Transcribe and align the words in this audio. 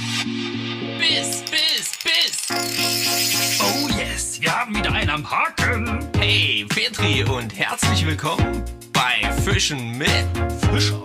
Biss, 0.00 1.44
Biss, 1.50 1.92
Biss. 2.02 2.48
Oh 3.60 3.86
yes, 3.98 4.40
wir 4.40 4.50
haben 4.58 4.74
wieder 4.74 4.90
einen 4.92 5.10
am 5.10 5.30
Haken. 5.30 5.98
Hey, 6.18 6.64
Petri 6.66 7.22
und 7.24 7.54
herzlich 7.58 8.06
willkommen 8.06 8.62
bei 8.94 9.30
Fischen 9.42 9.98
mit 9.98 10.08
Fischer. 10.72 11.02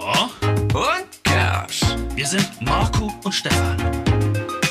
und 0.74 1.24
Kersch. 1.26 1.82
Wir 2.16 2.26
sind 2.26 2.50
Marco 2.62 3.14
und 3.26 3.34
Stefan. 3.34 3.78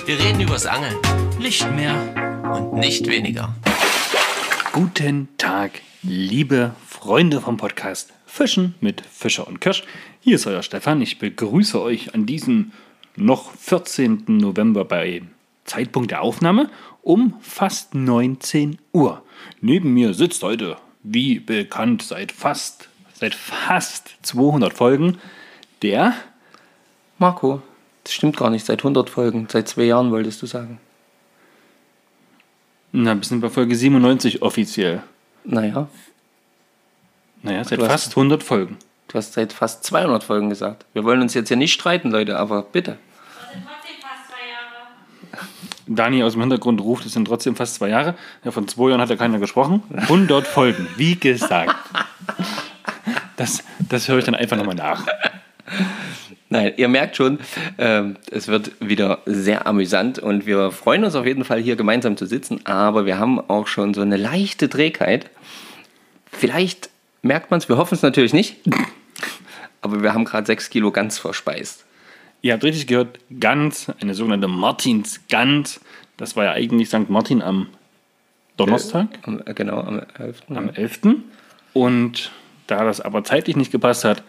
Wir 0.07 0.19
reden 0.19 0.41
übers 0.41 0.65
Angeln 0.65 0.97
Nicht 1.39 1.71
mehr. 1.73 1.95
und 2.51 2.79
nicht 2.81 3.07
weniger. 3.07 3.55
Guten 4.73 5.29
Tag, 5.37 5.83
liebe 6.03 6.75
Freunde 6.89 7.43
vom 7.43 7.59
Podcast 7.59 8.15
Fischen 8.25 8.75
mit 8.81 9.03
Fischer 9.03 9.47
und 9.47 9.61
Kirsch. 9.61 9.83
Hier 10.21 10.37
ist 10.37 10.47
euer 10.47 10.63
Stefan. 10.63 11.03
Ich 11.03 11.19
begrüße 11.19 11.79
euch 11.81 12.15
an 12.15 12.25
diesem 12.25 12.73
noch 13.17 13.53
14. 13.53 14.25
November 14.27 14.85
bei 14.85 15.23
Zeitpunkt 15.65 16.11
der 16.11 16.23
Aufnahme 16.23 16.71
um 17.03 17.35
fast 17.41 17.95
19 17.95 18.79
Uhr. 18.93 19.23
Neben 19.61 19.93
mir 19.95 20.15
sitzt 20.15 20.43
heute, 20.43 20.77
wie 21.03 21.39
bekannt, 21.39 22.03
seit 22.03 22.33
fast, 22.33 22.89
seit 23.13 23.35
fast 23.35 24.17
200 24.23 24.73
Folgen, 24.73 25.19
der 25.83 26.15
Marco, 27.19 27.63
das 28.05 28.13
stimmt 28.13 28.37
gar 28.37 28.51
nicht. 28.51 28.67
Seit 28.67 28.81
100 28.81 29.09
Folgen, 29.09 29.47
seit 29.51 29.69
zwei 29.69 29.85
Jahren 29.85 30.11
wolltest 30.11 30.43
du 30.43 30.47
sagen. 30.47 30.79
na, 32.93 33.15
wir 33.15 33.25
sind 33.25 33.41
bei 33.41 33.51
Folge 33.51 33.75
97 33.75 34.43
offiziell. 34.43 35.03
Naja, 35.45 35.89
Naja, 37.43 37.65
seit 37.65 37.81
fast 37.81 38.11
100 38.11 38.43
Folgen. 38.43 38.79
Du 39.09 39.19
hast 39.19 39.33
seit 39.35 39.53
fast 39.53 39.85
200 39.85 40.25
Folgen 40.25 40.49
gesagt. 40.49 40.87
Wir 40.93 41.05
wollen 41.05 41.21
uns 41.21 41.35
jetzt 41.35 41.51
ja 41.51 41.57
nicht 41.57 41.73
streiten, 41.73 42.11
Leute, 42.11 42.39
aber 42.39 42.63
bitte. 42.63 42.99
sind 43.53 43.65
trotzdem 43.65 43.97
fast 44.01 44.29
zwei 44.29 44.49
Jahre. 44.51 45.47
Dani 45.87 46.23
aus 46.23 46.33
dem 46.33 46.41
Hintergrund 46.41 46.81
ruft, 46.81 47.07
es 47.07 47.13
sind 47.13 47.27
trotzdem 47.27 47.57
fast 47.57 47.77
zwei 47.77 47.89
Jahre. 47.89 48.15
Ja, 48.45 48.51
von 48.51 48.69
zwei 48.69 48.91
Jahren 48.91 49.01
hat 49.01 49.11
ja 49.11 49.17
keiner 49.17 49.39
gesprochen. 49.39 49.83
100 49.95 50.47
Folgen, 50.47 50.87
wie 50.97 51.17
gesagt. 51.17 51.75
Das, 53.37 53.65
das 53.89 54.09
höre 54.09 54.19
ich 54.19 54.25
dann 54.25 54.35
einfach 54.35 54.57
nochmal 54.57 54.77
nach. 54.77 55.05
Nein, 56.51 56.75
ihr 56.77 56.87
merkt 56.89 57.17
schon, 57.17 57.41
ähm, 57.79 58.17
es 58.31 58.47
wird 58.47 58.73
wieder 58.79 59.19
sehr 59.27 59.67
amüsant 59.67 60.21
und 60.21 60.47
wir 60.47 60.71
freuen 60.71 61.05
uns 61.05 61.17
auf 61.17 61.27
jeden 61.27 61.45
Fall 61.45 61.61
hier 61.61 61.75
gemeinsam 61.75 62.17
zu 62.17 62.27
sitzen, 62.27 62.65
aber 62.65 63.07
wir 63.07 63.19
haben 63.19 63.41
auch 63.51 63.67
schon 63.67 63.93
so 63.93 64.03
eine 64.03 64.17
leichte 64.17 64.69
Trägheit. 64.69 65.31
Vielleicht 66.31 66.91
merkt 67.25 67.51
man 67.51 67.59
es, 67.59 67.69
wir 67.69 67.77
hoffen 67.77 67.95
es 67.95 68.03
natürlich 68.03 68.33
nicht, 68.33 68.57
aber 69.81 70.03
wir 70.03 70.15
haben 70.15 70.25
gerade 70.25 70.47
sechs 70.47 70.71
Kilo 70.71 70.93
ganz 70.93 71.19
verspeist. 71.19 71.85
Ihr 72.43 72.53
habt 72.53 72.63
richtig 72.63 72.87
gehört, 72.87 73.19
Gans, 73.41 73.91
eine 74.01 74.15
sogenannte 74.15 74.49
Martinsgans. 74.49 75.81
Das 76.17 76.37
war 76.37 76.45
ja 76.45 76.53
eigentlich 76.53 76.89
St. 76.89 77.09
Martin 77.09 77.43
am 77.43 77.69
Donnerstag, 78.57 79.09
Am, 79.23 79.43
äh, 79.45 79.55
genau, 79.55 79.81
am 79.81 80.03
11. 80.19 80.43
am 80.51 80.69
11. 80.69 81.01
Und 81.73 82.31
da 82.67 82.85
das 82.85 83.01
aber 83.01 83.25
zeitlich 83.25 83.57
nicht 83.57 83.73
gepasst 83.73 84.05
hat, 84.05 84.23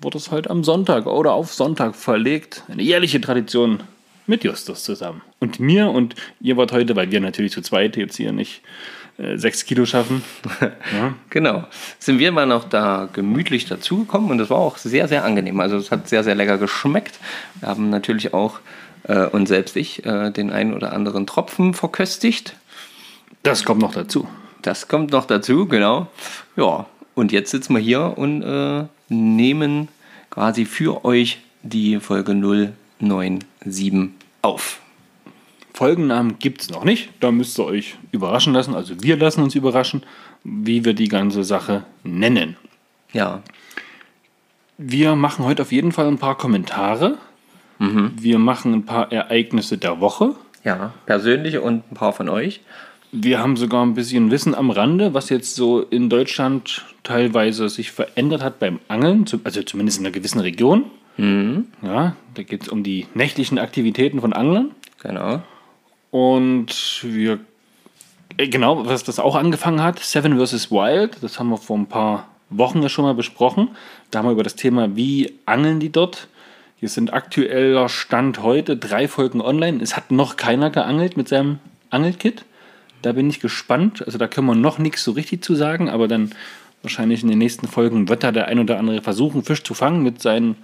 wurde 0.00 0.18
es 0.18 0.30
halt 0.30 0.50
am 0.50 0.62
Sonntag 0.62 1.06
oder 1.06 1.32
auf 1.32 1.54
Sonntag 1.54 1.94
verlegt. 1.94 2.64
Eine 2.68 2.82
jährliche 2.82 3.20
Tradition 3.20 3.82
mit 4.26 4.44
Justus 4.44 4.82
zusammen. 4.82 5.22
Und 5.38 5.60
mir 5.60 5.88
und 5.90 6.16
ihr 6.40 6.56
wart 6.56 6.72
heute, 6.72 6.96
weil 6.96 7.10
wir 7.10 7.20
natürlich 7.20 7.52
zu 7.52 7.62
zweit 7.62 7.96
jetzt 7.96 8.16
hier 8.16 8.32
nicht 8.32 8.60
äh, 8.60 8.95
sechs 9.18 9.64
Kilo 9.64 9.86
schaffen. 9.86 10.22
Ja. 10.92 11.14
Genau. 11.30 11.64
Sind 11.98 12.18
wir 12.18 12.30
mal 12.32 12.46
noch 12.46 12.64
da 12.68 13.08
gemütlich 13.12 13.66
dazugekommen 13.66 14.30
und 14.30 14.38
das 14.38 14.50
war 14.50 14.58
auch 14.58 14.76
sehr, 14.78 15.08
sehr 15.08 15.24
angenehm. 15.24 15.58
Also 15.60 15.76
es 15.76 15.90
hat 15.90 16.08
sehr, 16.08 16.22
sehr 16.22 16.34
lecker 16.34 16.58
geschmeckt. 16.58 17.18
Wir 17.60 17.68
haben 17.68 17.90
natürlich 17.90 18.32
auch 18.32 18.60
äh, 19.04 19.26
und 19.26 19.46
selbst 19.46 19.76
ich 19.76 20.04
äh, 20.06 20.30
den 20.30 20.50
einen 20.50 20.74
oder 20.74 20.92
anderen 20.92 21.26
Tropfen 21.26 21.74
verköstigt. 21.74 22.54
Das 23.42 23.64
kommt 23.64 23.80
noch 23.80 23.94
dazu. 23.94 24.28
Das 24.62 24.88
kommt 24.88 25.12
noch 25.12 25.26
dazu, 25.26 25.66
genau. 25.66 26.08
Ja, 26.56 26.86
und 27.14 27.32
jetzt 27.32 27.50
sitzen 27.50 27.74
wir 27.74 27.80
hier 27.80 28.16
und 28.16 28.42
äh, 28.42 28.84
nehmen 29.08 29.88
quasi 30.30 30.64
für 30.64 31.04
euch 31.04 31.38
die 31.62 32.00
Folge 32.00 32.32
097 33.00 34.10
auf. 34.42 34.80
Folgennamen 35.76 36.38
gibt 36.38 36.62
es 36.62 36.70
noch 36.70 36.84
nicht. 36.84 37.10
Da 37.20 37.30
müsst 37.30 37.58
ihr 37.60 37.66
euch 37.66 37.96
überraschen 38.10 38.54
lassen. 38.54 38.74
Also 38.74 38.94
wir 39.02 39.18
lassen 39.18 39.42
uns 39.42 39.54
überraschen, 39.54 40.02
wie 40.42 40.86
wir 40.86 40.94
die 40.94 41.08
ganze 41.08 41.44
Sache 41.44 41.84
nennen. 42.02 42.56
Ja, 43.12 43.42
Wir 44.78 45.16
machen 45.16 45.44
heute 45.44 45.62
auf 45.62 45.72
jeden 45.72 45.92
Fall 45.92 46.06
ein 46.08 46.18
paar 46.18 46.36
Kommentare. 46.38 47.18
Wir 47.78 48.38
machen 48.38 48.72
ein 48.72 48.86
paar 48.86 49.12
Ereignisse 49.12 49.76
der 49.76 50.00
Woche. 50.00 50.34
ja, 50.64 50.94
persönliche 51.04 51.60
und 51.60 51.90
ein 51.90 51.94
paar 51.94 52.14
von 52.14 52.28
euch. 52.30 52.62
Wir 53.12 53.38
haben 53.38 53.56
sogar 53.56 53.84
ein 53.84 53.92
bisschen 53.94 54.30
Wissen 54.30 54.54
am 54.54 54.70
Rande, 54.70 55.12
was 55.12 55.28
jetzt 55.28 55.54
so 55.56 55.82
in 55.82 56.08
Deutschland 56.08 56.84
teilweise 57.02 57.68
sich 57.68 57.92
verändert 57.92 58.42
hat 58.42 58.58
beim 58.58 58.80
Angeln, 58.88 59.26
also 59.44 59.62
zumindest 59.62 59.98
in 60.00 60.06
einer 60.06 60.12
gewissen 60.12 60.40
Region. 60.40 60.84
Ja, 61.18 62.16
da 62.34 62.42
geht 62.42 62.62
es 62.62 62.68
um 62.68 62.82
die 62.82 63.06
nächtlichen 63.14 63.58
Aktivitäten 63.58 64.20
von 64.22 64.32
Anglern. 64.32 64.70
Genau. 65.02 65.42
Und 66.16 67.00
wir, 67.02 67.40
äh, 68.38 68.48
genau, 68.48 68.86
was 68.86 69.04
das 69.04 69.18
auch 69.18 69.34
angefangen 69.36 69.82
hat, 69.82 69.98
Seven 69.98 70.40
vs. 70.40 70.70
Wild, 70.70 71.18
das 71.20 71.38
haben 71.38 71.50
wir 71.50 71.58
vor 71.58 71.76
ein 71.76 71.88
paar 71.88 72.28
Wochen 72.48 72.82
ja 72.82 72.88
schon 72.88 73.04
mal 73.04 73.12
besprochen. 73.12 73.68
Da 74.10 74.20
haben 74.20 74.26
wir 74.26 74.32
über 74.32 74.42
das 74.42 74.56
Thema, 74.56 74.96
wie 74.96 75.34
angeln 75.44 75.78
die 75.78 75.92
dort. 75.92 76.28
Hier 76.80 76.88
sind 76.88 77.12
aktueller 77.12 77.90
Stand 77.90 78.42
heute 78.42 78.78
drei 78.78 79.08
Folgen 79.08 79.42
online. 79.42 79.82
Es 79.82 79.94
hat 79.94 80.10
noch 80.10 80.36
keiner 80.36 80.70
geangelt 80.70 81.18
mit 81.18 81.28
seinem 81.28 81.58
Angelkit. 81.90 82.46
Da 83.02 83.12
bin 83.12 83.28
ich 83.28 83.40
gespannt. 83.40 84.02
Also 84.06 84.16
da 84.16 84.26
können 84.26 84.46
wir 84.46 84.54
noch 84.54 84.78
nichts 84.78 85.04
so 85.04 85.12
richtig 85.12 85.44
zu 85.44 85.54
sagen, 85.54 85.90
aber 85.90 86.08
dann 86.08 86.30
wahrscheinlich 86.80 87.24
in 87.24 87.28
den 87.28 87.38
nächsten 87.38 87.68
Folgen 87.68 88.08
wird 88.08 88.24
da 88.24 88.32
der 88.32 88.46
ein 88.46 88.58
oder 88.58 88.78
andere 88.78 89.02
versuchen, 89.02 89.44
Fisch 89.44 89.64
zu 89.64 89.74
fangen 89.74 90.02
mit 90.02 90.22
seinen 90.22 90.56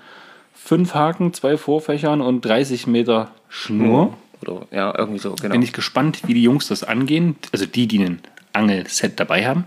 fünf 0.54 0.94
Haken, 0.94 1.34
zwei 1.34 1.58
Vorfächern 1.58 2.22
und 2.22 2.42
30 2.42 2.86
Meter 2.86 3.32
Schnur. 3.50 4.14
Oder 4.42 4.66
ja, 4.70 4.94
irgendwie 4.96 5.18
so, 5.18 5.34
genau. 5.34 5.52
Bin 5.52 5.62
ich 5.62 5.72
gespannt, 5.72 6.22
wie 6.26 6.34
die 6.34 6.42
Jungs 6.42 6.68
das 6.68 6.84
angehen. 6.84 7.36
Also 7.52 7.66
die, 7.66 7.86
die 7.86 7.98
ein 7.98 8.20
Angelset 8.52 9.18
dabei 9.18 9.46
haben. 9.46 9.64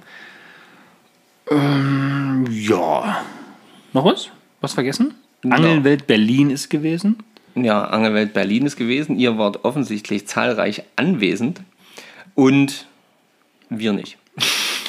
Ähm, 1.50 2.48
ja. 2.50 3.24
Noch 3.94 4.06
was? 4.06 4.30
Was 4.62 4.74
vergessen? 4.74 5.16
Angelwelt 5.44 6.08
Berlin 6.08 6.50
ist 6.50 6.70
gewesen. 6.70 7.18
Ja, 7.56 7.86
Angelwelt 7.86 8.34
Berlin 8.34 8.66
ist 8.66 8.76
gewesen. 8.76 9.18
Ihr 9.18 9.38
wart 9.38 9.64
offensichtlich 9.64 10.28
zahlreich 10.28 10.84
anwesend 10.96 11.62
und 12.34 12.88
wir 13.70 13.94
nicht. 13.94 14.18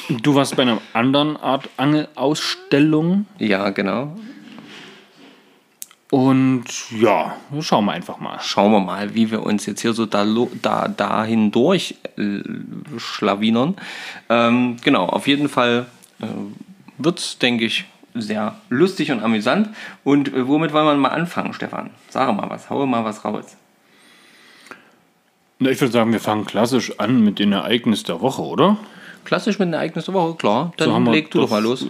Du 0.09 0.35
warst 0.35 0.55
bei 0.55 0.63
einer 0.63 0.81
anderen 0.93 1.37
Art 1.37 1.69
Angelausstellung. 1.77 3.25
Ja, 3.39 3.69
genau. 3.71 4.17
Und 6.09 6.63
ja, 6.91 7.35
schauen 7.59 7.85
wir 7.85 7.91
einfach 7.91 8.19
mal. 8.19 8.39
Schauen 8.39 8.71
wir 8.71 8.79
mal, 8.79 9.13
wie 9.13 9.29
wir 9.29 9.43
uns 9.43 9.65
jetzt 9.65 9.81
hier 9.81 9.93
so 9.93 10.05
da, 10.05 10.25
da, 10.61 10.87
dahin 10.87 11.51
durch 11.51 11.95
äh, 12.17 12.39
schlawinern. 12.97 13.75
Ähm, 14.29 14.77
genau, 14.81 15.05
auf 15.07 15.27
jeden 15.27 15.49
Fall 15.49 15.87
äh, 16.21 16.25
wird 16.97 17.19
es, 17.19 17.39
denke 17.39 17.65
ich, 17.65 17.85
sehr 18.13 18.55
lustig 18.69 19.11
und 19.11 19.21
amüsant. 19.21 19.69
Und 20.05 20.33
äh, 20.33 20.47
womit 20.47 20.71
wollen 20.71 20.85
wir 20.85 20.95
mal 20.95 21.09
anfangen, 21.09 21.53
Stefan? 21.53 21.89
Sag 22.09 22.33
mal 22.35 22.49
was, 22.49 22.69
hau 22.69 22.85
mal 22.85 23.03
was 23.03 23.25
raus. 23.25 23.57
Na, 25.59 25.69
Ich 25.71 25.81
würde 25.81 25.91
sagen, 25.91 26.13
wir 26.13 26.21
fangen 26.21 26.45
klassisch 26.45 26.99
an 26.99 27.21
mit 27.21 27.39
den 27.39 27.51
Ereignissen 27.51 28.05
der 28.05 28.21
Woche, 28.21 28.43
oder? 28.43 28.77
Klassisch 29.25 29.59
mit 29.59 29.67
einem 29.67 29.73
Ereignis 29.73 30.05
der 30.05 30.13
Woche, 30.13 30.35
klar. 30.37 30.71
Dann 30.77 31.05
So 31.05 31.11
leg 31.11 31.31
du 31.31 31.41
doch 31.41 31.49
mal 31.49 31.61
los. 31.61 31.87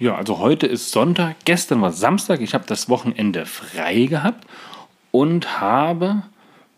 Ja, 0.00 0.14
also 0.14 0.38
heute 0.38 0.66
ist 0.66 0.92
Sonntag, 0.92 1.36
gestern 1.44 1.82
war 1.82 1.92
Samstag. 1.92 2.40
Ich 2.40 2.54
habe 2.54 2.64
das 2.66 2.88
Wochenende 2.88 3.44
frei 3.44 4.06
gehabt 4.06 4.46
und 5.10 5.60
habe 5.60 6.22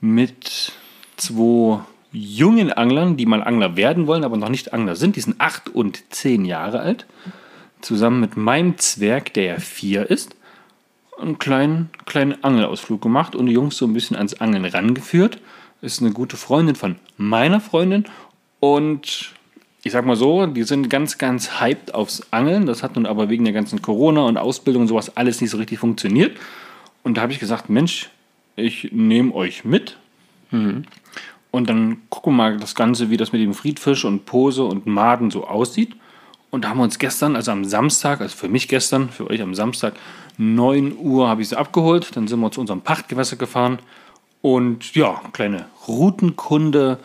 mit 0.00 0.72
zwei 1.16 1.78
jungen 2.10 2.72
Anglern, 2.72 3.16
die 3.16 3.26
mal 3.26 3.44
Angler 3.44 3.76
werden 3.76 4.08
wollen, 4.08 4.24
aber 4.24 4.36
noch 4.36 4.48
nicht 4.48 4.72
Angler 4.72 4.96
sind, 4.96 5.14
die 5.14 5.20
sind 5.20 5.40
acht 5.40 5.68
und 5.68 6.02
zehn 6.12 6.44
Jahre 6.44 6.80
alt, 6.80 7.06
zusammen 7.80 8.18
mit 8.18 8.36
meinem 8.36 8.76
Zwerg, 8.78 9.32
der 9.34 9.44
ja 9.44 9.58
vier 9.60 10.10
ist, 10.10 10.34
einen 11.20 11.38
kleinen, 11.38 11.90
kleinen 12.06 12.42
Angelausflug 12.42 13.00
gemacht 13.00 13.36
und 13.36 13.46
die 13.46 13.52
Jungs 13.52 13.76
so 13.76 13.86
ein 13.86 13.94
bisschen 13.94 14.16
ans 14.16 14.34
Angeln 14.34 14.64
rangeführt. 14.64 15.38
Ist 15.80 16.00
eine 16.00 16.10
gute 16.10 16.36
Freundin 16.36 16.74
von 16.74 16.96
meiner 17.18 17.60
Freundin 17.60 18.04
und 18.58 19.32
ich 19.84 19.92
sag 19.92 20.06
mal 20.06 20.16
so, 20.16 20.46
die 20.46 20.62
sind 20.62 20.88
ganz, 20.88 21.18
ganz 21.18 21.60
hyped 21.60 21.94
aufs 21.94 22.22
Angeln. 22.30 22.66
Das 22.66 22.82
hat 22.82 22.94
nun 22.94 23.06
aber 23.06 23.28
wegen 23.30 23.44
der 23.44 23.52
ganzen 23.52 23.82
Corona 23.82 24.22
und 24.26 24.36
Ausbildung 24.36 24.82
und 24.82 24.88
sowas 24.88 25.16
alles 25.16 25.40
nicht 25.40 25.50
so 25.50 25.56
richtig 25.56 25.80
funktioniert. 25.80 26.36
Und 27.02 27.16
da 27.16 27.22
habe 27.22 27.32
ich 27.32 27.40
gesagt, 27.40 27.68
Mensch, 27.68 28.08
ich 28.54 28.90
nehme 28.92 29.34
euch 29.34 29.64
mit. 29.64 29.96
Und 31.50 31.68
dann 31.68 32.02
gucken 32.10 32.34
wir 32.34 32.36
mal 32.36 32.56
das 32.58 32.74
Ganze, 32.74 33.10
wie 33.10 33.16
das 33.16 33.32
mit 33.32 33.42
dem 33.42 33.54
Friedfisch 33.54 34.04
und 34.04 34.24
Pose 34.24 34.64
und 34.64 34.86
Maden 34.86 35.30
so 35.30 35.46
aussieht. 35.46 35.96
Und 36.50 36.64
da 36.64 36.68
haben 36.68 36.78
wir 36.78 36.84
uns 36.84 36.98
gestern, 36.98 37.34
also 37.34 37.50
am 37.50 37.64
Samstag, 37.64 38.20
also 38.20 38.36
für 38.36 38.48
mich 38.48 38.68
gestern, 38.68 39.08
für 39.08 39.28
euch 39.28 39.42
am 39.42 39.54
Samstag, 39.54 39.94
9 40.38 40.96
Uhr 40.96 41.28
habe 41.28 41.42
ich 41.42 41.48
sie 41.48 41.56
abgeholt. 41.56 42.14
Dann 42.14 42.28
sind 42.28 42.40
wir 42.40 42.50
zu 42.50 42.60
unserem 42.60 42.82
Pachtgewässer 42.82 43.36
gefahren 43.36 43.78
Und 44.42 44.94
ja, 44.94 45.20
kleine 45.32 45.66
Routenkunde, 45.88 46.98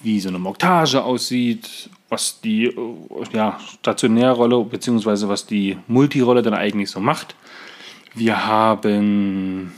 wie 0.00 0.20
so 0.20 0.28
eine 0.28 0.38
Montage 0.38 1.02
aussieht, 1.04 1.90
was 2.12 2.40
die 2.42 2.66
äh, 2.66 2.74
ja, 3.32 3.58
Stationärrolle 3.80 4.62
bzw. 4.64 5.28
was 5.28 5.46
die 5.46 5.78
Multirolle 5.88 6.42
dann 6.42 6.54
eigentlich 6.54 6.90
so 6.90 7.00
macht. 7.00 7.34
Wir 8.14 8.46
haben 8.46 9.72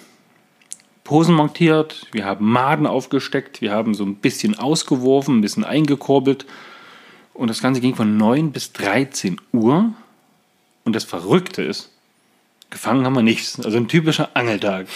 Posen 1.05 1.37
montiert, 1.37 2.07
wir 2.11 2.25
haben 2.25 2.51
Maden 2.51 2.87
aufgesteckt, 2.87 3.61
wir 3.61 3.71
haben 3.71 3.95
so 3.95 4.05
ein 4.05 4.17
bisschen 4.17 4.59
ausgeworfen, 4.59 5.39
ein 5.39 5.41
bisschen 5.41 5.65
eingekurbelt. 5.65 6.45
Und 7.35 7.49
das 7.49 7.63
Ganze 7.63 7.81
ging 7.81 7.95
von 7.95 8.17
9 8.17 8.51
bis 8.51 8.73
13 8.73 9.41
Uhr. 9.53 9.93
Und 10.85 10.97
das 10.97 11.05
Verrückte 11.05 11.63
ist, 11.63 11.91
gefangen 12.71 13.05
haben 13.05 13.15
wir 13.15 13.23
nichts. 13.23 13.61
Also 13.65 13.77
ein 13.77 13.87
typischer 13.87 14.31
Angeltag 14.35 14.89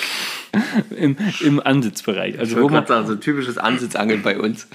im, 0.91 1.17
im 1.41 1.61
Ansitzbereich. 1.65 2.39
Also 2.39 2.61
wo 2.61 2.67
gerade 2.67 2.89
sagen, 2.89 3.07
so 3.07 3.13
ein 3.13 3.21
typisches 3.21 3.59
Ansitzangeln 3.59 4.23
bei 4.23 4.39
uns. 4.39 4.67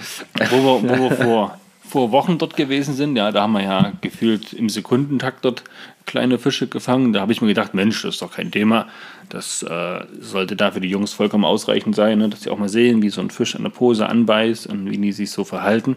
wo 0.50 0.82
wir, 0.82 0.88
wo 0.88 1.10
wir 1.10 1.10
vor, 1.24 1.58
vor 1.94 2.10
Wochen 2.10 2.38
dort 2.38 2.56
gewesen 2.56 2.92
sind, 2.92 3.14
ja, 3.14 3.30
da 3.30 3.42
haben 3.42 3.52
wir 3.52 3.62
ja 3.62 3.92
gefühlt 4.00 4.52
im 4.52 4.68
Sekundentakt 4.68 5.44
dort 5.44 5.62
kleine 6.06 6.40
Fische 6.40 6.66
gefangen. 6.66 7.12
Da 7.12 7.20
habe 7.20 7.30
ich 7.30 7.40
mir 7.40 7.46
gedacht, 7.46 7.72
Mensch, 7.72 8.02
das 8.02 8.16
ist 8.16 8.22
doch 8.22 8.32
kein 8.32 8.50
Thema. 8.50 8.88
Das 9.28 9.62
äh, 9.62 10.00
sollte 10.18 10.56
da 10.56 10.72
für 10.72 10.80
die 10.80 10.88
Jungs 10.88 11.12
vollkommen 11.12 11.44
ausreichend 11.44 11.94
sein, 11.94 12.18
ne? 12.18 12.28
dass 12.28 12.42
sie 12.42 12.50
auch 12.50 12.58
mal 12.58 12.68
sehen, 12.68 13.00
wie 13.00 13.10
so 13.10 13.20
ein 13.20 13.30
Fisch 13.30 13.54
an 13.54 13.62
der 13.62 13.70
Pose 13.70 14.08
anbeißt 14.08 14.66
und 14.66 14.90
wie 14.90 14.98
die 14.98 15.12
sich 15.12 15.30
so 15.30 15.44
verhalten. 15.44 15.96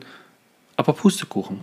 Aber 0.75 0.93
Pustekuchen. 0.93 1.61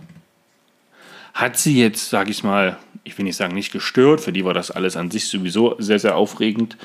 Hat 1.35 1.57
sie 1.57 1.77
jetzt, 1.77 2.09
sage 2.09 2.31
ich 2.31 2.45
mal, 2.45 2.77
ich 3.03 3.17
will 3.17 3.25
nicht 3.25 3.35
sagen 3.35 3.53
nicht 3.53 3.73
gestört, 3.73 4.21
für 4.21 4.31
die 4.31 4.45
war 4.45 4.53
das 4.53 4.71
alles 4.71 4.95
an 4.95 5.11
sich 5.11 5.27
sowieso 5.27 5.75
sehr, 5.79 5.99
sehr 5.99 6.15
aufregend, 6.15 6.77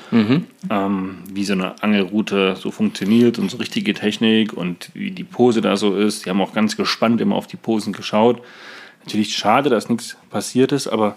ähm, 0.69 1.19
wie 1.31 1.45
so 1.45 1.53
eine 1.53 1.81
Angelroute 1.81 2.57
so 2.57 2.69
funktioniert 2.69 3.39
und 3.39 3.49
so 3.49 3.57
richtige 3.57 3.93
Technik 3.93 4.51
und 4.51 4.91
wie 4.93 5.11
die 5.11 5.23
Pose 5.23 5.61
da 5.61 5.77
so 5.77 5.95
ist. 5.95 6.25
Die 6.25 6.29
haben 6.29 6.41
auch 6.41 6.53
ganz 6.53 6.75
gespannt 6.75 7.21
immer 7.21 7.37
auf 7.37 7.47
die 7.47 7.55
Posen 7.55 7.93
geschaut. 7.93 8.43
Natürlich 9.05 9.35
schade, 9.35 9.69
dass 9.69 9.87
nichts 9.87 10.17
passiert 10.29 10.73
ist, 10.73 10.87
aber 10.87 11.15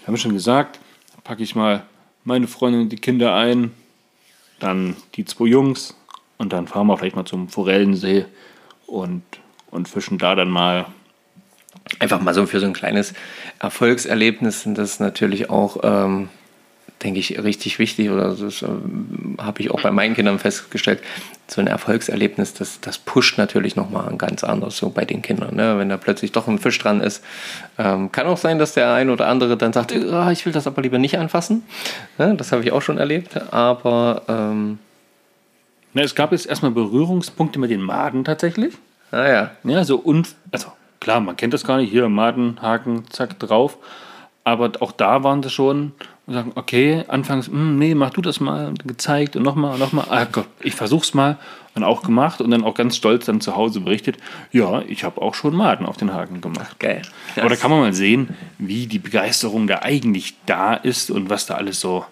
wir 0.00 0.08
haben 0.08 0.16
schon 0.16 0.34
gesagt, 0.34 0.80
packe 1.22 1.44
ich 1.44 1.54
mal 1.54 1.86
meine 2.24 2.48
Freundin 2.48 2.82
und 2.82 2.88
die 2.88 2.96
Kinder 2.96 3.34
ein, 3.36 3.70
dann 4.58 4.96
die 5.14 5.24
zwei 5.24 5.46
Jungs 5.46 5.96
und 6.36 6.52
dann 6.52 6.66
fahren 6.66 6.88
wir 6.88 6.98
vielleicht 6.98 7.16
mal 7.16 7.24
zum 7.24 7.48
Forellensee 7.48 8.26
und, 8.88 9.22
und 9.70 9.88
fischen 9.88 10.18
da 10.18 10.34
dann 10.34 10.50
mal. 10.50 10.86
Einfach 11.98 12.20
mal 12.20 12.34
so 12.34 12.46
für 12.46 12.60
so 12.60 12.66
ein 12.66 12.72
kleines 12.72 13.12
Erfolgserlebnis 13.58 14.62
sind 14.62 14.78
das 14.78 15.00
natürlich 15.00 15.50
auch, 15.50 15.78
ähm, 15.82 16.28
denke 17.02 17.18
ich, 17.20 17.42
richtig 17.42 17.78
wichtig. 17.78 18.10
Oder 18.10 18.34
das 18.34 18.62
ähm, 18.62 19.36
habe 19.40 19.60
ich 19.60 19.70
auch 19.70 19.82
bei 19.82 19.90
meinen 19.90 20.14
Kindern 20.14 20.38
festgestellt. 20.38 21.00
So 21.48 21.60
ein 21.60 21.66
Erfolgserlebnis, 21.66 22.54
das, 22.54 22.80
das 22.80 22.98
pusht 22.98 23.36
natürlich 23.36 23.76
nochmal 23.76 24.16
ganz 24.16 24.42
anders 24.44 24.76
so 24.76 24.90
bei 24.90 25.04
den 25.04 25.20
Kindern. 25.22 25.54
Ne? 25.56 25.78
Wenn 25.78 25.88
da 25.88 25.96
plötzlich 25.96 26.32
doch 26.32 26.46
ein 26.48 26.58
Fisch 26.58 26.78
dran 26.78 27.00
ist. 27.00 27.22
Ähm, 27.78 28.10
kann 28.12 28.26
auch 28.26 28.38
sein, 28.38 28.58
dass 28.58 28.74
der 28.74 28.92
ein 28.94 29.10
oder 29.10 29.26
andere 29.26 29.56
dann 29.56 29.72
sagt, 29.72 29.92
"Ah, 29.92 30.30
ich 30.30 30.46
will 30.46 30.52
das 30.52 30.66
aber 30.66 30.82
lieber 30.82 30.98
nicht 30.98 31.18
anfassen. 31.18 31.62
Ne? 32.18 32.34
Das 32.36 32.52
habe 32.52 32.62
ich 32.62 32.72
auch 32.72 32.82
schon 32.82 32.98
erlebt. 32.98 33.38
Aber 33.52 34.22
ähm, 34.28 34.78
Na, 35.94 36.02
es 36.02 36.14
gab 36.14 36.32
jetzt 36.32 36.46
erstmal 36.46 36.70
Berührungspunkte 36.70 37.58
mit 37.58 37.70
den 37.70 37.82
Maden 37.82 38.24
tatsächlich. 38.24 38.74
naja, 39.10 39.50
Ja, 39.64 39.84
so 39.84 40.00
un 40.02 40.26
also 40.52 40.68
klar, 41.02 41.20
man 41.20 41.36
kennt 41.36 41.52
das 41.52 41.64
gar 41.64 41.78
nicht. 41.78 41.90
Hier 41.90 42.08
Maden, 42.08 42.62
Haken, 42.62 43.04
zack, 43.10 43.38
drauf. 43.40 43.76
Aber 44.44 44.70
auch 44.80 44.92
da 44.92 45.22
waren 45.24 45.42
sie 45.42 45.50
schon 45.50 45.92
und 46.26 46.34
sagen, 46.34 46.52
okay, 46.54 47.04
anfangs, 47.08 47.48
hm, 47.48 47.78
nee, 47.78 47.94
mach 47.94 48.10
du 48.10 48.22
das 48.22 48.40
mal, 48.40 48.68
und 48.68 48.86
gezeigt 48.86 49.34
und 49.36 49.42
nochmal 49.42 49.74
und 49.74 49.80
nochmal. 49.80 50.06
Ah 50.08 50.26
Gott, 50.30 50.46
ich 50.60 50.74
versuch's 50.74 51.14
mal 51.14 51.38
und 51.74 51.82
auch 51.82 52.02
gemacht 52.02 52.40
und 52.40 52.50
dann 52.50 52.64
auch 52.64 52.74
ganz 52.74 52.96
stolz 52.96 53.26
dann 53.26 53.40
zu 53.40 53.56
Hause 53.56 53.80
berichtet, 53.80 54.16
ja, 54.52 54.82
ich 54.82 55.04
habe 55.04 55.20
auch 55.20 55.34
schon 55.34 55.54
Maden 55.56 55.86
auf 55.86 55.96
den 55.96 56.12
Haken 56.12 56.40
gemacht. 56.40 56.78
geil. 56.78 57.02
Aber 57.36 57.48
da 57.48 57.56
kann 57.56 57.70
man 57.70 57.80
mal 57.80 57.92
sehen, 57.92 58.36
wie 58.58 58.86
die 58.86 58.98
Begeisterung 58.98 59.66
da 59.66 59.80
eigentlich 59.82 60.34
da 60.46 60.74
ist 60.74 61.10
und 61.10 61.30
was 61.30 61.46
da 61.46 61.54
alles 61.54 61.80
so, 61.80 62.04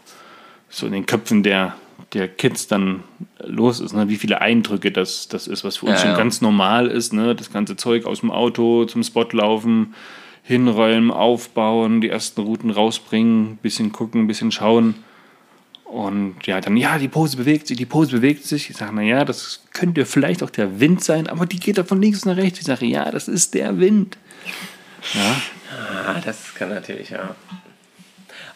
so 0.68 0.86
in 0.86 0.92
den 0.92 1.06
Köpfen 1.06 1.42
der, 1.42 1.74
der 2.12 2.28
Kids 2.28 2.66
dann 2.66 3.02
los 3.44 3.80
ist. 3.80 3.92
Ne? 3.94 4.08
Wie 4.08 4.16
viele 4.16 4.40
Eindrücke 4.40 4.90
das, 4.90 5.28
das 5.28 5.46
ist, 5.46 5.62
was 5.64 5.78
für 5.78 5.86
uns 5.86 5.96
Ja, 5.96 6.00
schon 6.00 6.10
ja. 6.10 6.16
ganz 6.16 6.40
normal 6.40 6.88
ist. 6.88 7.12
Ne? 7.12 7.34
Das 7.34 7.52
ganze 7.52 7.76
Zeug 7.76 8.04
aus 8.06 8.20
dem 8.20 8.30
Auto 8.30 8.84
zum 8.86 9.02
Spot 9.02 9.26
laufen, 9.32 9.94
hinräumen, 10.42 11.10
aufbauen, 11.10 12.00
die 12.00 12.08
ersten 12.08 12.40
Routen 12.40 12.70
rausbringen, 12.70 13.58
bisschen 13.58 13.92
gucken, 13.92 14.26
bisschen 14.26 14.50
schauen. 14.50 14.96
Und 15.84 16.36
ja, 16.46 16.60
dann, 16.60 16.76
ja, 16.76 16.98
die 16.98 17.08
Pose 17.08 17.36
bewegt 17.36 17.66
sich, 17.66 17.76
die 17.76 17.86
Pose 17.86 18.12
bewegt 18.12 18.44
sich. 18.44 18.70
Ich 18.70 18.76
sage, 18.76 18.94
naja, 18.94 19.24
das 19.24 19.64
könnte 19.72 20.06
vielleicht 20.06 20.42
auch 20.42 20.50
der 20.50 20.78
Wind 20.78 21.02
sein, 21.02 21.26
aber 21.26 21.46
die 21.46 21.58
geht 21.58 21.78
da 21.78 21.84
von 21.84 22.00
links 22.00 22.24
nach 22.24 22.36
rechts. 22.36 22.60
Ich 22.60 22.66
sage, 22.66 22.86
ja, 22.86 23.10
das 23.10 23.26
ist 23.28 23.54
der 23.54 23.78
Wind. 23.80 24.16
Ja, 25.14 25.40
Ah, 26.06 26.20
das 26.24 26.54
kann 26.54 26.68
natürlich, 26.70 27.10
ja. 27.10 27.34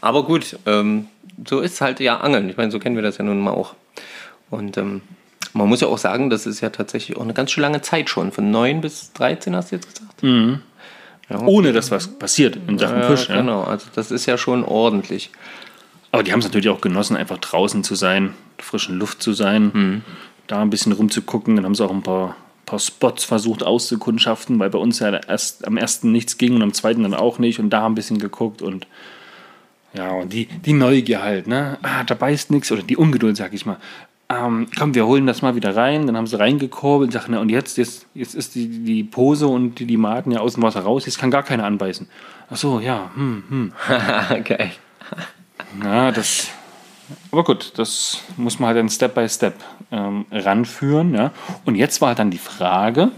Aber 0.00 0.24
gut, 0.24 0.58
ähm, 0.66 1.06
so 1.46 1.60
ist 1.60 1.80
halt 1.80 2.00
ja 2.00 2.18
Angeln. 2.18 2.48
Ich 2.48 2.56
meine, 2.56 2.70
so 2.70 2.78
kennen 2.78 2.96
wir 2.96 3.02
das 3.02 3.18
ja 3.18 3.24
nun 3.24 3.40
mal 3.40 3.52
auch. 3.52 3.74
Und 4.50 4.76
ähm, 4.76 5.02
man 5.52 5.68
muss 5.68 5.80
ja 5.80 5.88
auch 5.88 5.98
sagen, 5.98 6.30
das 6.30 6.46
ist 6.46 6.60
ja 6.60 6.70
tatsächlich 6.70 7.16
auch 7.16 7.22
eine 7.22 7.34
ganz 7.34 7.52
schön 7.52 7.62
lange 7.62 7.80
Zeit 7.80 8.10
schon. 8.10 8.32
Von 8.32 8.50
9 8.50 8.80
bis 8.80 9.12
13 9.12 9.56
hast 9.56 9.72
du 9.72 9.76
jetzt 9.76 9.88
gesagt? 9.94 10.22
Ja, 11.30 11.40
ohne 11.40 11.72
dass 11.72 11.90
was 11.90 12.08
passiert 12.08 12.58
in 12.66 12.78
Sachen 12.78 12.98
ja, 12.98 13.08
Fisch. 13.08 13.28
Ja. 13.28 13.36
Genau, 13.36 13.62
also 13.62 13.86
das 13.94 14.10
ist 14.10 14.26
ja 14.26 14.36
schon 14.36 14.64
ordentlich. 14.64 15.30
Aber 16.12 16.22
die 16.22 16.32
haben 16.32 16.40
es 16.40 16.44
natürlich 16.44 16.68
auch 16.68 16.80
genossen, 16.80 17.16
einfach 17.16 17.38
draußen 17.38 17.82
zu 17.82 17.94
sein, 17.94 18.34
frischen 18.58 18.98
Luft 18.98 19.22
zu 19.22 19.32
sein, 19.32 20.04
da 20.46 20.60
ein 20.60 20.70
bisschen 20.70 20.92
rumzugucken. 20.92 21.56
Dann 21.56 21.64
haben 21.64 21.74
sie 21.74 21.84
auch 21.84 21.90
ein 21.90 22.02
paar, 22.02 22.36
paar 22.66 22.78
Spots 22.78 23.24
versucht 23.24 23.62
auszukundschaften, 23.62 24.58
weil 24.58 24.70
bei 24.70 24.78
uns 24.78 24.98
ja 25.00 25.12
erst, 25.12 25.66
am 25.66 25.76
ersten 25.76 26.12
nichts 26.12 26.38
ging 26.38 26.54
und 26.54 26.62
am 26.62 26.72
zweiten 26.72 27.02
dann 27.02 27.14
auch 27.14 27.38
nicht 27.38 27.58
und 27.58 27.70
da 27.70 27.86
ein 27.86 27.94
bisschen 27.94 28.18
geguckt 28.18 28.62
und 28.62 28.86
ja, 29.94 30.10
und 30.10 30.32
die, 30.32 30.46
die 30.46 30.72
Neugier 30.72 31.22
halt, 31.22 31.46
ne? 31.46 31.78
Ah, 31.82 32.04
da 32.04 32.14
beißt 32.14 32.50
nichts 32.50 32.70
oder 32.72 32.82
die 32.82 32.96
Ungeduld, 32.96 33.36
sag 33.36 33.52
ich 33.52 33.64
mal. 33.64 33.78
Ähm, 34.28 34.66
komm, 34.76 34.94
wir 34.94 35.06
holen 35.06 35.26
das 35.26 35.42
mal 35.42 35.54
wieder 35.54 35.76
rein. 35.76 36.06
Dann 36.06 36.16
haben 36.16 36.26
sie 36.26 36.38
reingekurbelt 36.38 37.08
und 37.08 37.12
sagen, 37.12 37.32
na, 37.32 37.40
und 37.40 37.50
jetzt, 37.50 37.78
jetzt, 37.78 38.06
jetzt 38.14 38.34
ist 38.34 38.54
die, 38.54 38.68
die 38.68 39.04
Pose 39.04 39.46
und 39.46 39.78
die, 39.78 39.86
die 39.86 39.96
Maden 39.96 40.32
ja 40.32 40.40
aus 40.40 40.54
dem 40.54 40.62
Wasser 40.62 40.80
raus, 40.80 41.06
jetzt 41.06 41.18
kann 41.18 41.30
gar 41.30 41.42
keiner 41.42 41.64
anbeißen. 41.64 42.08
Ach 42.50 42.56
so, 42.56 42.80
ja, 42.80 43.10
hm, 43.14 43.44
hm. 43.48 43.72
Geil. 44.44 44.72
Ja, 45.82 46.10
das. 46.10 46.48
Aber 47.30 47.44
gut, 47.44 47.72
das 47.76 48.22
muss 48.36 48.58
man 48.58 48.68
halt 48.68 48.78
dann 48.78 48.88
Step 48.88 49.14
by 49.14 49.28
Step 49.28 49.54
ähm, 49.92 50.24
ranführen. 50.30 51.14
Ja. 51.14 51.32
Und 51.64 51.74
jetzt 51.74 52.00
war 52.00 52.08
halt 52.08 52.18
dann 52.18 52.30
die 52.30 52.38
Frage 52.38 53.10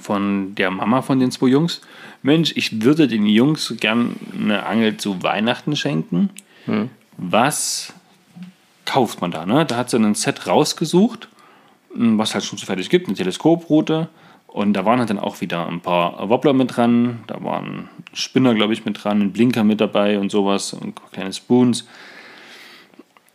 von 0.00 0.54
der 0.54 0.70
Mama 0.70 1.02
von 1.02 1.20
den 1.20 1.30
zwei 1.30 1.46
Jungs: 1.46 1.80
Mensch, 2.22 2.52
ich 2.56 2.82
würde 2.82 3.08
den 3.08 3.26
Jungs 3.26 3.74
gern 3.80 4.16
eine 4.38 4.64
Angel 4.66 4.96
zu 4.96 5.22
Weihnachten 5.22 5.76
schenken. 5.76 6.30
Was 7.16 7.92
kauft 8.84 9.20
man 9.20 9.30
da? 9.30 9.46
Ne? 9.46 9.64
Da 9.64 9.76
hat 9.76 9.90
sie 9.90 9.98
ein 9.98 10.14
Set 10.14 10.46
rausgesucht, 10.46 11.28
m, 11.94 12.18
was 12.18 12.34
halt 12.34 12.44
schon 12.44 12.58
so 12.58 12.66
fertig 12.66 12.90
gibt, 12.90 13.08
eine 13.08 13.16
Teleskoproute. 13.16 14.08
Und 14.46 14.74
da 14.74 14.84
waren 14.84 14.98
halt 14.98 15.08
dann 15.08 15.18
auch 15.18 15.40
wieder 15.40 15.66
ein 15.66 15.80
paar 15.80 16.28
Wobbler 16.28 16.52
mit 16.52 16.76
dran, 16.76 17.20
da 17.26 17.42
waren 17.42 17.88
Spinner, 18.12 18.54
glaube 18.54 18.74
ich, 18.74 18.84
mit 18.84 19.02
dran, 19.02 19.22
ein 19.22 19.32
Blinker 19.32 19.64
mit 19.64 19.80
dabei 19.80 20.18
und 20.18 20.30
sowas 20.30 20.74
und 20.74 21.00
kleine 21.10 21.32
Spoons. 21.32 21.86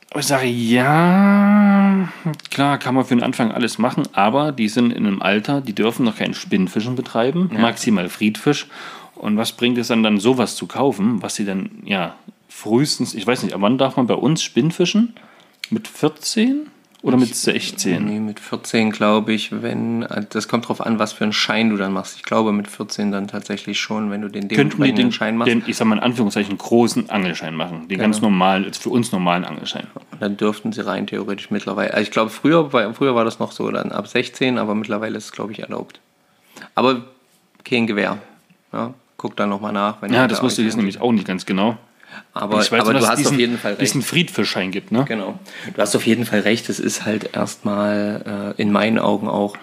Aber 0.09 0.21
ich 0.21 0.27
sage, 0.27 0.47
ja, 0.47 2.09
klar, 2.49 2.77
kann 2.77 2.95
man 2.95 3.05
für 3.05 3.15
den 3.15 3.23
Anfang 3.23 3.51
alles 3.51 3.77
machen, 3.77 4.03
aber 4.13 4.51
die 4.51 4.69
sind 4.69 4.91
in 4.91 5.05
einem 5.05 5.21
Alter, 5.21 5.61
die 5.61 5.73
dürfen 5.75 6.05
noch 6.05 6.17
keinen 6.17 6.33
Spinnfischen 6.33 6.95
betreiben, 6.95 7.49
maximal 7.57 8.09
Friedfisch. 8.09 8.67
Und 9.15 9.35
was 9.37 9.51
bringt 9.51 9.77
es 9.77 9.87
dann, 9.87 10.03
dann 10.03 10.19
sowas 10.19 10.55
zu 10.55 10.67
kaufen, 10.67 11.21
was 11.21 11.35
sie 11.35 11.45
dann, 11.45 11.81
ja, 11.83 12.15
frühestens, 12.47 13.13
ich 13.13 13.27
weiß 13.27 13.43
nicht, 13.43 13.55
wann 13.59 13.77
darf 13.77 13.97
man 13.97 14.07
bei 14.07 14.13
uns 14.13 14.41
Spinnfischen? 14.43 15.13
Mit 15.69 15.87
14 15.87 16.67
oder 17.03 17.15
mit 17.17 17.33
16? 17.35 18.03
Nee, 18.03 18.19
mit 18.19 18.39
14 18.39 18.91
glaube 18.91 19.31
ich, 19.33 19.51
wenn, 19.61 20.05
das 20.31 20.47
kommt 20.47 20.67
drauf 20.67 20.81
an, 20.81 20.97
was 20.99 21.13
für 21.13 21.23
einen 21.23 21.33
Schein 21.33 21.69
du 21.69 21.77
dann 21.77 21.93
machst. 21.93 22.15
Ich 22.17 22.23
glaube 22.23 22.51
mit 22.51 22.67
14 22.67 23.11
dann 23.11 23.27
tatsächlich 23.27 23.79
schon, 23.79 24.09
wenn 24.09 24.21
du 24.21 24.29
den 24.29 24.47
dementsprechenden 24.47 25.05
den, 25.07 25.11
Schein 25.11 25.37
machst. 25.37 25.51
den, 25.51 25.63
ich 25.67 25.77
sag 25.77 25.85
mal 25.85 25.97
in 25.97 26.03
Anführungszeichen, 26.03 26.57
großen 26.57 27.09
Angelschein 27.09 27.55
machen. 27.55 27.87
Den 27.87 27.99
ganz 27.99 28.21
normalen, 28.21 28.63
jetzt 28.65 28.81
für 28.81 28.89
uns 28.89 29.11
normalen 29.11 29.45
Angelschein. 29.45 29.87
Und 30.11 30.21
dann 30.21 30.37
dürften 30.37 30.71
sie 30.73 30.85
rein 30.85 31.05
theoretisch 31.07 31.51
mittlerweile. 31.51 31.91
Also 31.93 32.01
ich 32.03 32.11
glaube, 32.11 32.29
früher, 32.31 32.73
war- 32.73 32.93
früher 32.93 33.13
war 33.15 33.25
das 33.25 33.39
noch 33.39 33.51
so, 33.51 33.69
dann 33.71 33.91
ab 33.91 34.07
16, 34.07 34.57
aber 34.57 34.73
mittlerweile 34.75 35.17
ist 35.17 35.25
es, 35.25 35.31
glaube 35.31 35.51
ich, 35.51 35.59
erlaubt. 35.59 35.99
Aber 36.75 37.03
kein 37.63 37.85
Gewehr. 37.85 38.17
Ja, 38.73 38.93
guck 39.17 39.35
dann 39.37 39.49
nochmal 39.49 39.71
nach. 39.73 40.01
Wenn 40.01 40.11
Ja, 40.13 40.27
das 40.27 40.39
da 40.39 40.43
wusste 40.43 40.61
ich 40.61 40.65
jetzt 40.67 40.77
nämlich 40.77 40.99
auch 40.99 41.11
nicht 41.11 41.27
ganz 41.27 41.45
genau. 41.45 41.77
Aber, 42.33 42.61
ich 42.61 42.71
weiß 42.71 42.81
aber 42.81 42.93
nur, 42.93 43.01
du 43.01 43.07
hast 43.07 43.13
es 43.13 43.23
diesen, 43.23 43.33
auf 43.33 43.39
jeden 43.39 43.57
Fall 43.57 43.71
recht. 43.73 43.81
diesen 43.81 44.01
Friedfischschein 44.01 44.71
gibt, 44.71 44.91
ne? 44.91 45.05
Genau. 45.07 45.39
Du 45.73 45.81
hast 45.81 45.95
auf 45.95 46.05
jeden 46.05 46.25
Fall 46.25 46.41
recht. 46.41 46.69
Es 46.69 46.79
ist 46.79 47.05
halt 47.05 47.35
erstmal 47.35 48.55
äh, 48.57 48.61
in 48.61 48.71
meinen 48.71 48.99
Augen 48.99 49.27
auch 49.27 49.57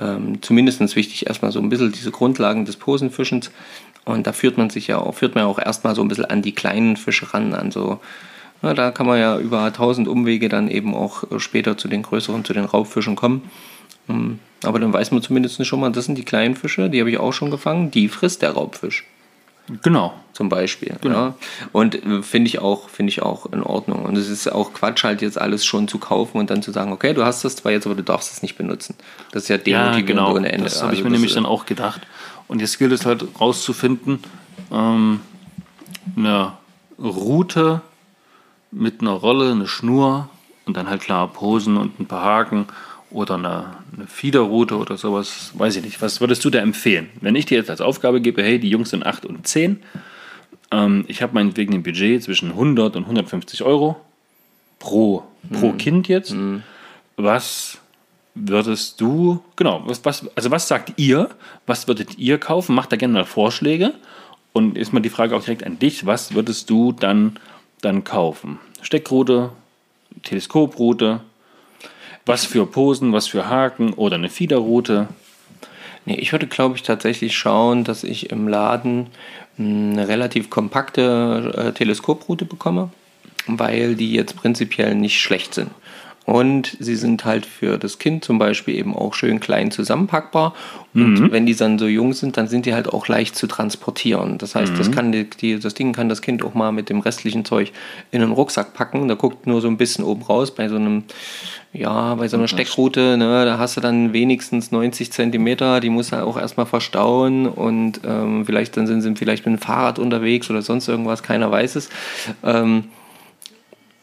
ähm, 0.00 0.40
zumindest 0.42 0.80
wichtig, 0.96 1.26
erstmal 1.26 1.52
so 1.52 1.60
ein 1.60 1.68
bisschen 1.68 1.92
diese 1.92 2.10
Grundlagen 2.10 2.64
des 2.64 2.76
Posenfischens. 2.76 3.50
Und 4.04 4.26
da 4.26 4.32
führt 4.32 4.58
man 4.58 4.70
sich 4.70 4.88
ja 4.88 4.98
auch, 4.98 5.14
führt 5.14 5.34
man 5.34 5.44
auch 5.44 5.58
erstmal 5.58 5.94
so 5.94 6.02
ein 6.02 6.08
bisschen 6.08 6.24
an 6.24 6.42
die 6.42 6.52
kleinen 6.52 6.96
Fische 6.96 7.32
ran, 7.34 7.54
an 7.54 7.70
so 7.70 8.00
Ja, 8.62 8.74
da 8.74 8.90
kann 8.90 9.06
man 9.06 9.18
ja 9.18 9.38
über 9.38 9.72
tausend 9.72 10.08
Umwege 10.08 10.48
dann 10.48 10.68
eben 10.68 10.94
auch 10.94 11.30
äh, 11.30 11.38
später 11.38 11.76
zu 11.76 11.88
den 11.88 12.02
größeren, 12.02 12.44
zu 12.44 12.52
den 12.52 12.64
Raubfischen 12.64 13.16
kommen. 13.16 13.50
Ähm, 14.08 14.38
Aber 14.64 14.80
dann 14.80 14.92
weiß 14.92 15.10
man 15.10 15.22
zumindest 15.22 15.64
schon 15.66 15.80
mal, 15.80 15.92
das 15.92 16.06
sind 16.06 16.16
die 16.16 16.24
kleinen 16.24 16.56
Fische, 16.56 16.88
die 16.90 17.00
habe 17.00 17.10
ich 17.10 17.18
auch 17.18 17.32
schon 17.32 17.50
gefangen, 17.50 17.90
die 17.90 18.08
frisst 18.08 18.42
der 18.42 18.52
Raubfisch 18.52 19.04
Genau. 19.82 20.12
zum 20.32 20.48
Beispiel. 20.48 20.96
Ja. 21.04 21.34
Und 21.72 21.94
äh, 22.04 22.22
finde 22.22 22.48
ich 22.48 22.58
auch, 22.58 22.88
finde 22.88 23.10
ich 23.10 23.22
auch 23.22 23.46
in 23.52 23.62
Ordnung. 23.62 24.04
Und 24.04 24.16
es 24.16 24.28
ist 24.28 24.50
auch 24.50 24.72
Quatsch, 24.74 25.04
halt 25.04 25.22
jetzt 25.22 25.40
alles 25.40 25.64
schon 25.64 25.88
zu 25.88 25.98
kaufen 25.98 26.38
und 26.38 26.50
dann 26.50 26.62
zu 26.62 26.72
sagen, 26.72 26.92
okay, 26.92 27.14
du 27.14 27.24
hast 27.24 27.44
das 27.44 27.56
zwar 27.56 27.72
jetzt, 27.72 27.86
aber 27.86 27.94
du 27.94 28.02
darfst 28.02 28.32
es 28.32 28.42
nicht 28.42 28.56
benutzen. 28.58 28.96
Das 29.30 29.44
ist 29.44 29.48
ja 29.48 29.56
Ja, 29.56 29.62
demotivierend 29.62 30.06
genau. 30.06 30.34
ohne 30.34 30.50
Ende. 30.52 30.64
Das 30.64 30.82
habe 30.82 30.92
ich 30.94 30.98
Also 30.98 31.04
mir 31.04 31.10
das, 31.10 31.18
nämlich 31.20 31.34
dann 31.34 31.46
auch 31.46 31.64
gedacht. 31.66 32.02
Und 32.48 32.60
jetzt 32.60 32.78
gilt 32.78 32.92
es 32.92 33.06
halt 33.06 33.24
rauszufinden, 33.40 34.18
ähm, 34.70 35.20
eine 36.16 36.52
Route 36.98 37.80
mit 38.70 39.00
einer 39.00 39.12
Rolle, 39.12 39.52
eine 39.52 39.68
Schnur 39.68 40.28
und 40.66 40.76
dann 40.76 40.88
halt 40.88 41.02
klar 41.02 41.28
Posen 41.28 41.76
und 41.76 42.00
ein 42.00 42.06
paar 42.06 42.24
Haken 42.24 42.66
oder 43.12 43.34
eine, 43.34 43.76
eine 43.96 44.06
Fiederroute 44.06 44.76
oder 44.76 44.96
sowas, 44.96 45.52
weiß 45.54 45.76
ich 45.76 45.84
nicht. 45.84 46.02
Was 46.02 46.20
würdest 46.20 46.44
du 46.44 46.50
da 46.50 46.58
empfehlen? 46.60 47.10
Wenn 47.20 47.36
ich 47.36 47.46
dir 47.46 47.58
jetzt 47.58 47.70
als 47.70 47.80
Aufgabe 47.80 48.20
gebe, 48.20 48.42
hey, 48.42 48.58
die 48.58 48.70
Jungs 48.70 48.90
sind 48.90 49.04
8 49.04 49.26
und 49.26 49.46
10, 49.46 49.82
ähm, 50.70 51.04
ich 51.08 51.22
habe 51.22 51.34
meinetwegen 51.34 51.74
ein 51.74 51.82
Budget 51.82 52.22
zwischen 52.22 52.50
100 52.50 52.96
und 52.96 53.02
150 53.04 53.62
Euro 53.62 53.96
pro, 54.78 55.22
pro 55.52 55.72
Kind 55.72 56.08
jetzt, 56.08 56.34
was 57.16 57.78
würdest 58.34 59.00
du, 59.00 59.42
genau, 59.56 59.82
was, 59.86 60.04
was, 60.04 60.26
also 60.36 60.50
was 60.50 60.68
sagt 60.68 60.94
ihr, 60.96 61.30
was 61.66 61.86
würdet 61.86 62.18
ihr 62.18 62.38
kaufen? 62.38 62.74
Macht 62.74 62.92
da 62.92 62.96
gerne 62.96 63.14
mal 63.14 63.24
Vorschläge. 63.24 63.94
Und 64.54 64.76
ist 64.76 64.92
mal 64.92 65.00
die 65.00 65.08
Frage 65.08 65.34
auch 65.34 65.42
direkt 65.42 65.64
an 65.64 65.78
dich, 65.78 66.04
was 66.04 66.34
würdest 66.34 66.68
du 66.68 66.92
dann, 66.92 67.38
dann 67.80 68.04
kaufen? 68.04 68.58
Steckroute, 68.82 69.50
Teleskoproute, 70.22 71.20
was 72.26 72.44
für 72.44 72.66
Posen, 72.66 73.12
was 73.12 73.26
für 73.26 73.48
Haken 73.48 73.92
oder 73.94 74.16
eine 74.16 74.28
Fiederroute? 74.28 75.08
Nee, 76.04 76.16
ich 76.16 76.32
würde, 76.32 76.46
glaube 76.46 76.76
ich, 76.76 76.82
tatsächlich 76.82 77.36
schauen, 77.36 77.84
dass 77.84 78.04
ich 78.04 78.30
im 78.30 78.48
Laden 78.48 79.08
mh, 79.56 79.92
eine 79.92 80.08
relativ 80.08 80.50
kompakte 80.50 81.52
äh, 81.56 81.72
Teleskoproute 81.72 82.44
bekomme, 82.44 82.90
weil 83.46 83.94
die 83.94 84.12
jetzt 84.12 84.36
prinzipiell 84.36 84.94
nicht 84.94 85.20
schlecht 85.20 85.54
sind. 85.54 85.70
Und 86.24 86.76
sie 86.78 86.94
sind 86.94 87.24
halt 87.24 87.46
für 87.46 87.78
das 87.78 87.98
Kind 87.98 88.24
zum 88.24 88.38
Beispiel 88.38 88.76
eben 88.76 88.94
auch 88.94 89.14
schön 89.14 89.40
klein 89.40 89.72
zusammenpackbar. 89.72 90.54
Und 90.94 91.32
wenn 91.32 91.46
die 91.46 91.56
dann 91.56 91.78
so 91.78 91.86
jung 91.86 92.12
sind, 92.12 92.36
dann 92.36 92.48
sind 92.48 92.66
die 92.66 92.74
halt 92.74 92.86
auch 92.92 93.08
leicht 93.08 93.34
zu 93.34 93.46
transportieren. 93.46 94.36
Das 94.36 94.54
heißt, 94.54 94.78
das, 94.78 94.90
kann 94.90 95.10
die, 95.10 95.28
die, 95.28 95.58
das 95.58 95.72
Ding 95.72 95.94
kann 95.94 96.10
das 96.10 96.20
Kind 96.20 96.44
auch 96.44 96.52
mal 96.52 96.70
mit 96.70 96.90
dem 96.90 97.00
restlichen 97.00 97.46
Zeug 97.46 97.72
in 98.10 98.22
einen 98.22 98.32
Rucksack 98.32 98.74
packen. 98.74 99.08
Da 99.08 99.14
guckt 99.14 99.46
nur 99.46 99.62
so 99.62 99.68
ein 99.68 99.78
bisschen 99.78 100.04
oben 100.04 100.22
raus. 100.22 100.54
Bei 100.54 100.68
so 100.68 100.76
einem, 100.76 101.04
ja, 101.72 102.14
bei 102.16 102.28
so 102.28 102.36
einer 102.36 102.46
Steckroute, 102.46 103.16
ne, 103.16 103.46
da 103.46 103.58
hast 103.58 103.78
du 103.78 103.80
dann 103.80 104.12
wenigstens 104.12 104.70
90 104.70 105.10
Zentimeter. 105.12 105.80
Die 105.80 105.88
muss 105.88 106.12
er 106.12 106.26
auch 106.26 106.38
erstmal 106.38 106.66
verstauen. 106.66 107.46
Und 107.46 108.02
ähm, 108.06 108.44
vielleicht 108.44 108.76
dann 108.76 108.86
sind 108.86 109.00
sie 109.00 109.16
vielleicht 109.16 109.46
mit 109.46 109.56
dem 109.56 109.62
Fahrrad 109.62 109.98
unterwegs 109.98 110.50
oder 110.50 110.60
sonst 110.60 110.88
irgendwas. 110.88 111.22
Keiner 111.22 111.50
weiß 111.50 111.76
es. 111.76 111.88
Ähm, 112.44 112.84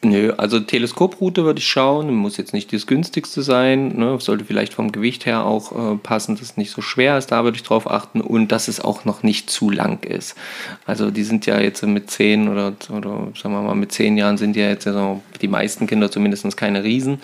Nö, 0.02 0.32
also 0.38 0.62
Teleskoproute 0.62 1.44
würde 1.44 1.60
ich 1.60 1.68
schauen, 1.68 2.14
muss 2.14 2.38
jetzt 2.38 2.54
nicht 2.54 2.72
das 2.72 2.88
günstigste 2.88 3.42
sein, 3.42 3.98
ne? 3.98 4.18
sollte 4.22 4.46
vielleicht 4.46 4.74
vom 4.74 4.94
Gewicht 4.94 5.26
her 5.26 5.44
auch 5.46 5.74
äh, 5.74 5.98
passen, 5.98 6.36
dass 6.36 6.42
es 6.44 6.58
nicht 6.58 6.72
so 6.72 6.82
schwer 6.82 7.18
ist, 7.18 7.34
da 7.34 7.44
würde 7.44 7.58
ich 7.58 7.64
drauf 7.64 7.90
achten 7.92 8.22
und 8.22 8.50
dass 8.54 8.70
es 8.70 8.80
auch 8.80 9.04
noch 9.04 9.24
nicht 9.24 9.50
zu 9.50 9.70
lang 9.70 10.02
ist. 10.06 10.38
Also 10.86 11.12
die 11.12 11.24
sind 11.24 11.46
ja 11.48 11.60
jetzt 11.60 11.84
mit 11.86 12.10
10 12.10 12.48
oder, 12.48 12.74
oder 12.96 13.28
sagen 13.36 13.54
wir 13.54 13.62
mal 13.62 13.76
mit 13.76 13.92
10 13.92 14.16
Jahren 14.16 14.38
sind 14.38 14.56
ja 14.56 14.70
jetzt 14.70 14.86
so 14.86 15.22
die 15.42 15.50
meisten 15.50 15.86
Kinder 15.86 16.10
zumindest 16.10 16.56
keine 16.56 16.86
Riesen. 16.86 17.20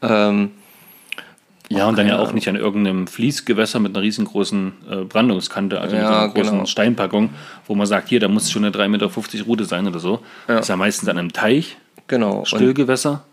Ähm, 0.00 0.52
Ja, 1.70 1.88
und 1.88 1.98
dann 1.98 2.06
ja 2.06 2.20
auch 2.20 2.32
nicht 2.32 2.46
an 2.48 2.54
irgendeinem 2.54 3.08
Fließgewässer 3.08 3.80
mit 3.80 3.96
einer 3.96 4.02
riesengroßen 4.02 4.72
äh, 4.88 4.96
Brandungskante, 5.06 5.80
also 5.80 5.96
mit 5.96 6.04
so 6.04 6.12
Ja, 6.12 6.18
einer 6.24 6.32
großen 6.32 6.52
genau. 6.52 6.66
Steinpackung, 6.66 7.30
wo 7.66 7.74
man 7.74 7.88
sagt, 7.88 8.10
hier, 8.10 8.20
da 8.20 8.28
muss 8.28 8.48
schon 8.48 8.64
eine 8.64 8.72
3,50 8.72 8.88
Meter 8.88 9.10
Route 9.44 9.64
sein 9.64 9.88
oder 9.88 9.98
so. 9.98 10.20
Ja. 10.46 10.60
ist 10.60 10.68
ja 10.68 10.76
meistens 10.76 11.08
an 11.08 11.18
einem 11.18 11.32
Teich, 11.32 11.78
genau. 12.08 12.44
Stillgewässer. 12.44 13.24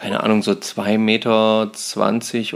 keine 0.00 0.22
Ahnung, 0.22 0.42
so 0.42 0.52
2,20 0.52 0.98
Meter 0.98 1.70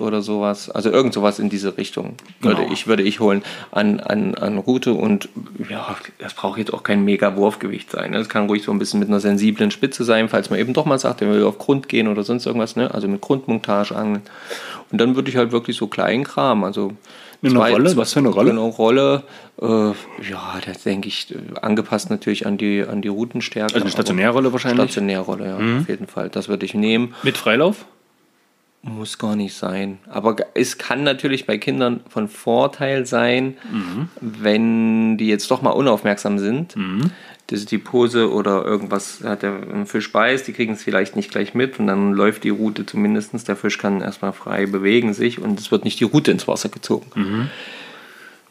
oder 0.03 0.23
sowas. 0.23 0.71
Also 0.71 0.91
irgend 0.91 1.15
sowas 1.15 1.39
in 1.39 1.49
diese 1.49 1.77
Richtung 1.77 2.15
würde, 2.41 2.63
Genau. 2.63 2.73
ich, 2.73 2.87
würde 2.87 3.03
ich 3.03 3.21
holen 3.21 3.43
an, 3.71 4.01
an, 4.01 4.35
an 4.35 4.59
Route. 4.59 4.93
Und 4.95 5.29
ja, 5.69 5.97
das 6.19 6.35
braucht 6.35 6.59
jetzt 6.59 6.75
auch 6.75 6.83
kein 6.83 7.05
mega 7.05 7.37
Wurfgewicht 7.37 7.91
sein. 7.91 8.11
Ne? 8.11 8.19
Das 8.19 8.29
kann 8.29 8.47
ruhig 8.47 8.65
so 8.65 8.73
ein 8.73 8.79
bisschen 8.79 9.01
mit 9.01 9.09
einer 9.09 9.21
sensiblen 9.21 9.71
Spitze 9.71 10.05
sein, 10.05 10.29
falls 10.29 10.51
man 10.51 10.59
eben 10.59 10.73
doch 10.73 10.85
mal 10.85 10.99
sagt, 10.99 11.23
er 11.23 11.31
will 11.33 11.45
auf 11.45 11.59
Grund 11.59 11.89
gehen 11.89 12.09
oder 12.09 12.25
sonst 12.25 12.47
irgendwas. 12.47 12.77
Ne? 12.77 12.93
Also 12.93 13.09
mit 13.09 13.21
Grundmontage 13.21 13.95
angeln. 13.95 14.23
Und 14.91 15.01
dann 15.01 15.15
würde 15.17 15.31
ich 15.31 15.37
halt 15.37 15.53
wirklich 15.53 15.77
so 15.77 15.87
Kleinkram, 15.87 16.65
also 16.65 16.93
Eine 17.43 17.59
Rolle? 17.59 17.97
Was 17.97 18.13
für 18.13 18.21
eine 18.21 18.29
Rolle? 18.29 18.51
Genau, 18.51 18.69
Rolle. 18.69 19.25
Äh, 19.61 19.67
ja, 19.67 20.61
das 20.65 20.85
denke 20.85 21.09
ich, 21.09 21.35
angepasst 21.61 22.09
natürlich 22.09 22.47
an 22.47 22.57
die, 22.57 22.85
an 22.85 23.03
die 23.03 23.09
Routenstärke. 23.09 23.75
Also 23.75 23.85
eine 23.85 23.91
Stationärrolle 23.91 24.53
wahrscheinlich? 24.53 24.85
Stationärrolle, 24.93 25.47
ja, 25.47 25.57
auf 25.81 25.89
jeden 25.89 26.07
Fall. 26.07 26.29
Das 26.29 26.49
würde 26.49 26.65
ich 26.65 26.75
nehmen. 26.75 27.15
Mit 27.23 27.37
Freilauf? 27.37 27.85
Muss 28.85 29.19
gar 29.19 29.37
nicht 29.37 29.55
sein. 29.55 29.99
Aber 30.09 30.35
es 30.55 30.77
kann 30.77 31.05
natürlich 31.05 31.47
bei 31.47 31.57
Kindern 31.57 32.01
von 32.09 32.27
Vorteil 32.27 33.07
sein, 33.07 33.57
wenn 34.21 35.17
die 35.19 35.29
jetzt 35.29 35.49
doch 35.53 35.63
mal 35.63 35.71
unaufmerksam 35.71 36.41
sind. 36.41 36.75
Das 37.53 37.61
ist 37.61 37.71
die 37.71 37.79
Pose 37.79 38.33
oder 38.33 38.65
irgendwas 38.65 39.21
hat 39.23 39.43
der 39.43 39.61
Fisch 39.85 40.11
beißt, 40.11 40.49
die 40.49 40.55
kriegen 40.55 40.73
es 40.73 40.83
vielleicht 40.83 41.17
nicht 41.17 41.31
gleich 41.31 41.53
mit 41.53 41.79
und 41.79 41.87
dann 41.87 42.13
läuft 42.15 42.45
die 42.45 42.49
Route 42.49 42.87
zumindest. 42.87 43.47
Der 43.47 43.57
Fisch 43.57 43.77
kann 43.77 44.01
erstmal 44.01 44.33
frei 44.33 44.65
bewegen 44.65 45.13
sich 45.13 45.39
und 45.39 45.61
es 45.61 45.71
wird 45.71 45.85
nicht 45.85 46.01
die 46.01 46.05
Route 46.05 46.31
ins 46.31 46.49
Wasser 46.49 46.71
gezogen. 46.71 47.51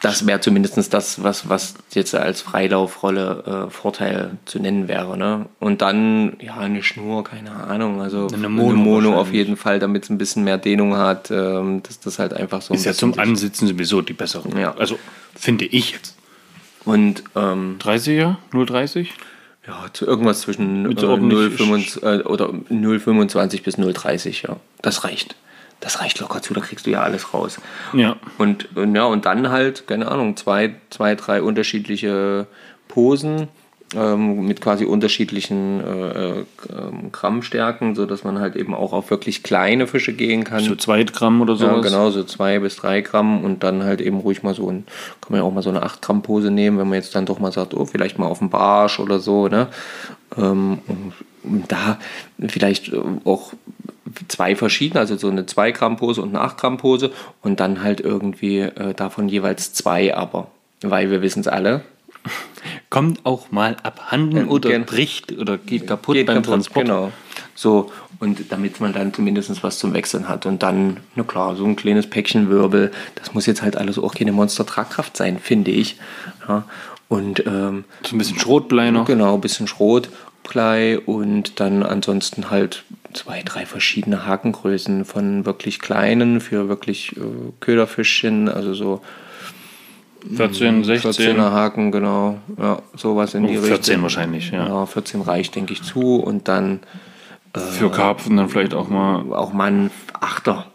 Das 0.00 0.26
wäre 0.26 0.40
zumindest 0.40 0.92
das, 0.94 1.22
was, 1.22 1.48
was 1.48 1.74
jetzt 1.92 2.14
als 2.14 2.42
Freilaufrolle 2.42 3.66
äh, 3.68 3.70
Vorteil 3.70 4.38
zu 4.44 4.60
nennen 4.60 4.86
wäre. 4.86 5.16
Ne? 5.16 5.46
Und 5.58 5.82
dann, 5.82 6.36
ja, 6.40 6.56
eine 6.56 6.84
Schnur, 6.84 7.24
keine 7.24 7.52
Ahnung. 7.52 8.00
Also 8.00 8.28
Eine 8.32 8.48
Mono 8.48 9.10
auf 9.10 9.16
wahrscheinlich. 9.16 9.32
jeden 9.34 9.56
Fall, 9.56 9.78
damit 9.80 10.04
es 10.04 10.10
ein 10.10 10.18
bisschen 10.18 10.44
mehr 10.44 10.58
Dehnung 10.58 10.96
hat, 10.96 11.30
ähm, 11.32 11.82
dass 11.82 11.98
das 11.98 12.18
halt 12.20 12.34
einfach 12.34 12.62
so 12.62 12.72
ein 12.72 12.76
Ist 12.76 12.84
ja 12.84 12.94
zum 12.94 13.18
Ansitzen 13.18 13.66
sowieso 13.66 14.00
die 14.00 14.12
bessere. 14.12 14.48
Ja. 14.58 14.74
Also 14.76 14.98
finde 15.36 15.64
ich 15.66 15.92
jetzt. 15.92 16.16
Und 16.84 17.22
ähm, 17.36 17.78
30er? 17.80 18.36
030? 18.52 19.12
ja, 19.66 19.86
zu 19.92 20.06
irgendwas 20.06 20.40
zwischen 20.40 20.82
Mit 20.82 20.98
äh, 20.98 21.00
so 21.02 21.10
ordentlich 21.10 21.60
0,25 21.60 22.02
äh, 22.02 22.22
oder 22.22 22.46
0,25 22.46 23.62
bis 23.62 23.78
0,30, 23.78 24.48
ja. 24.48 24.56
Das 24.80 25.04
reicht. 25.04 25.36
Das 25.80 26.00
reicht 26.00 26.20
locker 26.20 26.42
zu, 26.42 26.54
da 26.54 26.60
kriegst 26.60 26.86
du 26.86 26.90
ja 26.90 27.02
alles 27.02 27.34
raus. 27.34 27.60
Ja. 27.92 28.16
Und, 28.38 28.76
und 28.76 28.94
ja, 28.94 29.04
und 29.04 29.24
dann 29.24 29.50
halt, 29.50 29.86
keine 29.88 30.08
Ahnung, 30.08 30.36
zwei, 30.36 30.76
zwei 30.90 31.16
drei 31.16 31.42
unterschiedliche 31.42 32.46
Posen 32.86 33.48
ähm, 33.94 34.46
mit 34.46 34.60
quasi 34.60 34.84
unterschiedlichen 34.84 35.80
äh, 35.80 36.40
äh, 36.40 36.44
ähm, 36.70 37.12
Grammstärken, 37.12 37.94
sodass 37.94 38.24
man 38.24 38.38
halt 38.38 38.56
eben 38.56 38.74
auch 38.74 38.92
auf 38.92 39.10
wirklich 39.10 39.42
kleine 39.42 39.86
Fische 39.86 40.12
gehen 40.12 40.44
kann. 40.44 40.64
So 40.64 40.74
2 40.74 41.04
Gramm 41.04 41.40
oder 41.40 41.54
Ja, 41.54 41.58
sowas. 41.58 41.82
genau, 41.86 42.10
so 42.10 42.24
zwei 42.24 42.58
bis 42.58 42.76
drei 42.76 43.00
Gramm 43.00 43.44
und 43.44 43.62
dann 43.62 43.82
halt 43.84 44.00
eben 44.00 44.18
ruhig 44.18 44.42
mal 44.42 44.54
so 44.54 44.70
ein, 44.70 44.84
kann 45.20 45.32
man 45.32 45.40
ja 45.40 45.44
auch 45.44 45.52
mal 45.52 45.62
so 45.62 45.70
eine 45.70 45.82
8 45.82 46.00
Gramm 46.02 46.22
Pose 46.22 46.50
nehmen, 46.50 46.78
wenn 46.78 46.88
man 46.88 46.96
jetzt 46.96 47.14
dann 47.14 47.26
doch 47.26 47.38
mal 47.38 47.52
sagt, 47.52 47.74
oh, 47.74 47.84
vielleicht 47.84 48.18
mal 48.18 48.26
auf 48.26 48.38
den 48.38 48.50
Barsch 48.50 48.98
oder 49.00 49.18
so, 49.18 49.48
ne? 49.48 49.68
Ähm, 50.36 50.78
und, 50.86 51.12
und 51.44 51.72
da 51.72 51.98
vielleicht 52.48 52.92
auch 53.24 53.52
zwei 54.28 54.56
verschiedene, 54.56 55.00
also 55.00 55.16
so 55.16 55.28
eine 55.28 55.46
2 55.46 55.72
Gramm 55.72 55.96
Pose 55.96 56.22
und 56.22 56.30
eine 56.30 56.40
8 56.40 56.58
Gramm 56.58 56.76
Pose 56.78 57.10
und 57.42 57.60
dann 57.60 57.82
halt 57.82 58.00
irgendwie 58.00 58.60
äh, 58.60 58.94
davon 58.94 59.28
jeweils 59.28 59.72
zwei 59.72 60.14
aber. 60.16 60.48
Weil 60.82 61.10
wir 61.10 61.22
wissen 61.22 61.40
es 61.40 61.48
alle, 61.48 61.82
Kommt 62.90 63.24
auch 63.24 63.50
mal 63.50 63.76
abhanden 63.82 64.48
oder 64.48 64.70
gen- 64.70 64.84
bricht 64.84 65.32
oder 65.32 65.58
geht 65.58 65.86
kaputt 65.86 66.14
geht 66.14 66.26
beim 66.26 66.36
kaputt, 66.36 66.50
Transport. 66.50 66.86
Genau. 66.86 67.12
So, 67.54 67.90
und 68.20 68.52
damit 68.52 68.80
man 68.80 68.92
dann 68.92 69.12
zumindest 69.12 69.62
was 69.62 69.78
zum 69.78 69.94
Wechseln 69.94 70.28
hat. 70.28 70.46
Und 70.46 70.62
dann, 70.62 70.98
na 71.16 71.22
klar, 71.24 71.56
so 71.56 71.64
ein 71.64 71.74
kleines 71.74 72.08
Päckchen 72.08 72.48
Wirbel, 72.50 72.92
das 73.16 73.34
muss 73.34 73.46
jetzt 73.46 73.62
halt 73.62 73.76
alles 73.76 73.98
auch 73.98 74.14
keine 74.14 74.32
Monster-Tragkraft 74.32 75.16
sein, 75.16 75.38
finde 75.38 75.70
ich. 75.70 75.96
Ja, 76.48 76.64
und 77.08 77.44
ähm, 77.46 77.84
So 78.06 78.14
ein 78.14 78.18
bisschen 78.18 78.38
Schrotblei 78.38 78.90
noch. 78.90 79.06
genau, 79.06 79.34
ein 79.34 79.40
bisschen 79.40 79.66
Schrotblei 79.66 80.98
und 81.00 81.60
dann 81.60 81.82
ansonsten 81.82 82.50
halt 82.50 82.84
zwei, 83.12 83.42
drei 83.42 83.66
verschiedene 83.66 84.24
Hakengrößen 84.26 85.04
von 85.04 85.44
wirklich 85.44 85.78
kleinen 85.80 86.40
für 86.40 86.68
wirklich 86.68 87.16
äh, 87.16 87.20
Köderfischchen, 87.60 88.48
also 88.48 88.72
so 88.74 89.02
14, 90.36 90.84
16. 90.84 91.12
14er 91.12 91.50
Haken, 91.50 91.90
genau. 91.92 92.38
Ja, 92.58 92.80
sowas 92.96 93.34
in 93.34 93.44
Oh, 93.44 93.48
die 93.48 93.56
14 93.58 93.72
Richtung. 93.74 94.02
wahrscheinlich, 94.02 94.50
ja. 94.50 94.66
Ja, 94.68 94.86
14 94.86 95.20
reicht, 95.22 95.54
denke 95.56 95.72
ich, 95.72 95.82
zu. 95.82 96.16
Und 96.16 96.48
dann 96.48 96.80
Für 97.54 97.90
Karpfen 97.90 98.36
dann 98.36 98.48
vielleicht 98.48 98.74
auch 98.74 98.88
mal. 98.88 99.32
auch 99.32 99.52
mal 99.52 99.70
ein 99.72 99.90
Achter. 100.20 100.66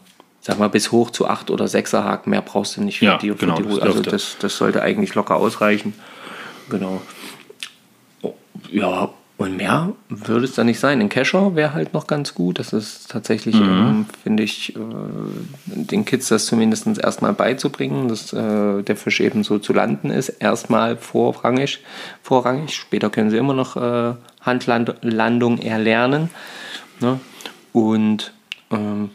Sag 0.41 0.59
mal, 0.59 0.69
bis 0.69 0.91
hoch 0.91 1.11
zu 1.11 1.27
8 1.27 1.49
oder 1.51 1.65
6er 1.65 2.03
Haken. 2.03 2.29
Mehr 2.29 2.41
brauchst 2.41 2.77
du 2.77 2.81
nicht 2.81 2.99
für 2.99 3.05
Ja, 3.05 3.17
die, 3.17 3.29
für 3.31 3.35
genau, 3.35 3.55
die 3.57 3.63
das. 3.63 3.79
Also 3.79 4.01
das, 4.01 4.37
das 4.39 4.55
sollte 4.57 4.81
eigentlich 4.81 5.13
locker 5.15 5.35
ausreichen. 5.35 5.93
Genau. 6.69 7.01
Ja, 8.71 9.09
Und 9.37 9.55
mehr 9.55 9.93
würde 10.09 10.45
es 10.45 10.55
da 10.55 10.63
nicht 10.63 10.79
sein. 10.79 10.99
Ein 10.99 11.09
Kescher 11.09 11.55
wäre 11.55 11.73
halt 11.73 11.93
noch 11.93 12.07
ganz 12.07 12.33
gut. 12.33 12.57
Das 12.57 12.73
ist 12.73 13.11
tatsächlich, 13.11 13.55
ähm, 13.55 14.07
finde 14.23 14.41
ich, 14.41 14.75
äh, 14.75 14.79
den 15.67 16.05
Kids 16.05 16.29
das 16.29 16.47
zumindest 16.47 16.87
erstmal 16.97 17.33
beizubringen, 17.33 18.07
dass 18.07 18.33
äh, 18.33 18.81
der 18.81 18.95
Fisch 18.95 19.19
eben 19.19 19.43
so 19.43 19.59
zu 19.59 19.73
landen 19.73 20.09
ist. 20.09 20.29
Erstmal 20.29 20.97
vorrangig, 20.97 21.83
vorrangig. 22.23 22.73
Später 22.73 23.11
können 23.11 23.29
sie 23.29 23.37
immer 23.37 23.53
noch 23.53 23.77
äh, 23.77 24.15
Handlandung 24.41 25.59
erlernen. 25.59 26.31
Ne? 26.99 27.19
Und 27.73 28.33
ähm, 28.71 29.11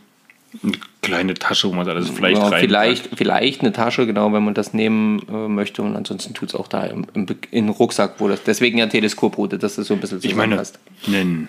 kleine 1.02 1.34
Tasche, 1.34 1.68
wo 1.68 1.72
man 1.72 1.88
alles 1.88 2.08
vielleicht 2.08 2.40
ja, 2.40 2.48
rein 2.48 2.60
vielleicht, 2.60 3.10
vielleicht 3.16 3.60
eine 3.60 3.72
Tasche, 3.72 4.06
genau, 4.06 4.32
wenn 4.32 4.44
man 4.44 4.54
das 4.54 4.72
nehmen 4.72 5.20
äh, 5.28 5.48
möchte. 5.48 5.82
Und 5.82 5.96
ansonsten 5.96 6.32
tut 6.32 6.50
es 6.50 6.54
auch 6.54 6.68
da 6.68 6.84
im, 6.84 7.06
im, 7.12 7.26
den 7.26 7.68
Rucksack, 7.68 8.14
wo 8.18 8.28
das. 8.28 8.44
Deswegen 8.44 8.78
ja 8.78 8.86
Teleskoproute, 8.86 9.58
dass 9.58 9.74
das 9.76 9.88
so 9.88 9.94
ein 9.94 10.00
bisschen 10.00 10.20
Ich 10.22 10.34
meine, 10.34 10.62
einen, 11.06 11.48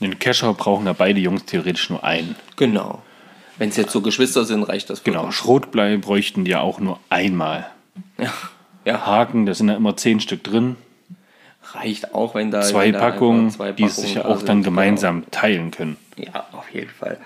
einen 0.00 0.18
Kescher 0.18 0.52
brauchen 0.54 0.86
ja 0.86 0.92
beide 0.92 1.18
Jungs 1.18 1.46
theoretisch 1.46 1.88
nur 1.90 2.04
einen. 2.04 2.36
Genau. 2.56 3.02
Wenn 3.56 3.70
es 3.70 3.76
jetzt 3.76 3.92
so 3.92 4.00
Geschwister 4.00 4.44
sind, 4.44 4.62
reicht 4.62 4.88
das 4.90 5.02
Genau, 5.02 5.18
vollkommen. 5.18 5.32
Schrotblei 5.32 5.96
bräuchten 5.96 6.44
die 6.44 6.52
ja 6.52 6.60
auch 6.60 6.78
nur 6.78 7.00
einmal. 7.08 7.66
Ja. 8.18 8.32
ja, 8.84 9.06
Haken, 9.06 9.46
da 9.46 9.54
sind 9.54 9.68
ja 9.68 9.76
immer 9.76 9.96
zehn 9.96 10.20
Stück 10.20 10.44
drin. 10.44 10.76
reicht 11.74 12.14
auch, 12.14 12.34
wenn 12.34 12.50
da 12.50 12.62
Zwei 12.62 12.86
wenn 12.86 12.92
da 12.92 12.98
Packungen, 13.00 13.50
zwei 13.50 13.72
die 13.72 13.84
es 13.84 13.96
sich 13.96 14.14
ja 14.14 14.22
Packungen 14.22 14.36
auch 14.36 14.40
da 14.40 14.46
dann 14.46 14.56
sind. 14.58 14.64
gemeinsam 14.64 15.30
teilen 15.30 15.70
können. 15.70 15.96
Genau. 16.16 16.32
Ja, 16.32 16.46
auf 16.52 16.70
jeden 16.72 16.90
Fall. 16.90 17.18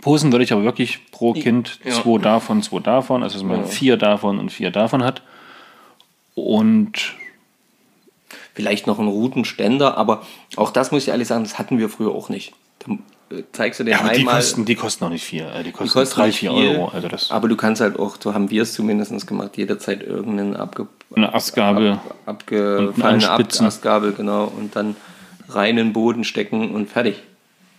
Posen 0.00 0.32
würde 0.32 0.44
ich 0.44 0.52
aber 0.52 0.62
wirklich 0.64 1.10
pro 1.10 1.32
Kind 1.32 1.78
Ja. 1.84 1.92
zwei 1.92 2.18
davon, 2.18 2.62
zwei 2.62 2.80
davon, 2.80 3.22
also 3.22 3.34
dass 3.38 3.44
man 3.46 3.64
vier 3.66 3.96
davon 3.96 4.38
und 4.38 4.50
vier 4.50 4.70
davon 4.70 5.04
hat. 5.04 5.22
Und 6.34 7.14
Vielleicht 8.54 8.86
noch 8.86 8.98
einen 8.98 9.08
Routenständer, 9.08 9.96
aber 9.96 10.22
auch 10.56 10.70
das 10.70 10.90
muss 10.90 11.04
ich 11.04 11.08
ehrlich 11.08 11.28
sagen, 11.28 11.44
das 11.44 11.58
hatten 11.58 11.78
wir 11.78 11.88
früher 11.88 12.10
auch 12.10 12.28
nicht. 12.28 12.52
Da 12.80 12.92
äh, 13.36 13.42
zeigst 13.52 13.80
du 13.80 13.84
den 13.84 13.92
ja, 13.92 14.00
aber 14.00 14.10
die 14.10 14.18
einmal. 14.20 14.36
kosten, 14.36 14.64
die 14.64 14.74
kosten 14.74 15.04
noch 15.04 15.10
nicht 15.10 15.24
viel. 15.24 15.42
äh, 15.42 15.62
Die 15.62 15.70
kosten, 15.72 15.84
Die 15.84 15.90
kosten 15.90 16.14
drei, 16.20 16.32
vier 16.32 16.50
viel, 16.52 16.68
Euro. 16.76 16.88
Also 16.88 17.08
das 17.08 17.30
aber 17.30 17.48
du 17.48 17.56
kannst 17.56 17.80
halt 17.80 17.98
auch, 17.98 18.16
so 18.20 18.34
haben 18.34 18.50
wir 18.50 18.62
es 18.62 18.72
zumindest 18.74 19.26
gemacht, 19.26 19.56
jederzeit 19.56 20.02
irgendeinen 20.02 20.56
abge 20.56 20.88
eine 21.14 21.32
Astgabel. 21.32 21.92
ab, 21.92 22.16
abgefallene 22.26 23.24
Ab 23.28 23.38
anspitzen. 23.38 23.66
Astgabel, 23.66 24.12
genau, 24.12 24.44
und 24.56 24.74
dann 24.76 24.96
rein 25.48 25.70
in 25.70 25.86
den 25.86 25.92
Boden 25.92 26.24
stecken 26.24 26.74
und 26.74 26.88
fertig. 26.90 27.22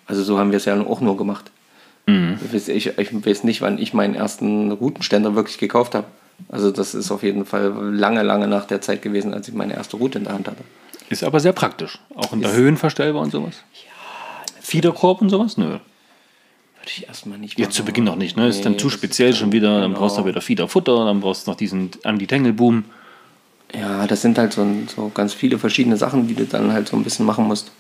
Also 0.08 0.24
so 0.24 0.40
haben 0.40 0.52
wir 0.52 0.58
es 0.58 0.66
ja 0.66 0.80
auch 0.82 1.02
nur 1.02 1.16
gemacht. 1.18 1.52
Mhm. 2.06 2.40
Ich, 2.46 2.54
weiß, 2.54 2.68
ich, 2.70 2.98
ich 2.98 3.26
weiß 3.26 3.44
nicht, 3.44 3.62
wann 3.62 3.78
ich 3.78 3.94
meinen 3.94 4.16
ersten 4.16 4.72
Routenständer 4.72 5.36
wirklich 5.36 5.58
gekauft 5.58 5.96
habe. 5.96 6.08
Also 6.50 6.72
das 6.72 6.96
ist 6.96 7.12
auf 7.12 7.24
jeden 7.24 7.46
Fall 7.46 7.72
lange, 7.94 8.24
lange 8.24 8.48
nach 8.48 8.66
der 8.66 8.82
Zeit 8.82 9.02
gewesen, 9.02 9.34
als 9.34 9.48
ich 9.48 9.54
meine 9.54 9.74
erste 9.74 9.98
Route 9.98 10.18
in 10.18 10.24
der 10.26 10.34
Hand 10.34 10.48
hatte. 10.48 10.64
Ist 11.10 11.24
aber 11.24 11.40
sehr 11.40 11.54
praktisch. 11.54 12.00
Auch 12.16 12.34
in 12.34 12.42
der 12.42 12.54
Höhen 12.54 12.78
verstellbar 12.78 13.22
und 13.22 13.32
sowas. 13.32 13.56
Ja. 13.74 13.92
Fiederkorb 14.62 15.22
und 15.22 15.30
sowas? 15.30 15.58
Nö. 15.58 15.66
Würde 15.66 15.82
ich 16.88 17.08
erstmal 17.08 17.38
nicht 17.38 17.60
Jetzt 17.60 17.74
zu 17.74 17.82
machen. 17.82 17.88
Beginn 17.88 18.04
noch 18.06 18.16
nicht, 18.16 18.38
ne? 18.38 18.48
Ist 18.48 18.66
dann 18.66 18.74
Nee, 18.74 18.78
zu 18.80 18.90
speziell 18.90 19.36
schon 19.36 19.52
wieder. 19.52 19.82
Dann 19.82 19.92
genau. 19.92 20.00
brauchst 20.00 20.18
du 20.18 20.26
wieder 20.26 20.42
Fiederfutter, 20.42 21.06
dann 21.06 21.20
brauchst 21.20 21.46
du 21.46 21.52
noch 21.52 21.58
diesen 21.58 21.92
Anti-Tangle-Boom. 22.04 22.86
Ja, 23.74 24.08
das 24.08 24.22
sind 24.22 24.38
halt 24.38 24.54
so, 24.54 24.66
so 24.94 25.12
ganz 25.14 25.34
viele 25.34 25.60
verschiedene 25.60 25.98
Sachen, 25.98 26.28
die 26.28 26.34
du 26.34 26.46
dann 26.46 26.74
halt 26.74 26.88
so 26.88 26.98
ein 26.98 27.04
bisschen 27.04 27.26
machen 27.26 27.46
musst. 27.46 27.72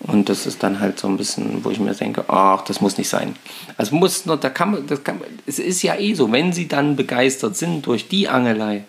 Und 0.00 0.30
das 0.30 0.46
ist 0.46 0.62
dann 0.62 0.80
halt 0.80 0.98
so 0.98 1.08
ein 1.08 1.18
bisschen, 1.18 1.62
wo 1.62 1.70
ich 1.70 1.78
mir 1.78 1.92
denke, 1.92 2.24
ach, 2.28 2.62
das 2.62 2.80
muss 2.80 2.96
nicht 2.96 3.08
sein. 3.10 3.36
Also 3.76 3.94
muss 3.94 4.24
noch, 4.24 4.40
da 4.40 4.48
kann 4.48 4.70
man, 4.70 4.86
das 4.86 5.04
kann 5.04 5.18
man, 5.18 5.28
es 5.46 5.58
ist 5.58 5.82
ja 5.82 5.94
eh 5.96 6.14
so, 6.14 6.32
wenn 6.32 6.52
sie 6.54 6.68
dann 6.68 6.96
begeistert 6.96 7.54
sind 7.56 7.86
durch 7.86 8.08
die 8.08 8.26
Angelei, 8.28 8.84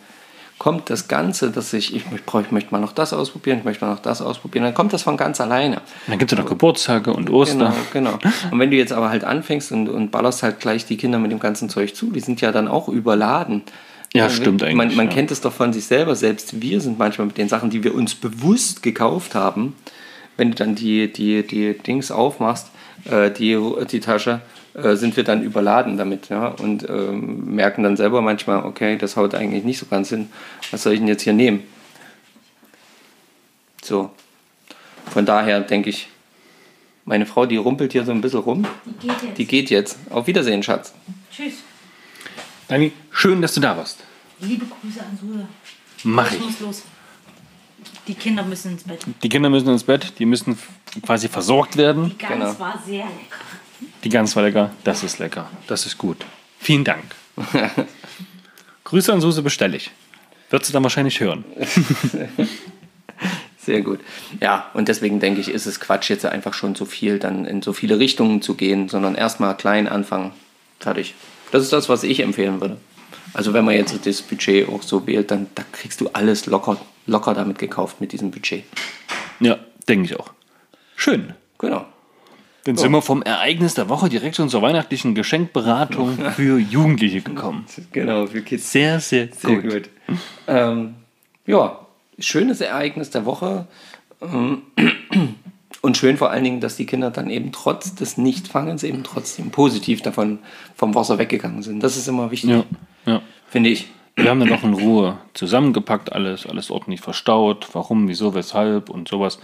kommt 0.57 0.89
das 0.89 1.07
Ganze, 1.09 1.49
dass 1.51 1.73
ich, 1.73 1.93
ich, 1.95 2.09
möchte- 2.11 2.41
ich 2.41 2.51
möchte 2.51 2.71
mal 2.71 2.79
noch 2.79 2.93
das 2.93 3.11
ausprobieren, 3.13 3.57
ich 3.59 3.65
möchte 3.65 3.83
mal 3.83 3.91
noch 3.91 3.99
das 4.01 4.21
ausprobieren, 4.21 4.63
dann 4.63 4.73
kommt 4.73 4.93
das 4.93 5.01
von 5.01 5.17
ganz 5.17 5.41
alleine. 5.41 5.77
Und 5.77 5.81
dann 6.07 6.19
gibt 6.19 6.31
es 6.31 6.37
ja 6.37 6.43
noch 6.43 6.49
Geburtstage 6.49 7.11
und 7.11 7.29
Ostern. 7.29 7.73
Genau, 7.91 8.11
genau. 8.17 8.31
Und 8.51 8.59
wenn 8.59 8.71
du 8.71 8.77
jetzt 8.77 8.93
aber 8.93 9.09
halt 9.09 9.23
anfängst 9.25 9.71
und, 9.73 9.89
und 9.89 10.11
ballerst 10.11 10.43
halt 10.43 10.59
gleich 10.61 10.85
die 10.85 10.95
Kinder 10.97 11.19
mit 11.19 11.31
dem 11.31 11.39
ganzen 11.39 11.67
Zeug 11.67 11.93
zu, 11.95 12.11
die 12.11 12.19
sind 12.21 12.39
ja 12.41 12.51
dann 12.53 12.67
auch 12.69 12.87
überladen. 12.87 13.63
Ja, 14.13 14.29
stimmt 14.29 14.61
eigentlich, 14.63 14.75
Man, 14.75 14.95
man 14.95 15.07
ja. 15.07 15.13
kennt 15.13 15.31
es 15.31 15.41
doch 15.41 15.51
von 15.53 15.73
sich 15.73 15.85
selber. 15.85 16.15
Selbst 16.15 16.61
wir 16.61 16.79
sind 16.79 16.99
manchmal 16.99 17.27
mit 17.27 17.37
den 17.37 17.49
Sachen, 17.49 17.69
die 17.69 17.83
wir 17.83 17.95
uns 17.95 18.13
bewusst 18.15 18.83
gekauft 18.83 19.35
haben, 19.35 19.75
wenn 20.41 20.49
du 20.49 20.55
dann 20.55 20.73
die, 20.73 21.13
die, 21.13 21.45
die 21.45 21.77
Dings 21.77 22.09
aufmachst, 22.09 22.71
äh, 23.05 23.29
die, 23.29 23.55
die 23.91 23.99
Tasche, 23.99 24.41
äh, 24.73 24.95
sind 24.95 25.15
wir 25.15 25.23
dann 25.23 25.43
überladen 25.43 25.97
damit. 25.97 26.29
Ja? 26.29 26.47
Und 26.47 26.89
ähm, 26.89 27.53
merken 27.53 27.83
dann 27.83 27.95
selber 27.95 28.23
manchmal, 28.23 28.65
okay, 28.65 28.97
das 28.97 29.15
haut 29.17 29.35
eigentlich 29.35 29.63
nicht 29.63 29.77
so 29.77 29.85
ganz 29.85 30.09
hin. 30.09 30.29
Was 30.71 30.81
soll 30.81 30.93
ich 30.93 30.99
denn 30.99 31.07
jetzt 31.07 31.21
hier 31.21 31.33
nehmen? 31.33 31.61
So. 33.83 34.09
Von 35.13 35.27
daher 35.27 35.61
denke 35.61 35.91
ich, 35.91 36.07
meine 37.05 37.27
Frau, 37.27 37.45
die 37.45 37.57
rumpelt 37.57 37.91
hier 37.91 38.03
so 38.03 38.11
ein 38.11 38.21
bisschen 38.21 38.39
rum. 38.39 38.65
Die 38.85 39.07
geht 39.07 39.21
jetzt. 39.21 39.37
Die 39.37 39.45
geht 39.45 39.69
jetzt. 39.69 39.97
Auf 40.09 40.25
Wiedersehen, 40.25 40.63
Schatz. 40.63 40.95
Tschüss. 41.31 41.53
Dani, 42.67 42.93
schön, 43.11 43.43
dass 43.43 43.53
du 43.53 43.61
da 43.61 43.77
warst. 43.77 43.99
Liebe 44.39 44.65
Grüße 44.65 45.01
an 45.01 45.15
Sude. 45.21 45.47
Mach 46.03 46.31
Ich 46.31 46.37
ich. 46.39 46.43
muss 46.43 46.59
los. 46.61 46.83
Die 48.07 48.15
Kinder 48.15 48.43
müssen 48.43 48.73
ins 48.73 48.83
Bett. 48.83 48.99
Die 49.23 49.29
Kinder 49.29 49.49
müssen 49.49 49.69
ins 49.69 49.83
Bett, 49.83 50.13
die 50.19 50.25
müssen 50.25 50.57
quasi 51.05 51.27
versorgt 51.27 51.77
werden. 51.77 52.09
Die 52.11 52.17
Gans 52.17 52.33
Genau. 52.33 52.59
war 52.59 52.81
sehr 52.85 53.05
lecker. 53.05 53.45
Die 54.03 54.09
Gans 54.09 54.35
war 54.35 54.43
lecker. 54.43 54.71
Das 54.83 55.03
ist 55.03 55.19
lecker. 55.19 55.49
Das 55.67 55.85
ist 55.85 55.97
gut. 55.97 56.17
Vielen 56.59 56.83
Dank. 56.83 57.03
Grüße 58.83 59.11
an 59.13 59.21
Suse 59.21 59.41
bestelle 59.41 59.77
ich. 59.77 59.91
Wird 60.49 60.65
sie 60.65 60.73
dann 60.73 60.83
wahrscheinlich 60.83 61.19
hören. 61.19 61.45
Sehr 63.57 63.81
gut. 63.81 63.99
Ja, 64.41 64.71
und 64.73 64.87
deswegen 64.87 65.19
denke 65.19 65.39
ich, 65.39 65.49
ist 65.49 65.67
es 65.67 65.79
Quatsch, 65.79 66.09
jetzt 66.09 66.25
einfach 66.25 66.53
schon 66.55 66.73
so 66.75 66.85
viel 66.85 67.19
dann 67.19 67.45
in 67.45 67.61
so 67.61 67.73
viele 67.73 67.99
Richtungen 67.99 68.41
zu 68.41 68.55
gehen, 68.55 68.89
sondern 68.89 69.13
erstmal 69.15 69.55
klein 69.55 69.87
anfangen. 69.87 70.31
Fertig. 70.79 71.13
Das 71.51 71.61
ist 71.61 71.71
das, 71.71 71.87
was 71.87 72.03
ich 72.03 72.21
empfehlen 72.21 72.59
würde. 72.59 72.77
Also 73.33 73.53
wenn 73.53 73.65
man 73.65 73.75
jetzt 73.75 74.05
das 74.05 74.21
Budget 74.21 74.67
auch 74.67 74.81
so 74.81 75.07
wählt, 75.07 75.31
dann 75.31 75.47
da 75.55 75.63
kriegst 75.71 76.01
du 76.01 76.09
alles 76.13 76.45
locker, 76.45 76.77
locker 77.07 77.33
damit 77.33 77.59
gekauft 77.59 78.01
mit 78.01 78.11
diesem 78.11 78.31
Budget. 78.31 78.63
Ja, 79.39 79.57
denke 79.87 80.05
ich 80.05 80.19
auch. 80.19 80.33
Schön. 80.95 81.33
Genau. 81.57 81.85
Dann 82.63 82.77
sind 82.77 82.91
wir 82.91 83.01
vom 83.01 83.23
Ereignis 83.23 83.73
der 83.73 83.89
Woche 83.89 84.07
direkt 84.07 84.35
schon 84.35 84.49
zur 84.49 84.61
weihnachtlichen 84.61 85.15
Geschenkberatung 85.15 86.17
für 86.35 86.59
Jugendliche 86.59 87.21
gekommen. 87.21 87.65
Genau, 87.91 88.27
für 88.27 88.41
Kids. 88.41 88.71
Sehr, 88.71 88.99
sehr, 88.99 89.29
Sehr 89.33 89.55
gut. 89.55 89.71
gut. 89.71 89.89
Ähm, 90.47 90.95
ja, 91.47 91.79
schönes 92.19 92.61
Ereignis 92.61 93.09
der 93.09 93.25
Woche. 93.25 93.67
Ähm, 94.21 94.61
Und 95.81 95.97
schön 95.97 96.17
vor 96.17 96.29
allen 96.29 96.43
Dingen, 96.43 96.61
dass 96.61 96.75
die 96.75 96.85
Kinder 96.85 97.09
dann 97.09 97.29
eben 97.31 97.51
trotz 97.51 97.95
des 97.95 98.17
Nichtfangens 98.17 98.83
eben 98.83 99.03
trotzdem 99.03 99.49
positiv 99.49 100.01
davon 100.03 100.39
vom 100.75 100.93
Wasser 100.93 101.17
weggegangen 101.17 101.63
sind. 101.63 101.81
Das 101.81 101.97
ist 101.97 102.07
immer 102.07 102.29
wichtig, 102.29 102.51
Ja, 102.51 102.63
ja. 103.05 103.21
finde 103.47 103.69
ich. 103.71 103.87
Wir 104.15 104.29
haben 104.29 104.39
dann 104.39 104.49
noch 104.49 104.63
in 104.63 104.73
Ruhe 104.73 105.17
zusammengepackt, 105.33 106.11
alles, 106.11 106.45
alles 106.45 106.69
ordentlich 106.69 107.01
verstaut, 107.01 107.69
warum, 107.73 108.07
wieso, 108.07 108.35
weshalb 108.35 108.89
und 108.89 109.07
sowas. 109.07 109.39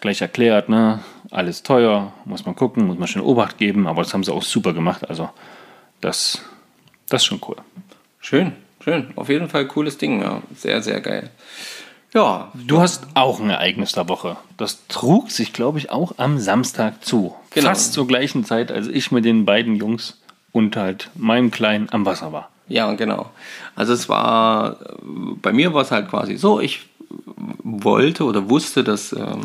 Gleich 0.00 0.20
erklärt, 0.20 0.68
ne? 0.68 1.00
Alles 1.30 1.62
teuer, 1.62 2.12
muss 2.24 2.44
man 2.44 2.54
gucken, 2.54 2.86
muss 2.86 2.98
man 2.98 3.08
schön 3.08 3.22
Obacht 3.22 3.58
geben, 3.58 3.86
aber 3.86 4.02
das 4.02 4.12
haben 4.14 4.22
sie 4.22 4.32
auch 4.32 4.42
super 4.42 4.72
gemacht. 4.72 5.08
Also, 5.08 5.30
das, 6.00 6.42
das 7.08 7.22
ist 7.22 7.26
schon 7.26 7.40
cool. 7.48 7.56
Schön, 8.20 8.52
schön. 8.84 9.08
Auf 9.16 9.28
jeden 9.28 9.48
Fall 9.48 9.66
cooles 9.66 9.98
Ding, 9.98 10.20
ja. 10.20 10.42
Sehr, 10.54 10.82
sehr 10.82 11.00
geil. 11.00 11.30
Ja, 12.18 12.50
Du 12.52 12.80
hast 12.80 13.06
auch 13.14 13.38
ein 13.38 13.48
Ereignis 13.48 13.92
der 13.92 14.08
Woche. 14.08 14.36
Das 14.56 14.88
trug 14.88 15.30
sich, 15.30 15.52
glaube 15.52 15.78
ich, 15.78 15.92
auch 15.92 16.14
am 16.16 16.40
Samstag 16.40 17.04
zu. 17.04 17.36
Genau. 17.50 17.68
Fast 17.68 17.92
zur 17.92 18.08
gleichen 18.08 18.44
Zeit, 18.44 18.72
als 18.72 18.88
ich 18.88 19.12
mit 19.12 19.24
den 19.24 19.44
beiden 19.44 19.76
Jungs 19.76 20.20
und 20.50 20.76
halt 20.76 21.10
meinem 21.14 21.52
Kleinen 21.52 21.88
am 21.92 22.04
Wasser 22.04 22.32
war. 22.32 22.48
Ja, 22.66 22.92
genau. 22.94 23.30
Also 23.76 23.92
es 23.92 24.08
war, 24.08 24.78
bei 25.00 25.52
mir 25.52 25.74
war 25.74 25.82
es 25.82 25.92
halt 25.92 26.08
quasi 26.10 26.36
so, 26.36 26.58
ich 26.58 26.88
wollte 27.62 28.24
oder 28.24 28.50
wusste, 28.50 28.82
dass 28.82 29.12
ähm, 29.12 29.42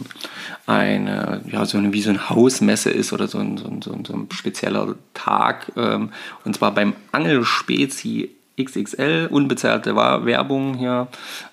eine, 0.65 1.41
ja, 1.51 1.65
so 1.65 1.77
eine, 1.77 1.93
wie 1.93 2.01
so 2.01 2.09
eine 2.09 2.27
Hausmesse 2.31 2.89
ist 2.89 3.13
oder 3.13 3.27
so 3.27 3.37
ein, 3.37 3.55
so 3.57 3.67
ein, 3.67 3.83
so 3.83 3.93
ein, 3.93 4.03
so 4.03 4.13
ein 4.13 4.29
spezieller 4.31 4.95
Tag. 5.13 5.71
Ähm, 5.77 6.09
und 6.43 6.55
zwar 6.55 6.71
beim 6.71 6.93
Angelspezi 7.11 8.31
XXL, 8.61 9.27
unbezahlte 9.31 9.95
Werbung 9.95 10.75
hier. 10.75 11.07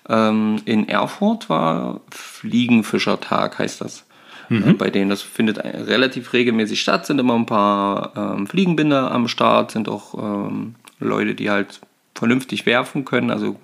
Ähm, 0.09 0.57
in 0.65 0.89
Erfurt 0.89 1.49
war 1.49 2.01
Fliegenfischertag, 2.11 3.59
heißt 3.59 3.81
das. 3.81 4.05
Äh, 4.51 4.73
Bei 4.75 4.91
denen 4.91 5.11
das 5.11 5.23
findet 5.23 5.59
relativ 5.65 6.33
regelmäßig 6.33 6.81
statt, 6.81 7.07
sind 7.07 7.19
immer 7.21 7.35
ein 7.35 7.47
paar 7.47 8.13
ähm, 8.17 8.47
Fliegenbinder 8.47 9.11
am 9.13 9.29
Start, 9.29 9.71
sind 9.71 9.89
auch 9.89 10.15
ähm, 10.15 10.75
Leute, 10.99 11.35
die 11.35 11.51
halt 11.51 11.81
vernünftig 12.17 12.67
werfen 12.67 13.05
können, 13.07 13.31
also 13.31 13.57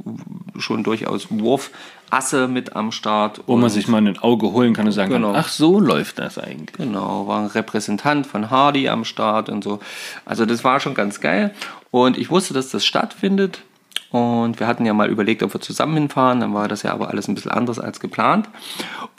schon 0.56 0.82
durchaus 0.84 1.26
Wurfasse 1.30 2.48
mit 2.48 2.74
am 2.74 2.90
Start. 2.92 3.42
Wo 3.46 3.56
man 3.56 3.68
sich 3.68 3.86
mal 3.88 3.98
in 3.98 4.06
ein 4.08 4.18
Auge 4.18 4.52
holen 4.52 4.72
kann 4.72 4.86
und 4.86 4.92
sagen 4.92 5.10
Genau. 5.12 5.32
kann, 5.32 5.40
ach, 5.44 5.48
so 5.48 5.78
läuft 5.80 6.18
das 6.20 6.38
eigentlich. 6.38 6.72
Genau, 6.76 7.26
war 7.26 7.40
ein 7.40 7.46
Repräsentant 7.48 8.26
von 8.26 8.48
Hardy 8.50 8.88
am 8.88 9.04
Start 9.04 9.50
und 9.50 9.62
so. 9.64 9.80
Also 10.24 10.46
das 10.46 10.64
war 10.64 10.80
schon 10.80 10.94
ganz 10.94 11.20
geil. 11.20 11.52
Und 11.96 12.18
ich 12.18 12.28
wusste, 12.28 12.52
dass 12.52 12.68
das 12.68 12.84
stattfindet. 12.84 13.62
Und 14.10 14.60
wir 14.60 14.66
hatten 14.66 14.84
ja 14.84 14.92
mal 14.92 15.08
überlegt, 15.08 15.42
ob 15.42 15.54
wir 15.54 15.62
zusammen 15.62 15.94
hinfahren. 15.94 16.40
Dann 16.40 16.52
war 16.52 16.68
das 16.68 16.82
ja 16.82 16.92
aber 16.92 17.08
alles 17.08 17.26
ein 17.26 17.34
bisschen 17.34 17.52
anders 17.52 17.78
als 17.78 18.00
geplant. 18.00 18.50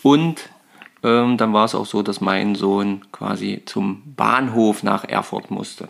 Und 0.04 0.52
ähm, 1.02 1.38
dann 1.38 1.54
war 1.54 1.66
es 1.66 1.74
auch 1.74 1.88
so, 1.88 2.04
dass 2.04 2.22
mein 2.22 2.54
Sohn 2.54 3.02
quasi 3.12 3.64
zum 3.66 4.04
Bahnhof 4.16 4.84
nach 4.84 5.06
Erfurt 5.06 5.50
musste. 5.50 5.88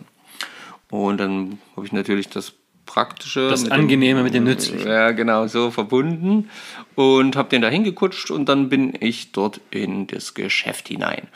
Und 0.90 1.20
dann 1.20 1.58
habe 1.76 1.84
ich 1.84 1.92
natürlich 1.92 2.30
das 2.30 2.54
Praktische. 2.86 3.50
Das 3.50 3.64
mit 3.64 3.72
Angenehme 3.72 4.22
mit 4.22 4.32
dem 4.32 4.44
Nützlichen. 4.44 4.88
Ja, 4.88 5.10
genau, 5.10 5.46
so 5.46 5.70
verbunden. 5.70 6.48
Und 6.94 7.36
habe 7.36 7.50
den 7.50 7.60
da 7.60 7.68
hingekutscht 7.68 8.30
und 8.30 8.48
dann 8.48 8.70
bin 8.70 8.94
ich 8.98 9.32
dort 9.32 9.60
in 9.70 10.06
das 10.06 10.32
Geschäft 10.32 10.88
hinein. 10.88 11.28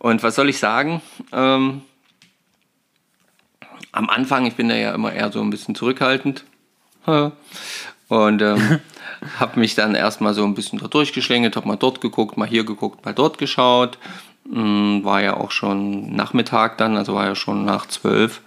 Und 0.00 0.24
was 0.24 0.34
soll 0.34 0.48
ich 0.48 0.58
sagen? 0.58 1.00
Ähm, 1.32 1.82
am 3.92 4.08
Anfang, 4.10 4.46
ich 4.46 4.54
bin 4.54 4.68
da 4.68 4.74
ja 4.74 4.94
immer 4.94 5.12
eher 5.12 5.32
so 5.32 5.40
ein 5.40 5.50
bisschen 5.50 5.74
zurückhaltend. 5.74 6.44
Und 8.08 8.42
ähm, 8.42 8.80
habe 9.38 9.60
mich 9.60 9.74
dann 9.74 9.94
erstmal 9.94 10.34
so 10.34 10.44
ein 10.44 10.54
bisschen 10.54 10.78
da 10.78 10.88
durchgeschlängelt, 10.88 11.56
habe 11.56 11.68
mal 11.68 11.76
dort 11.76 12.00
geguckt, 12.00 12.36
mal 12.36 12.48
hier 12.48 12.64
geguckt, 12.64 13.04
mal 13.04 13.14
dort 13.14 13.38
geschaut. 13.38 13.98
Mm, 14.44 15.04
War 15.04 15.22
ja 15.22 15.36
auch 15.36 15.50
schon 15.50 16.14
Nachmittag 16.14 16.78
dann, 16.78 16.96
also 16.96 17.14
war 17.14 17.26
ja 17.26 17.34
schon 17.34 17.64
nach 17.64 17.86
zwölf, 17.86 18.40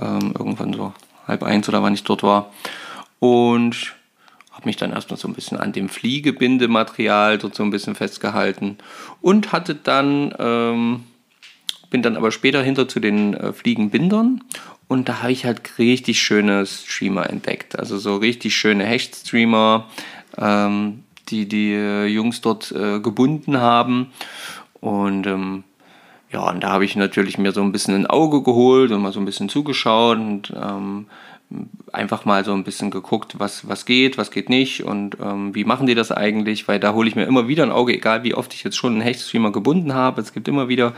ähm, 0.00 0.34
irgendwann 0.38 0.72
so 0.72 0.92
halb 1.26 1.42
eins 1.42 1.68
oder 1.68 1.82
wann 1.82 1.94
ich 1.94 2.04
dort 2.04 2.22
war. 2.22 2.50
Und 3.20 3.94
habe 4.52 4.66
mich 4.66 4.76
dann 4.76 4.92
erstmal 4.92 5.18
so 5.18 5.28
ein 5.28 5.34
bisschen 5.34 5.58
an 5.58 5.72
dem 5.72 5.88
Fliegebindematerial 5.88 7.38
dort 7.38 7.54
so 7.54 7.62
ein 7.62 7.70
bisschen 7.70 7.94
festgehalten 7.94 8.78
und 9.20 9.52
hatte 9.52 9.76
dann, 9.76 10.34
ähm, 10.38 11.04
bin 11.90 12.02
dann 12.02 12.16
aber 12.16 12.30
später 12.30 12.62
hinter 12.62 12.88
zu 12.88 13.00
den 13.00 13.34
äh, 13.34 13.52
Fliegenbindern 13.52 14.42
und 14.88 15.08
da 15.08 15.22
habe 15.22 15.32
ich 15.32 15.44
halt 15.44 15.78
richtig 15.78 16.20
schöne 16.20 16.64
Streamer 16.66 17.28
entdeckt. 17.28 17.78
Also 17.78 17.98
so 17.98 18.16
richtig 18.16 18.56
schöne 18.56 18.84
Hechtstreamer, 18.84 19.86
ähm, 20.38 21.04
die 21.28 21.46
die 21.46 21.72
äh, 21.74 22.06
Jungs 22.06 22.40
dort 22.40 22.72
äh, 22.72 22.98
gebunden 23.00 23.58
haben. 23.58 24.12
Und 24.80 25.26
ähm, 25.26 25.64
ja, 26.32 26.48
und 26.48 26.62
da 26.62 26.70
habe 26.70 26.84
ich 26.84 26.96
natürlich 26.96 27.38
mir 27.38 27.52
so 27.52 27.62
ein 27.62 27.72
bisschen 27.72 27.94
ein 27.94 28.06
Auge 28.06 28.42
geholt 28.42 28.90
und 28.90 29.02
mal 29.02 29.12
so 29.12 29.20
ein 29.20 29.26
bisschen 29.26 29.48
zugeschaut 29.48 30.18
und 30.18 30.52
ähm, 30.56 31.06
einfach 31.92 32.26
mal 32.26 32.44
so 32.44 32.52
ein 32.52 32.64
bisschen 32.64 32.90
geguckt, 32.90 33.36
was, 33.38 33.66
was 33.66 33.86
geht, 33.86 34.18
was 34.18 34.30
geht 34.30 34.50
nicht 34.50 34.84
und 34.84 35.16
ähm, 35.22 35.54
wie 35.54 35.64
machen 35.64 35.86
die 35.86 35.94
das 35.94 36.12
eigentlich, 36.12 36.68
weil 36.68 36.78
da 36.78 36.92
hole 36.92 37.08
ich 37.08 37.16
mir 37.16 37.24
immer 37.24 37.48
wieder 37.48 37.62
ein 37.62 37.72
Auge, 37.72 37.94
egal 37.94 38.22
wie 38.22 38.34
oft 38.34 38.52
ich 38.52 38.64
jetzt 38.64 38.76
schon 38.76 38.92
einen 38.92 39.00
Hechtstreamer 39.00 39.50
gebunden 39.50 39.94
habe. 39.94 40.20
Es 40.20 40.34
gibt 40.34 40.46
immer 40.46 40.68
wieder 40.68 40.92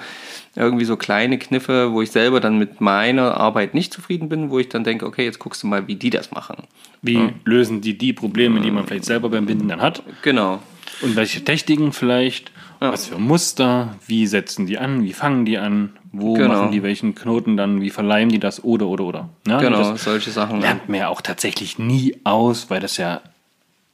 irgendwie 0.56 0.84
so 0.84 0.96
kleine 0.96 1.38
Kniffe, 1.38 1.92
wo 1.92 2.02
ich 2.02 2.10
selber 2.10 2.40
dann 2.40 2.58
mit 2.58 2.80
meiner 2.80 3.36
Arbeit 3.36 3.74
nicht 3.74 3.92
zufrieden 3.92 4.28
bin, 4.28 4.50
wo 4.50 4.58
ich 4.58 4.68
dann 4.68 4.82
denke, 4.82 5.06
okay, 5.06 5.24
jetzt 5.24 5.38
guckst 5.38 5.62
du 5.62 5.68
mal, 5.68 5.86
wie 5.86 5.94
die 5.94 6.10
das 6.10 6.32
machen. 6.32 6.56
Wie 7.02 7.30
lösen 7.44 7.80
die 7.80 7.96
die 7.96 8.12
Probleme, 8.12 8.60
die 8.60 8.70
man 8.70 8.86
vielleicht 8.86 9.04
selber 9.04 9.28
beim 9.28 9.46
Binden 9.46 9.68
dann 9.68 9.80
hat? 9.80 10.02
Genau. 10.22 10.60
Und 11.00 11.16
welche 11.16 11.44
Techniken 11.44 11.92
vielleicht? 11.92 12.50
Was 12.80 13.06
für 13.06 13.18
Muster? 13.18 13.94
Wie 14.06 14.26
setzen 14.26 14.66
die 14.66 14.78
an? 14.78 15.02
Wie 15.04 15.12
fangen 15.12 15.44
die 15.44 15.58
an? 15.58 15.90
Wo 16.12 16.34
Genau. 16.34 16.48
machen 16.48 16.72
die 16.72 16.82
welchen 16.82 17.14
Knoten 17.14 17.56
dann? 17.56 17.80
Wie 17.82 17.90
verleihen 17.90 18.30
die 18.30 18.38
das? 18.40 18.64
Oder, 18.64 18.86
oder, 18.86 19.04
oder. 19.04 19.28
Ja, 19.46 19.60
Genau, 19.60 19.90
Das 19.92 20.02
solche 20.04 20.30
Sachen. 20.30 20.60
lernt 20.60 20.88
man 20.88 20.98
ja 20.98 21.08
auch 21.08 21.20
tatsächlich 21.20 21.78
nie 21.78 22.16
aus, 22.24 22.70
weil 22.70 22.80
das 22.80 22.96
ja 22.96 23.20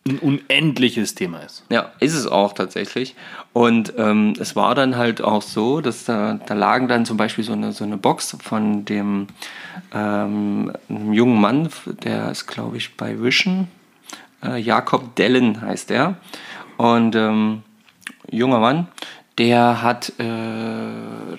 ein 0.09 0.19
unendliches 0.21 1.17
Thema 1.17 1.41
ist. 1.41 1.65
Ja, 1.69 1.91
ist 1.99 2.15
es 2.15 2.29
auch 2.29 2.53
tatsächlich. 2.53 3.17
Und 3.53 3.93
ähm, 3.99 4.35
es 4.39 4.55
war 4.55 4.77
dann 4.77 4.97
halt 4.97 5.21
auch 5.21 5.43
so, 5.43 5.81
dass 5.81 6.05
da, 6.05 6.35
da 6.47 6.55
lagen 6.55 6.87
dann 6.87 7.05
zum 7.05 7.17
Beispiel 7.17 7.43
so 7.43 7.55
eine, 7.55 7.73
so 7.73 7.83
eine 7.83 7.97
Box 7.97 8.37
von 8.41 8.85
dem 8.85 9.27
ähm, 9.93 10.73
jungen 11.11 11.41
Mann, 11.41 11.69
der 12.05 12.31
ist, 12.31 12.47
glaube 12.47 12.77
ich, 12.77 12.97
bei 12.97 13.21
Vision. 13.21 13.67
Äh, 14.45 14.59
Jakob 14.61 15.17
Dellen 15.17 15.61
heißt 15.61 15.91
er. 15.91 16.15
Und 16.77 17.17
ähm, 17.17 17.63
junger 18.31 18.59
Mann, 18.59 18.89
der 19.39 19.83
hat 19.83 20.13
äh, 20.19 20.25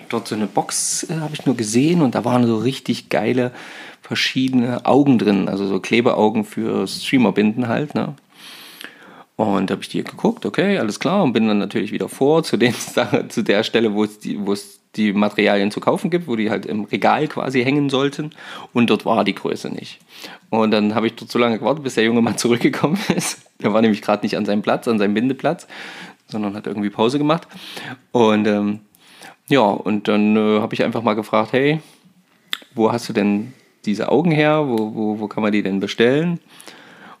dort 0.08 0.28
so 0.28 0.34
eine 0.34 0.46
Box, 0.46 1.04
äh, 1.10 1.16
habe 1.16 1.34
ich 1.34 1.46
nur 1.46 1.56
gesehen, 1.56 2.02
und 2.02 2.14
da 2.14 2.24
waren 2.24 2.46
so 2.46 2.58
richtig 2.58 3.08
geile 3.08 3.52
verschiedene 4.02 4.86
Augen 4.86 5.18
drin, 5.18 5.48
also 5.48 5.66
so 5.66 5.80
Klebeaugen 5.80 6.44
für 6.44 6.86
Streamerbinden 6.86 7.68
halt, 7.68 7.94
ne? 7.94 8.14
Und 9.36 9.70
habe 9.70 9.82
ich 9.82 9.88
die 9.88 10.02
geguckt, 10.02 10.46
okay, 10.46 10.78
alles 10.78 10.98
klar, 10.98 11.22
und 11.22 11.32
bin 11.32 11.46
dann 11.46 11.58
natürlich 11.58 11.92
wieder 11.92 12.08
vor 12.08 12.42
zu, 12.42 12.56
den, 12.56 12.74
zu 13.28 13.42
der 13.42 13.62
Stelle, 13.62 13.94
wo 13.94 14.02
es, 14.02 14.18
die, 14.18 14.36
die 14.96 15.12
Materialien 15.12 15.70
zu 15.70 15.78
kaufen 15.78 16.10
gibt, 16.10 16.26
wo 16.26 16.34
die 16.34 16.50
halt 16.50 16.66
im 16.66 16.84
Regal 16.84 17.28
quasi 17.28 17.62
hängen 17.62 17.88
sollten. 17.88 18.32
Und 18.72 18.90
dort 18.90 19.04
war 19.04 19.22
die 19.22 19.36
Größe 19.36 19.68
nicht. 19.70 20.00
Und 20.50 20.72
dann 20.72 20.96
habe 20.96 21.06
ich 21.06 21.14
dort 21.14 21.30
so 21.30 21.38
lange 21.38 21.58
gewartet, 21.58 21.84
bis 21.84 21.94
der 21.94 22.04
junge 22.04 22.20
Mann 22.20 22.36
zurückgekommen 22.38 22.98
ist. 23.14 23.42
Der 23.62 23.72
war 23.72 23.80
nämlich 23.80 24.02
gerade 24.02 24.24
nicht 24.24 24.36
an 24.36 24.44
seinem 24.44 24.62
Platz, 24.62 24.88
an 24.88 24.98
seinem 24.98 25.14
Bindeplatz, 25.14 25.68
sondern 26.28 26.54
hat 26.54 26.66
irgendwie 26.66 26.90
Pause 26.90 27.18
gemacht. 27.18 27.48
Und 28.12 28.46
ähm, 28.46 28.80
ja, 29.48 29.60
und 29.60 30.08
dann 30.08 30.36
äh, 30.36 30.60
habe 30.60 30.74
ich 30.74 30.84
einfach 30.84 31.02
mal 31.02 31.14
gefragt, 31.14 31.52
hey, 31.52 31.80
wo 32.74 32.92
hast 32.92 33.08
du 33.08 33.12
denn 33.12 33.52
diese 33.84 34.10
Augen 34.10 34.30
her? 34.30 34.66
Wo, 34.66 34.94
wo, 34.94 35.20
wo 35.20 35.28
kann 35.28 35.42
man 35.42 35.52
die 35.52 35.62
denn 35.62 35.80
bestellen? 35.80 36.40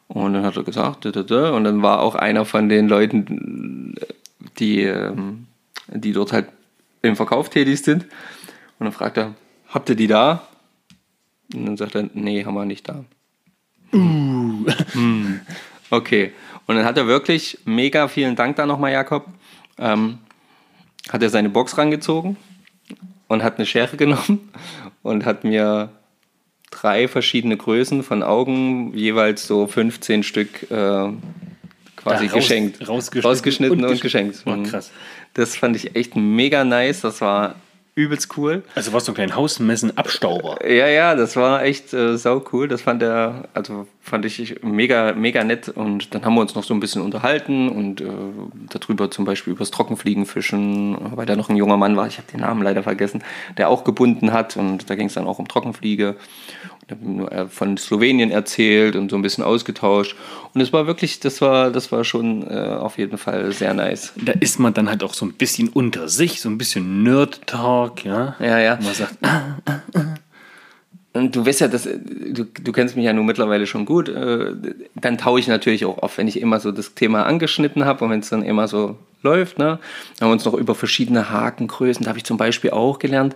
Und 0.08 0.34
dann 0.34 0.44
hat 0.44 0.56
er 0.56 0.64
gesagt, 0.64 1.04
da, 1.04 1.10
da, 1.10 1.22
da. 1.22 1.50
und 1.50 1.64
dann 1.64 1.82
war 1.82 2.00
auch 2.00 2.14
einer 2.14 2.44
von 2.44 2.68
den 2.68 2.88
Leuten, 2.88 3.94
die, 4.58 4.82
ähm, 4.82 5.46
die 5.88 6.12
dort 6.12 6.32
halt 6.32 6.48
im 7.02 7.16
Verkauf 7.16 7.50
tätig 7.50 7.82
sind. 7.82 8.04
Und 8.78 8.84
dann 8.84 8.92
fragt 8.92 9.18
er, 9.18 9.34
habt 9.68 9.88
ihr 9.90 9.96
die 9.96 10.06
da? 10.06 10.46
Und 11.54 11.66
dann 11.66 11.76
sagt 11.76 11.94
er, 11.94 12.08
nee, 12.14 12.44
haben 12.44 12.54
wir 12.54 12.64
nicht 12.64 12.88
da. 12.88 13.04
Hm. 13.90 15.40
Okay. 15.90 16.32
Und 16.68 16.76
dann 16.76 16.84
hat 16.84 16.96
er 16.96 17.06
wirklich, 17.08 17.58
mega 17.64 18.06
vielen 18.06 18.36
Dank 18.36 18.54
da 18.56 18.66
nochmal, 18.66 18.92
Jakob, 18.92 19.26
ähm, 19.78 20.18
hat 21.10 21.22
er 21.22 21.30
seine 21.30 21.48
Box 21.48 21.76
rangezogen 21.78 22.36
und 23.26 23.42
hat 23.42 23.56
eine 23.56 23.66
Schere 23.66 23.96
genommen 23.96 24.52
und 25.02 25.24
hat 25.24 25.42
mir 25.44 25.88
drei 26.70 27.08
verschiedene 27.08 27.56
Größen 27.56 28.02
von 28.04 28.22
Augen, 28.22 28.92
jeweils 28.94 29.46
so 29.46 29.66
15 29.66 30.22
Stück 30.22 30.70
äh, 30.70 31.08
quasi 31.96 32.26
raus- 32.26 32.32
geschenkt. 32.34 32.86
rausgeschnitten 32.88 33.22
rausgeschnitten 33.30 33.78
und 33.78 33.84
und, 33.90 33.96
gesch- 33.96 34.02
geschenkt. 34.02 34.42
Oh, 34.46 34.50
Mhm. 34.50 34.64
krass. 34.64 34.92
Das 35.34 35.56
fand 35.56 35.74
ich 35.76 35.96
echt 35.96 36.14
mega 36.16 36.64
nice. 36.64 37.00
Das 37.00 37.20
war 37.22 37.54
übelst 37.98 38.36
cool. 38.36 38.62
Also 38.74 38.92
was 38.92 39.04
so 39.04 39.12
ein 39.12 39.14
kleiner 39.16 39.34
Hausmessen-Abstauber. 39.34 40.64
Ja, 40.64 40.86
ja, 40.86 41.16
das 41.16 41.34
war 41.36 41.64
echt 41.64 41.92
äh, 41.92 42.16
sau 42.16 42.44
cool. 42.52 42.68
Das 42.68 42.82
fand 42.82 43.02
er, 43.02 43.48
also 43.54 43.86
fand 44.00 44.24
ich 44.24 44.62
mega, 44.62 45.12
mega 45.14 45.42
nett. 45.42 45.68
Und 45.68 46.14
dann 46.14 46.24
haben 46.24 46.34
wir 46.34 46.40
uns 46.40 46.54
noch 46.54 46.62
so 46.62 46.72
ein 46.74 46.80
bisschen 46.80 47.02
unterhalten 47.02 47.68
und 47.68 48.00
äh, 48.00 48.06
darüber 48.70 49.10
zum 49.10 49.24
Beispiel 49.24 49.52
übers 49.52 49.72
Trockenfliegenfischen, 49.72 51.16
weil 51.16 51.26
da 51.26 51.34
noch 51.34 51.48
ein 51.48 51.56
junger 51.56 51.76
Mann 51.76 51.96
war, 51.96 52.06
ich 52.06 52.18
habe 52.18 52.30
den 52.30 52.40
Namen 52.40 52.62
leider 52.62 52.84
vergessen, 52.84 53.24
der 53.56 53.68
auch 53.68 53.82
gebunden 53.82 54.32
hat. 54.32 54.56
Und 54.56 54.88
da 54.88 54.94
ging 54.94 55.08
es 55.08 55.14
dann 55.14 55.26
auch 55.26 55.40
um 55.40 55.48
Trockenfliege. 55.48 56.16
Und 56.88 56.96
habe 56.96 57.10
nur 57.10 57.32
äh, 57.32 57.46
von 57.48 57.76
Slowenien 57.76 58.30
erzählt 58.30 58.96
und 58.96 59.10
so 59.10 59.16
ein 59.16 59.22
bisschen 59.22 59.44
ausgetauscht. 59.44 60.16
Und 60.54 60.60
es 60.60 60.72
war 60.72 60.86
wirklich, 60.86 61.20
das 61.20 61.40
war, 61.40 61.70
das 61.70 61.92
war 61.92 62.02
schon 62.04 62.42
äh, 62.48 62.76
auf 62.78 62.96
jeden 62.96 63.18
Fall 63.18 63.52
sehr 63.52 63.74
nice. 63.74 64.12
Da 64.16 64.32
ist 64.32 64.58
man 64.58 64.72
dann 64.72 64.88
halt 64.88 65.02
auch 65.02 65.12
so 65.12 65.26
ein 65.26 65.34
bisschen 65.34 65.68
unter 65.68 66.08
sich, 66.08 66.40
so 66.40 66.48
ein 66.48 66.56
bisschen 66.56 67.02
Nerd-Talk, 67.02 68.04
ja. 68.04 68.36
Ja, 68.40 68.58
ja. 68.58 68.74
Und 68.74 68.84
man 68.84 68.94
sagt, 68.94 69.18
Und 71.18 71.34
du 71.34 71.44
weißt 71.44 71.60
ja, 71.60 71.68
dass, 71.68 71.84
du, 71.84 72.44
du 72.44 72.72
kennst 72.72 72.96
mich 72.96 73.04
ja 73.04 73.12
nun 73.12 73.26
mittlerweile 73.26 73.66
schon 73.66 73.84
gut. 73.84 74.08
Äh, 74.08 74.52
dann 74.94 75.18
taue 75.18 75.40
ich 75.40 75.48
natürlich 75.48 75.84
auch 75.84 75.98
auf, 75.98 76.16
wenn 76.18 76.28
ich 76.28 76.40
immer 76.40 76.60
so 76.60 76.70
das 76.70 76.94
Thema 76.94 77.24
angeschnitten 77.24 77.84
habe 77.84 78.04
und 78.04 78.10
wenn 78.10 78.20
es 78.20 78.28
dann 78.28 78.42
immer 78.42 78.68
so 78.68 78.96
läuft. 79.22 79.58
Ne? 79.58 79.78
Haben 80.20 80.28
wir 80.28 80.32
uns 80.32 80.44
noch 80.44 80.54
über 80.54 80.74
verschiedene 80.74 81.30
Hakengrößen, 81.30 82.04
da 82.04 82.10
habe 82.10 82.18
ich 82.18 82.24
zum 82.24 82.36
Beispiel 82.36 82.70
auch 82.70 82.98
gelernt. 82.98 83.34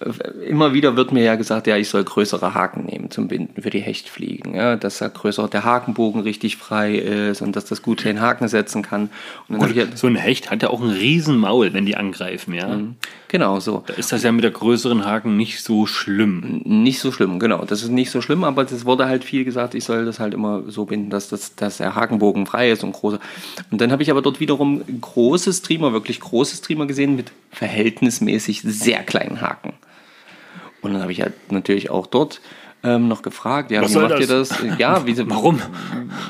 äh, 0.00 0.48
Immer 0.48 0.74
wieder 0.74 0.96
wird 0.96 1.12
mir 1.12 1.22
ja 1.22 1.36
gesagt, 1.36 1.66
ja, 1.66 1.76
ich 1.76 1.88
soll 1.88 2.02
größere 2.02 2.54
Haken 2.54 2.84
nehmen 2.84 3.10
zum 3.10 3.28
Binden 3.28 3.62
für 3.62 3.70
die 3.70 3.80
Hechtfliegen. 3.80 4.54
Ja? 4.54 4.76
Dass 4.76 4.98
da 4.98 5.08
größer 5.08 5.48
der 5.48 5.64
Hakenbogen 5.64 6.22
richtig 6.22 6.56
frei 6.56 6.96
ist 6.96 7.42
und 7.42 7.54
dass 7.54 7.64
das 7.64 7.82
gut 7.82 8.04
den 8.04 8.20
Haken 8.20 8.48
setzen 8.48 8.82
kann. 8.82 9.10
Ja, 9.48 9.86
so 9.94 10.06
ein 10.08 10.16
Hecht 10.16 10.50
hat 10.50 10.62
ja 10.62 10.70
auch 10.70 10.80
ein 10.80 10.90
Riesenmaul, 10.90 11.72
wenn 11.72 11.86
die 11.86 11.96
angreifen, 11.96 12.54
ja. 12.54 12.80
genau 13.28 13.60
so. 13.60 13.84
Da 13.86 13.94
ist 13.94 14.12
das 14.12 14.22
ja 14.22 14.32
mit 14.32 14.42
der 14.42 14.50
größeren 14.50 15.04
Haken 15.04 15.36
nicht 15.36 15.62
so 15.62 15.86
schlimm. 15.86 16.62
Nicht 16.64 17.00
so 17.00 17.12
schlimm, 17.12 17.38
genau. 17.38 17.64
Das 17.64 17.82
ist 17.82 17.90
nicht 17.90 18.10
so 18.10 18.20
schlimm, 18.20 18.42
aber 18.42 18.62
es 18.62 18.84
wurde 18.84 19.06
halt 19.06 19.24
viel 19.24 19.44
gesagt, 19.44 19.74
ich 19.74 19.84
soll 19.84 20.04
das 20.04 20.18
halt 20.18 20.34
immer 20.34 20.62
so 20.66 20.86
binden, 20.86 21.10
dass, 21.10 21.28
das, 21.28 21.54
dass 21.54 21.76
der 21.76 21.94
Hakenbogen 21.94 22.46
frei 22.46 22.70
ist 22.70 22.82
und 22.82 22.92
große. 22.92 23.20
Und 23.70 23.80
dann 23.80 23.92
habe 23.92 24.02
ich 24.02 24.10
aber 24.10 24.22
dort 24.22 24.40
wiederum 24.40 24.82
große 25.00 25.19
Streamer, 25.52 25.92
wirklich 25.92 26.20
große 26.20 26.56
Streamer 26.56 26.86
gesehen 26.86 27.16
mit 27.16 27.32
verhältnismäßig 27.50 28.62
sehr 28.64 29.02
kleinen 29.02 29.40
Haken. 29.40 29.72
Und 30.82 30.92
dann 30.92 31.02
habe 31.02 31.12
ich 31.12 31.20
halt 31.20 31.52
natürlich 31.52 31.90
auch 31.90 32.06
dort 32.06 32.40
ähm, 32.82 33.08
noch 33.08 33.22
gefragt, 33.22 33.70
ja, 33.70 33.82
Was 33.82 33.94
wie 33.94 33.98
macht 33.98 34.20
ihr 34.20 34.26
das? 34.26 34.48
das? 34.48 34.78
Ja, 34.78 35.06
wie, 35.06 35.16
Warum? 35.30 35.60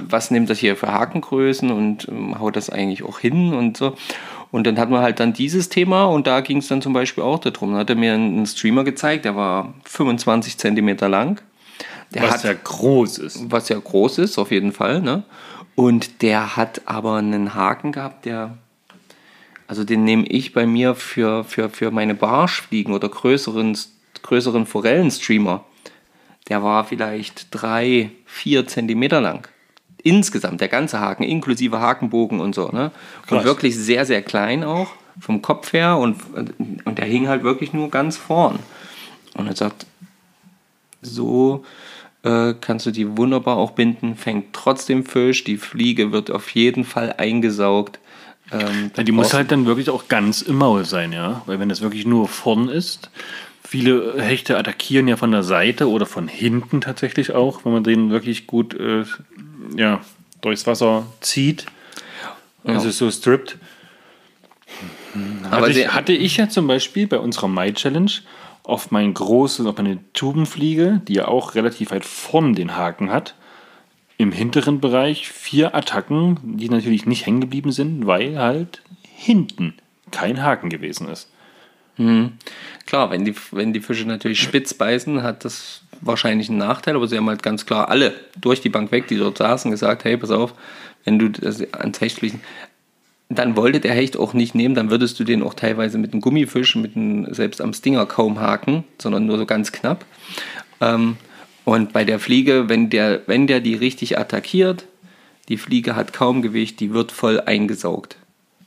was 0.08 0.30
nimmt 0.30 0.50
das 0.50 0.58
hier 0.58 0.76
für 0.76 0.92
Hakengrößen 0.92 1.70
und 1.70 2.08
ähm, 2.08 2.38
haut 2.38 2.56
das 2.56 2.70
eigentlich 2.70 3.02
auch 3.04 3.18
hin 3.18 3.54
und 3.54 3.76
so. 3.76 3.94
Und 4.50 4.66
dann 4.66 4.78
hatten 4.78 4.92
wir 4.92 5.00
halt 5.00 5.20
dann 5.20 5.32
dieses 5.32 5.68
Thema 5.68 6.04
und 6.06 6.26
da 6.26 6.40
ging 6.40 6.58
es 6.58 6.66
dann 6.66 6.82
zum 6.82 6.92
Beispiel 6.92 7.22
auch 7.22 7.38
darum. 7.38 7.72
Da 7.72 7.78
hat 7.78 7.90
er 7.90 7.96
mir 7.96 8.14
einen 8.14 8.46
Streamer 8.46 8.82
gezeigt, 8.82 9.24
der 9.24 9.36
war 9.36 9.74
25 9.84 10.58
Zentimeter 10.58 11.08
lang. 11.08 11.40
Der 12.12 12.22
Was 12.24 12.32
hat, 12.32 12.44
ja 12.44 12.52
groß 12.54 13.18
ist. 13.18 13.50
was 13.52 13.68
ja 13.68 13.78
groß 13.78 14.18
ist, 14.18 14.38
auf 14.38 14.50
jeden 14.50 14.72
Fall. 14.72 15.00
Ne? 15.00 15.22
Und 15.76 16.22
der 16.22 16.56
hat 16.56 16.82
aber 16.86 17.16
einen 17.16 17.54
Haken 17.54 17.92
gehabt, 17.92 18.24
der, 18.24 18.58
Also 19.70 19.84
den 19.84 20.02
nehme 20.02 20.26
ich 20.26 20.52
bei 20.52 20.66
mir 20.66 20.96
für, 20.96 21.44
für, 21.44 21.70
für 21.70 21.92
meine 21.92 22.16
Barschfliegen 22.16 22.92
oder 22.92 23.08
größeren, 23.08 23.78
größeren 24.20 24.66
Forellenstreamer. 24.66 25.64
Der 26.48 26.64
war 26.64 26.82
vielleicht 26.82 27.46
drei, 27.52 28.10
vier 28.26 28.66
Zentimeter 28.66 29.20
lang. 29.20 29.46
Insgesamt, 30.02 30.60
der 30.60 30.66
ganze 30.66 30.98
Haken, 30.98 31.22
inklusive 31.22 31.78
Hakenbogen 31.78 32.40
und 32.40 32.52
so. 32.52 32.70
Ne? 32.70 32.90
Und 33.28 33.44
wirklich 33.44 33.76
sehr, 33.76 34.04
sehr 34.04 34.22
klein 34.22 34.64
auch, 34.64 34.88
vom 35.20 35.40
Kopf 35.40 35.72
her. 35.72 35.98
Und, 35.98 36.16
und 36.84 36.98
der 36.98 37.04
hing 37.04 37.28
halt 37.28 37.44
wirklich 37.44 37.72
nur 37.72 37.90
ganz 37.90 38.16
vorn. 38.16 38.58
Und 39.34 39.46
er 39.46 39.54
sagt, 39.54 39.86
so 41.00 41.64
äh, 42.24 42.54
kannst 42.60 42.86
du 42.86 42.90
die 42.90 43.16
wunderbar 43.16 43.56
auch 43.56 43.70
binden, 43.70 44.16
fängt 44.16 44.52
trotzdem 44.52 45.04
Fisch, 45.04 45.44
die 45.44 45.58
Fliege 45.58 46.10
wird 46.10 46.32
auf 46.32 46.50
jeden 46.56 46.82
Fall 46.82 47.14
eingesaugt. 47.18 48.00
Ähm, 48.52 48.90
Ja, 48.96 49.02
die 49.02 49.12
muss 49.12 49.34
halt 49.34 49.52
dann 49.52 49.66
wirklich 49.66 49.90
auch 49.90 50.08
ganz 50.08 50.42
im 50.42 50.56
Maul 50.56 50.84
sein, 50.84 51.12
ja. 51.12 51.42
Weil 51.46 51.60
wenn 51.60 51.68
das 51.68 51.80
wirklich 51.80 52.06
nur 52.06 52.28
vorn 52.28 52.68
ist, 52.68 53.10
viele 53.62 54.20
Hechte 54.20 54.58
attackieren 54.58 55.06
ja 55.08 55.16
von 55.16 55.30
der 55.30 55.42
Seite 55.42 55.88
oder 55.88 56.06
von 56.06 56.26
hinten 56.28 56.80
tatsächlich 56.80 57.32
auch, 57.32 57.64
wenn 57.64 57.72
man 57.72 57.84
den 57.84 58.10
wirklich 58.10 58.46
gut 58.46 58.74
äh, 58.74 59.04
ja, 59.76 60.00
durchs 60.40 60.66
Wasser 60.66 61.06
zieht. 61.20 61.66
Also 62.64 62.88
ist 62.88 62.98
so 62.98 63.10
strippt. 63.10 63.58
Aber 65.50 65.68
Hatte 65.68 65.80
ich, 65.80 65.88
hatte 65.92 66.12
ich 66.12 66.36
ja 66.36 66.48
zum 66.48 66.66
Beispiel 66.66 67.06
bei 67.06 67.18
unserer 67.18 67.48
Mai-Challenge 67.48 68.10
auf 68.62 68.90
mein 68.90 69.14
großes, 69.14 69.66
auf 69.66 69.76
meine 69.76 69.98
Tubenfliege, 70.12 71.00
die 71.08 71.14
ja 71.14 71.28
auch 71.28 71.54
relativ 71.54 71.90
weit 71.90 72.04
vorn 72.04 72.54
den 72.54 72.76
Haken 72.76 73.10
hat, 73.10 73.34
im 74.20 74.32
hinteren 74.32 74.80
Bereich 74.80 75.30
vier 75.30 75.74
Attacken, 75.74 76.38
die 76.42 76.68
natürlich 76.68 77.06
nicht 77.06 77.24
hängen 77.24 77.40
geblieben 77.40 77.72
sind, 77.72 78.06
weil 78.06 78.38
halt 78.38 78.82
hinten 79.02 79.72
kein 80.10 80.42
Haken 80.42 80.68
gewesen 80.68 81.08
ist. 81.08 81.30
Klar, 82.84 83.10
wenn 83.10 83.24
die, 83.24 83.34
wenn 83.50 83.72
die 83.72 83.80
Fische 83.80 84.04
natürlich 84.04 84.42
spitz 84.42 84.74
beißen, 84.74 85.22
hat 85.22 85.46
das 85.46 85.84
wahrscheinlich 86.02 86.50
einen 86.50 86.58
Nachteil, 86.58 86.96
aber 86.96 87.08
sie 87.08 87.16
haben 87.16 87.30
halt 87.30 87.42
ganz 87.42 87.64
klar 87.64 87.88
alle 87.88 88.12
durch 88.38 88.60
die 88.60 88.68
Bank 88.68 88.92
weg, 88.92 89.08
die 89.08 89.16
dort 89.16 89.38
saßen, 89.38 89.70
gesagt, 89.70 90.04
hey, 90.04 90.18
pass 90.18 90.30
auf, 90.30 90.52
wenn 91.04 91.18
du 91.18 91.30
das 91.30 91.62
ans 91.72 92.02
Hecht 92.02 92.18
fliegen, 92.18 92.42
dann 93.30 93.56
wollte 93.56 93.80
der 93.80 93.94
Hecht 93.94 94.18
auch 94.18 94.34
nicht 94.34 94.54
nehmen, 94.54 94.74
dann 94.74 94.90
würdest 94.90 95.18
du 95.18 95.24
den 95.24 95.42
auch 95.42 95.54
teilweise 95.54 95.96
mit 95.96 96.12
einem 96.12 96.20
Gummifisch, 96.20 96.76
mit 96.76 96.94
einem, 96.94 97.32
selbst 97.32 97.62
am 97.62 97.72
Stinger 97.72 98.04
kaum 98.04 98.38
haken, 98.38 98.84
sondern 99.00 99.24
nur 99.24 99.38
so 99.38 99.46
ganz 99.46 99.72
knapp. 99.72 100.04
Ähm, 100.82 101.16
und 101.70 101.92
bei 101.92 102.04
der 102.04 102.18
Fliege, 102.18 102.68
wenn 102.68 102.90
der, 102.90 103.20
wenn 103.26 103.46
der 103.46 103.60
die 103.60 103.76
richtig 103.76 104.18
attackiert, 104.18 104.86
die 105.48 105.56
Fliege 105.56 105.94
hat 105.94 106.12
kaum 106.12 106.42
Gewicht, 106.42 106.80
die 106.80 106.92
wird 106.92 107.12
voll 107.12 107.38
eingesaugt. 107.38 108.16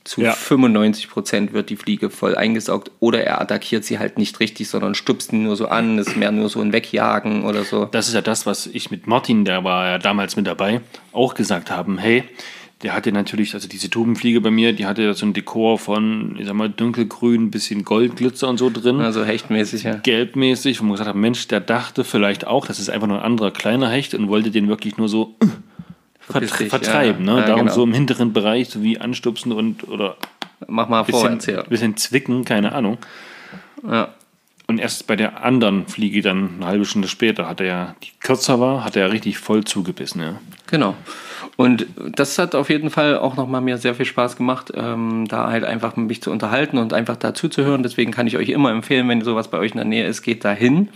Zu 0.04 0.22
Ja. 0.22 0.32
95 0.32 1.10
Prozent 1.10 1.52
wird 1.52 1.68
die 1.68 1.76
Fliege 1.76 2.08
voll 2.08 2.34
eingesaugt 2.34 2.90
oder 3.00 3.22
er 3.22 3.42
attackiert 3.42 3.84
sie 3.84 3.98
halt 3.98 4.16
nicht 4.16 4.40
richtig, 4.40 4.70
sondern 4.70 4.94
stupst 4.94 5.34
ihn 5.34 5.42
nur 5.42 5.56
so 5.56 5.68
an, 5.68 5.98
ist 5.98 6.16
mehr 6.16 6.32
nur 6.32 6.48
so 6.48 6.62
ein 6.62 6.72
Wegjagen 6.72 7.44
oder 7.44 7.64
so. 7.64 7.84
Das 7.84 8.08
ist 8.08 8.14
ja 8.14 8.22
das, 8.22 8.46
was 8.46 8.66
ich 8.66 8.90
mit 8.90 9.06
Martin, 9.06 9.44
der 9.44 9.64
war 9.64 9.86
ja 9.86 9.98
damals 9.98 10.36
mit 10.36 10.46
dabei, 10.46 10.80
auch 11.12 11.34
gesagt 11.34 11.70
haben. 11.70 11.98
Hey, 11.98 12.24
der 12.84 12.92
hatte 12.92 13.12
natürlich, 13.12 13.54
also 13.54 13.66
diese 13.66 13.88
Tubenfliege 13.88 14.42
bei 14.42 14.50
mir, 14.50 14.74
die 14.74 14.84
hatte 14.84 15.14
so 15.14 15.24
ein 15.24 15.32
Dekor 15.32 15.78
von, 15.78 16.36
ich 16.38 16.46
sag 16.46 16.54
mal, 16.54 16.68
dunkelgrün, 16.68 17.50
bisschen 17.50 17.82
Goldglitzer 17.82 18.46
und 18.46 18.58
so 18.58 18.68
drin. 18.68 19.00
Also 19.00 19.24
hechtmäßig, 19.24 19.84
ja. 19.84 19.94
gelbmäßig, 19.94 20.80
wo 20.80 20.84
man 20.84 20.92
gesagt 20.92 21.08
hat, 21.08 21.16
Mensch, 21.16 21.48
der 21.48 21.60
dachte 21.60 22.04
vielleicht 22.04 22.46
auch, 22.46 22.66
das 22.66 22.78
ist 22.78 22.90
einfach 22.90 23.06
nur 23.06 23.18
ein 23.20 23.24
anderer 23.24 23.52
kleiner 23.52 23.88
Hecht 23.88 24.12
und 24.12 24.28
wollte 24.28 24.50
den 24.50 24.68
wirklich 24.68 24.98
nur 24.98 25.08
so 25.08 25.34
vertre 26.20 26.58
dich, 26.58 26.68
vertreiben. 26.68 27.26
ja. 27.26 27.34
Ne? 27.34 27.40
Ja, 27.40 27.46
Darum 27.46 27.62
genau. 27.62 27.74
so 27.74 27.84
im 27.84 27.94
hinteren 27.94 28.34
Bereich, 28.34 28.68
so 28.68 28.82
wie 28.82 29.00
anstupsen 29.00 29.52
und 29.52 29.88
oder 29.88 30.16
Mach 30.68 30.88
mal 30.90 31.04
bisschen, 31.04 31.20
vorwärts, 31.20 31.46
ja. 31.46 31.62
bisschen 31.62 31.96
zwicken, 31.96 32.44
keine 32.44 32.72
Ahnung. 32.72 32.98
ja. 33.82 34.14
Und 34.66 34.78
erst 34.78 35.06
bei 35.06 35.14
der 35.14 35.44
anderen 35.44 35.86
Fliege 35.86 36.22
dann 36.22 36.56
eine 36.56 36.66
halbe 36.66 36.84
Stunde 36.86 37.06
später, 37.08 37.46
hat 37.46 37.60
er 37.60 37.66
ja, 37.66 37.96
die 38.02 38.08
kürzer 38.20 38.60
war, 38.60 38.82
hat 38.82 38.96
er 38.96 39.12
richtig 39.12 39.36
voll 39.36 39.64
zugebissen. 39.64 40.22
Ja. 40.22 40.40
Genau. 40.66 40.94
Und 41.56 41.86
das 41.96 42.38
hat 42.38 42.54
auf 42.54 42.68
jeden 42.68 42.90
Fall 42.90 43.18
auch 43.18 43.36
nochmal 43.36 43.60
mir 43.60 43.78
sehr 43.78 43.94
viel 43.94 44.06
Spaß 44.06 44.36
gemacht, 44.36 44.72
ähm, 44.74 45.26
da 45.28 45.50
halt 45.50 45.64
einfach 45.64 45.96
mit 45.96 46.08
mich 46.08 46.22
zu 46.22 46.30
unterhalten 46.30 46.78
und 46.78 46.92
einfach 46.92 47.16
dazu 47.16 47.48
zu 47.48 47.64
hören. 47.64 47.82
Deswegen 47.82 48.10
kann 48.10 48.26
ich 48.26 48.36
euch 48.36 48.48
immer 48.48 48.70
empfehlen, 48.70 49.08
wenn 49.08 49.22
sowas 49.22 49.48
bei 49.48 49.58
euch 49.58 49.72
in 49.72 49.76
der 49.76 49.86
Nähe 49.86 50.06
ist, 50.06 50.22
geht 50.22 50.44
da 50.44 50.52
hin. 50.52 50.88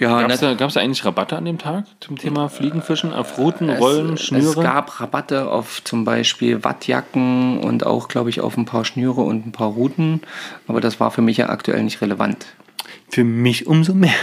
Ja, 0.00 0.22
Gab 0.22 0.30
es 0.30 0.40
da, 0.40 0.54
gab's 0.54 0.72
da 0.72 0.80
eigentlich 0.80 1.04
Rabatte 1.04 1.36
an 1.36 1.44
dem 1.44 1.58
Tag 1.58 1.84
zum 2.00 2.16
Thema 2.16 2.48
Fliegenfischen? 2.48 3.12
Auf 3.12 3.36
Routen, 3.36 3.68
Rollen, 3.68 4.14
es, 4.14 4.22
Schnüre? 4.22 4.48
es 4.48 4.54
gab 4.54 4.98
Rabatte 4.98 5.50
auf 5.50 5.84
zum 5.84 6.06
Beispiel 6.06 6.64
Wattjacken 6.64 7.58
und 7.58 7.84
auch, 7.84 8.08
glaube 8.08 8.30
ich, 8.30 8.40
auf 8.40 8.56
ein 8.56 8.64
paar 8.64 8.86
Schnüre 8.86 9.20
und 9.20 9.46
ein 9.46 9.52
paar 9.52 9.68
Routen. 9.68 10.22
Aber 10.66 10.80
das 10.80 11.00
war 11.00 11.10
für 11.10 11.20
mich 11.20 11.36
ja 11.36 11.50
aktuell 11.50 11.82
nicht 11.82 12.00
relevant. 12.00 12.46
Für 13.10 13.24
mich 13.24 13.66
umso 13.66 13.92
mehr. 13.92 14.14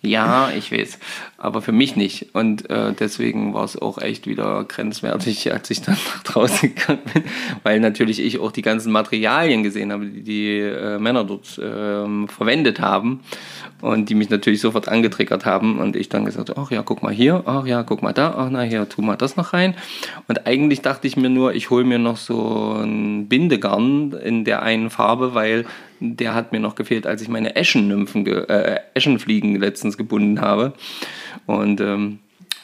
Ja, 0.00 0.50
ich 0.56 0.70
weiß, 0.70 0.98
aber 1.38 1.60
für 1.60 1.72
mich 1.72 1.96
nicht. 1.96 2.28
Und 2.32 2.70
äh, 2.70 2.92
deswegen 2.92 3.52
war 3.52 3.64
es 3.64 3.76
auch 3.76 3.98
echt 3.98 4.28
wieder 4.28 4.64
grenzwertig, 4.64 5.52
als 5.52 5.70
ich 5.70 5.82
dann 5.82 5.96
nach 6.14 6.22
draußen 6.22 6.74
gegangen 6.74 7.00
bin, 7.12 7.24
weil 7.64 7.80
natürlich 7.80 8.20
ich 8.20 8.38
auch 8.38 8.52
die 8.52 8.62
ganzen 8.62 8.92
Materialien 8.92 9.64
gesehen 9.64 9.92
habe, 9.92 10.06
die 10.06 10.22
die 10.22 10.58
äh, 10.60 10.98
Männer 10.98 11.24
dort 11.24 11.60
ähm, 11.62 12.28
verwendet 12.28 12.80
haben 12.80 13.20
und 13.80 14.08
die 14.08 14.14
mich 14.14 14.30
natürlich 14.30 14.60
sofort 14.60 14.88
angetriggert 14.88 15.44
haben 15.44 15.78
und 15.78 15.96
ich 15.96 16.08
dann 16.08 16.24
gesagt, 16.24 16.56
ach 16.56 16.70
ja, 16.70 16.82
guck 16.82 17.02
mal 17.02 17.12
hier, 17.12 17.42
ach 17.46 17.66
ja, 17.66 17.82
guck 17.82 18.02
mal 18.02 18.12
da, 18.12 18.34
ach 18.36 18.48
na 18.50 18.62
hier, 18.62 18.88
tu 18.88 19.02
mal 19.02 19.16
das 19.16 19.36
noch 19.36 19.52
rein. 19.52 19.74
Und 20.28 20.46
eigentlich 20.46 20.80
dachte 20.80 21.08
ich 21.08 21.16
mir 21.16 21.30
nur, 21.30 21.54
ich 21.54 21.70
hole 21.70 21.84
mir 21.84 21.98
noch 21.98 22.18
so 22.18 22.76
ein 22.80 23.28
Bindegarn 23.28 24.12
in 24.12 24.44
der 24.44 24.62
einen 24.62 24.90
Farbe, 24.90 25.34
weil 25.34 25.64
der 26.00 26.34
hat 26.34 26.52
mir 26.52 26.60
noch 26.60 26.74
gefehlt, 26.74 27.06
als 27.06 27.22
ich 27.22 27.28
meine 27.28 27.56
Eschennymphen, 27.56 28.26
äh, 28.26 28.80
Eschenfliegen 28.94 29.56
letztens 29.56 29.96
gebunden 29.96 30.40
habe. 30.40 30.72
Und 31.46 31.80
ähm, 31.80 32.18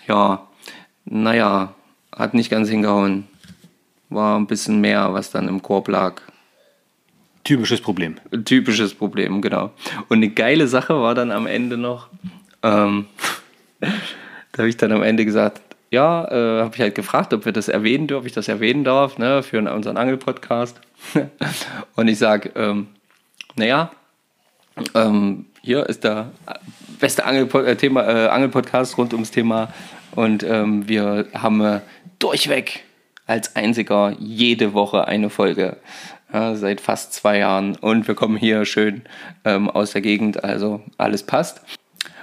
ja, 0.06 0.46
naja, 1.04 1.74
hat 2.14 2.34
nicht 2.34 2.50
ganz 2.50 2.68
hingehauen. 2.68 3.26
War 4.08 4.38
ein 4.38 4.46
bisschen 4.46 4.80
mehr, 4.80 5.12
was 5.12 5.30
dann 5.30 5.48
im 5.48 5.62
Korb 5.62 5.88
lag. 5.88 6.20
Typisches 7.42 7.80
Problem. 7.80 8.16
Typisches 8.44 8.94
Problem, 8.94 9.42
genau. 9.42 9.72
Und 10.08 10.18
eine 10.18 10.30
geile 10.30 10.66
Sache 10.66 10.94
war 10.94 11.14
dann 11.14 11.30
am 11.30 11.46
Ende 11.46 11.76
noch, 11.76 12.08
ähm, 12.62 13.06
da 13.80 14.58
habe 14.58 14.68
ich 14.68 14.76
dann 14.76 14.92
am 14.92 15.02
Ende 15.02 15.24
gesagt, 15.24 15.60
ja, 15.90 16.24
äh, 16.24 16.62
habe 16.62 16.74
ich 16.74 16.80
halt 16.80 16.94
gefragt, 16.94 17.32
ob 17.34 17.44
wir 17.44 17.52
das 17.52 17.68
erwähnen 17.68 18.06
dürfen, 18.06 18.20
ob 18.20 18.26
ich 18.26 18.32
das 18.32 18.48
erwähnen 18.48 18.82
darf, 18.82 19.18
ne, 19.18 19.42
für 19.42 19.58
unseren 19.58 19.96
Angel-Podcast. 19.96 20.80
Und 21.96 22.08
ich 22.08 22.18
sage, 22.18 22.50
ähm, 22.56 22.88
naja, 23.56 23.90
ähm, 24.94 25.46
hier 25.62 25.86
ist 25.86 26.04
der 26.04 26.32
beste 26.98 27.24
Angelpo 27.24 27.60
äh, 27.60 27.76
Thema, 27.76 28.02
äh, 28.02 28.28
Angelpodcast 28.28 28.98
rund 28.98 29.12
ums 29.12 29.30
Thema 29.30 29.72
und 30.14 30.42
ähm, 30.42 30.88
wir 30.88 31.26
haben 31.34 31.60
äh, 31.60 31.80
durchweg 32.18 32.84
als 33.26 33.56
einziger 33.56 34.14
jede 34.18 34.74
Woche 34.74 35.06
eine 35.06 35.30
Folge. 35.30 35.76
Ja, 36.32 36.56
seit 36.56 36.80
fast 36.80 37.12
zwei 37.12 37.38
Jahren 37.38 37.76
und 37.76 38.08
wir 38.08 38.16
kommen 38.16 38.36
hier 38.36 38.64
schön 38.64 39.02
ähm, 39.44 39.70
aus 39.70 39.92
der 39.92 40.00
Gegend, 40.00 40.42
also 40.42 40.82
alles 40.98 41.22
passt. 41.22 41.60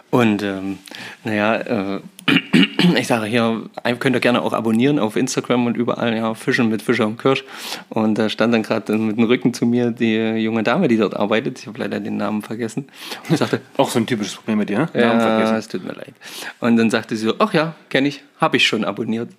Und 0.09 0.43
ähm, 0.43 0.79
naja, 1.23 1.55
äh, 1.55 2.01
ich 2.97 3.07
sage 3.07 3.25
hier, 3.25 3.63
könnt 3.99 4.15
ihr 4.15 4.19
gerne 4.19 4.41
auch 4.41 4.53
abonnieren 4.53 4.99
auf 4.99 5.15
Instagram 5.15 5.65
und 5.65 5.77
überall, 5.77 6.15
ja, 6.15 6.33
Fischen 6.33 6.69
mit 6.69 6.81
Fischer 6.81 7.07
und 7.07 7.17
Kirsch. 7.17 7.43
Und 7.89 8.17
da 8.17 8.29
stand 8.29 8.53
dann 8.53 8.63
gerade 8.63 8.97
mit 8.97 9.17
dem 9.17 9.25
Rücken 9.25 9.53
zu 9.53 9.65
mir 9.65 9.91
die 9.91 10.15
junge 10.15 10.63
Dame, 10.63 10.87
die 10.87 10.97
dort 10.97 11.15
arbeitet. 11.15 11.59
Ich 11.59 11.67
habe 11.67 11.79
leider 11.79 11.99
den 11.99 12.17
Namen 12.17 12.41
vergessen. 12.41 12.87
Und 13.29 13.37
sagte, 13.37 13.61
Auch 13.77 13.89
so 13.89 13.99
ein 13.99 14.05
typisches 14.05 14.35
Problem 14.35 14.57
mit 14.57 14.69
dir, 14.69 14.79
ne? 14.79 14.89
Namen 14.93 15.19
ja, 15.19 15.19
vergessen. 15.19 15.55
es 15.55 15.67
tut 15.67 15.83
mir 15.83 15.93
leid. 15.93 16.13
Und 16.59 16.77
dann 16.77 16.89
sagte 16.89 17.15
sie 17.15 17.25
so, 17.25 17.35
ach 17.39 17.53
ja, 17.53 17.75
kenne 17.89 18.07
ich, 18.07 18.23
habe 18.39 18.57
ich 18.57 18.65
schon 18.65 18.83
abonniert. 18.83 19.29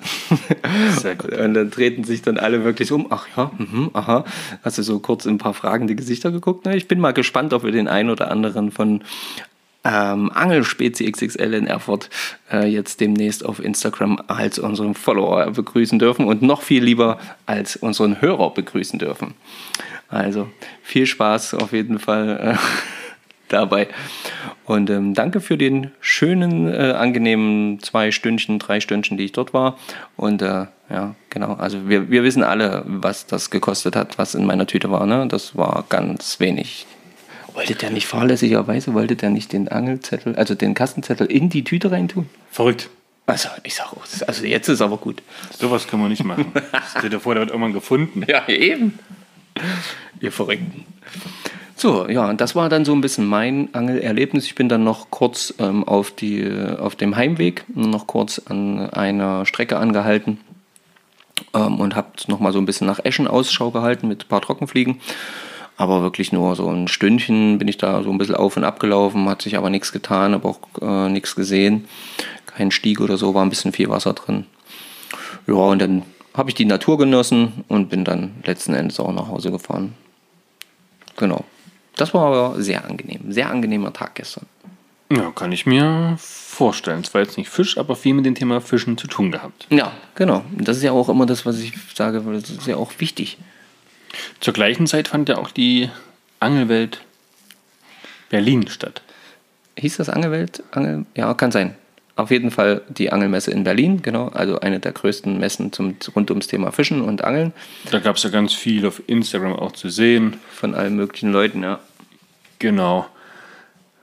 Sehr 1.01 1.17
gut. 1.17 1.33
Und 1.33 1.55
dann 1.55 1.71
treten 1.71 2.05
sich 2.05 2.23
dann 2.23 2.39
alle 2.39 2.65
wirklich 2.65 2.93
um, 2.93 3.07
ach 3.11 3.27
ja, 3.37 3.51
mhm, 3.57 3.91
aha. 3.93 4.25
Hast 4.63 4.79
du 4.79 4.83
so 4.83 4.99
kurz 5.01 5.27
in 5.27 5.35
ein 5.35 5.39
paar 5.39 5.55
fragende 5.55 5.95
Gesichter 5.95 6.31
geguckt? 6.31 6.63
Na, 6.65 6.75
ich 6.75 6.89
bin 6.89 7.01
mal 7.01 7.13
gespannt, 7.13 7.53
ob 7.53 7.65
wir 7.65 7.73
den 7.73 7.89
einen 7.89 8.11
oder 8.11 8.31
anderen 8.31 8.71
von 8.71 9.03
ähm, 9.85 10.31
Angelspezi 10.33 11.11
XXL 11.11 11.55
in 11.55 11.67
Erfurt 11.67 12.09
äh, 12.53 12.67
jetzt 12.67 13.01
demnächst 13.01 13.45
auf 13.45 13.63
Instagram 13.63 14.23
als 14.29 14.59
unseren 14.59 14.95
Follower 14.95 15.51
begrüßen 15.51 15.99
dürfen 15.99 16.27
und 16.27 16.43
noch 16.43 16.63
viel 16.63 16.85
lieber 16.85 17.19
als 17.47 17.77
unseren 17.77 18.21
Hörer 18.21 18.55
begrüßen 18.55 18.99
dürfen. 18.99 19.35
Also 20.09 20.49
viel 20.83 21.07
Spaß 21.07 21.55
auf 21.55 21.73
jeden 21.73 21.99
Fall 21.99 22.55
äh, 22.55 22.57
dabei. 23.49 23.89
Und 24.65 24.91
ähm, 24.91 25.15
danke 25.15 25.41
für 25.41 25.59
den 25.59 25.91
schönen, 26.01 26.73
äh, 26.73 26.93
angenehmen 26.93 27.81
zwei 27.81 28.13
Stündchen, 28.13 28.59
drei 28.59 28.81
Stündchen, 28.81 29.17
die 29.17 29.25
ich 29.25 29.33
dort 29.33 29.53
war. 29.53 29.79
Und 30.17 30.43
äh, 30.43 30.67
ja, 30.91 31.15
genau. 31.31 31.55
Also 31.55 31.89
wir, 31.89 32.11
wir 32.11 32.23
wissen 32.23 32.45
alle, 32.45 32.85
was 32.87 33.27
das 33.27 33.51
gekostet 33.51 33.97
hat, 33.97 34.19
was 34.19 34.35
in 34.35 34.47
meiner 34.47 34.67
Tüte 34.67 34.91
war. 34.91 35.07
Ne? 35.07 35.27
Das 35.29 35.57
war 35.57 35.85
ganz 35.89 36.39
wenig. 36.39 36.87
Wollte 37.55 37.75
der 37.75 37.91
nicht 37.91 38.07
fahrlässigerweise, 38.07 38.95
wollte 38.95 39.17
der 39.17 39.31
nicht 39.31 39.53
den 39.53 39.69
Angelzettel, 39.69 40.37
also 40.37 40.55
den 40.55 40.75
Kastenzettel 40.75 41.27
in 41.27 41.49
die 41.51 41.65
Tüte 41.65 41.91
reintun? 41.91 42.29
Verrückt. 42.51 42.89
Also 43.27 43.49
ich 43.63 43.75
sag 43.75 43.93
auch, 43.93 44.03
das- 44.03 44.23
also 44.23 44.45
jetzt 44.45 44.69
ist 44.69 44.81
aber 44.81 44.97
gut. 44.97 45.23
Sowas 45.59 45.87
können 45.87 46.03
wir 46.03 46.09
nicht 46.09 46.25
machen. 46.25 46.53
Stell 46.99 47.11
dir 47.11 47.21
vor, 47.21 47.35
der 47.35 47.43
wird 47.43 47.51
irgendwann 47.51 47.73
gefunden. 47.73 48.25
Ja, 48.27 48.49
eben. 48.49 48.99
Ihr 50.21 50.33
Verrückten. 50.33 50.85
So, 51.77 52.09
ja, 52.09 52.29
und 52.29 52.41
das 52.41 52.55
war 52.55 52.69
dann 52.69 52.85
so 52.85 52.93
ein 52.95 53.01
bisschen 53.01 53.27
mein 53.27 53.69
Angelerlebnis. 53.75 54.45
Ich 54.47 54.55
bin 54.55 54.69
dann 54.69 54.85
noch 54.85 55.11
kurz 55.11 55.53
ähm, 55.59 55.85
auf, 55.85 56.11
die, 56.11 56.49
auf 56.79 56.97
dem 56.97 57.17
Heimweg 57.17 57.65
noch 57.75 58.07
kurz 58.07 58.41
an 58.47 58.89
einer 58.91 59.47
Strecke 59.47 59.79
angehalten 59.79 60.39
ähm, 61.55 61.81
und 61.81 61.97
habe 61.97 62.09
noch 62.29 62.41
mal 62.41 62.53
so 62.53 62.59
ein 62.61 62.67
bisschen 62.67 62.87
nach 62.87 63.05
Eschen 63.05 63.27
Ausschau 63.29 63.71
gehalten 63.73 64.07
mit 64.09 64.25
ein 64.25 64.29
paar 64.29 64.41
Trockenfliegen. 64.41 65.01
Aber 65.77 66.03
wirklich 66.03 66.33
nur 66.33 66.55
so 66.55 66.69
ein 66.69 66.89
Stündchen 66.89 67.59
bin 67.59 67.69
ich 67.69 67.79
da 67.79 68.03
so 68.03 68.11
ein 68.11 68.19
bisschen 68.19 68.35
auf 68.35 68.57
und 68.57 68.65
ab 68.65 68.79
gelaufen, 68.79 69.29
hat 69.29 69.43
sich 69.43 69.57
aber 69.57 69.71
nichts 69.71 69.93
getan, 69.93 70.33
habe 70.33 70.49
auch 70.49 70.61
äh, 70.81 71.09
nichts 71.09 71.35
gesehen. 71.35 71.87
Kein 72.47 72.71
Stieg 72.71 73.01
oder 73.01 73.17
so, 73.17 73.35
war 73.35 73.45
ein 73.45 73.51
bisschen 73.51 73.73
viel 73.73 73.89
Wasser 73.89 74.13
drin. 74.13 74.47
Ja, 75.47 75.55
und 75.55 75.81
dann 75.81 76.03
habe 76.35 76.51
ich 76.51 76.55
die 76.55 76.65
Natur 76.65 76.99
genossen 76.99 77.65
und 77.69 77.89
bin 77.89 78.05
dann 78.05 78.33
letzten 78.45 78.75
Endes 78.75 79.01
auch 79.01 79.13
nach 79.13 79.29
Hause 79.29 79.51
gefahren. 79.51 79.95
Genau. 81.17 81.45
Das 81.97 82.15
war 82.15 82.27
aber 82.27 82.63
sehr 82.63 82.85
angenehm. 82.85 83.33
Sehr 83.33 83.51
angenehmer 83.51 83.93
Tag 83.93 84.15
gestern. 84.15 84.47
Ja, 85.11 85.31
kann 85.31 85.53
ich 85.53 85.67
mir 85.67 86.17
vorstellen. 86.19 87.01
Es 87.01 87.13
war 87.13 87.21
jetzt 87.21 87.37
nicht 87.37 87.51
Fisch, 87.51 87.77
aber 87.77 87.97
viel 87.97 88.15
mit 88.15 88.25
dem 88.25 88.35
Thema 88.35 88.63
Fischen 88.63 88.97
zu 88.97 89.07
tun 89.07 89.31
gehabt. 89.31 89.67
Ja, 89.69 89.93
genau. 90.15 90.43
Das 90.57 90.79
ist 90.79 90.83
ja 90.85 90.93
auch 90.93 91.11
immer 91.11 91.27
das, 91.27 91.45
was 91.45 91.59
ich 91.59 91.75
sage, 91.95 92.25
weil 92.25 92.41
das 92.41 92.49
ist 92.49 92.67
ja 92.67 92.77
auch 92.77 92.93
wichtig. 92.99 93.37
Zur 94.41 94.55
gleichen 94.55 94.87
Zeit 94.87 95.09
fand 95.09 95.29
ja 95.29 95.39
auch 95.39 95.51
die 95.51 95.91
Angelwelt 96.41 97.01
Berlin 98.29 98.69
statt. 98.69 99.03
Hieß 99.79 99.99
das 99.99 100.09
Angelwelt? 100.09 100.63
Angel? 100.73 101.07
Ja, 101.15 101.33
kann 101.35 101.53
sein. 101.53 101.77
Auf 102.15 102.31
jeden 102.31 102.51
Fall 102.51 102.83
die 102.89 103.11
Angelmesse 103.11 103.51
in 103.51 103.65
Berlin, 103.65 104.03
genau. 104.03 104.29
Also 104.29 104.61
eine 104.61 104.81
der 104.81 104.93
größten 104.93 105.39
Messen 105.39 105.73
zum, 105.73 105.97
rund 106.15 106.31
ums 106.31 106.47
Thema 106.47 106.71
Fischen 106.71 107.01
und 107.01 107.25
Angeln. 107.25 107.53
Da 107.91 108.01
gab 108.01 108.17
es 108.17 108.23
ja 108.23 108.31
ganz 108.31 108.53
viel 108.53 108.87
auf 108.87 109.03
Instagram 109.07 109.55
auch 109.55 109.73
zu 109.73 109.89
sehen. 109.89 110.39
Von 110.51 110.75
allen 110.75 110.97
möglichen 110.97 111.33
Leuten, 111.33 111.63
ja. 111.63 111.81
Genau. 112.59 113.07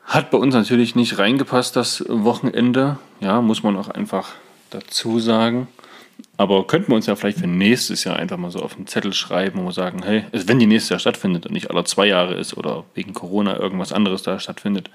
Hat 0.05 0.31
bei 0.31 0.39
uns 0.39 0.55
natürlich 0.55 0.95
nicht 0.95 1.19
reingepasst, 1.19 1.75
das 1.75 2.03
Wochenende. 2.07 2.97
Ja, 3.19 3.41
muss 3.41 3.61
man 3.61 3.77
auch 3.77 3.89
einfach 3.89 4.33
dazu 4.71 5.19
sagen. 5.19 5.67
Aber 6.39 6.65
könnten 6.67 6.87
wir 6.93 6.95
uns 6.95 7.05
ja 7.05 7.17
vielleicht 7.17 7.39
für 7.39 7.47
nächstes 7.47 8.05
Jahr 8.05 8.15
einfach 8.15 8.37
mal 8.37 8.49
so 8.49 8.59
auf 8.59 8.77
einen 8.77 8.87
Zettel 8.87 9.11
schreiben, 9.11 9.61
wir 9.65 9.73
sagen, 9.73 10.03
hey, 10.03 10.23
also 10.31 10.47
wenn 10.47 10.57
die 10.57 10.67
nächstes 10.67 10.89
Jahr 10.89 10.99
stattfindet 10.99 11.45
und 11.45 11.51
nicht 11.51 11.69
alle 11.69 11.83
zwei 11.83 12.05
Jahre 12.05 12.35
ist 12.35 12.55
oder 12.55 12.85
wegen 12.95 13.13
Corona 13.13 13.59
irgendwas 13.59 13.91
anderes 13.91 14.23
da 14.23 14.39
stattfindet. 14.39 14.89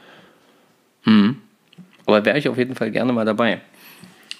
Aber 2.07 2.25
wäre 2.25 2.39
ich 2.39 2.49
auf 2.49 2.57
jeden 2.57 2.75
Fall 2.75 2.91
gerne 2.91 3.13
mal 3.13 3.27
dabei. 3.27 3.61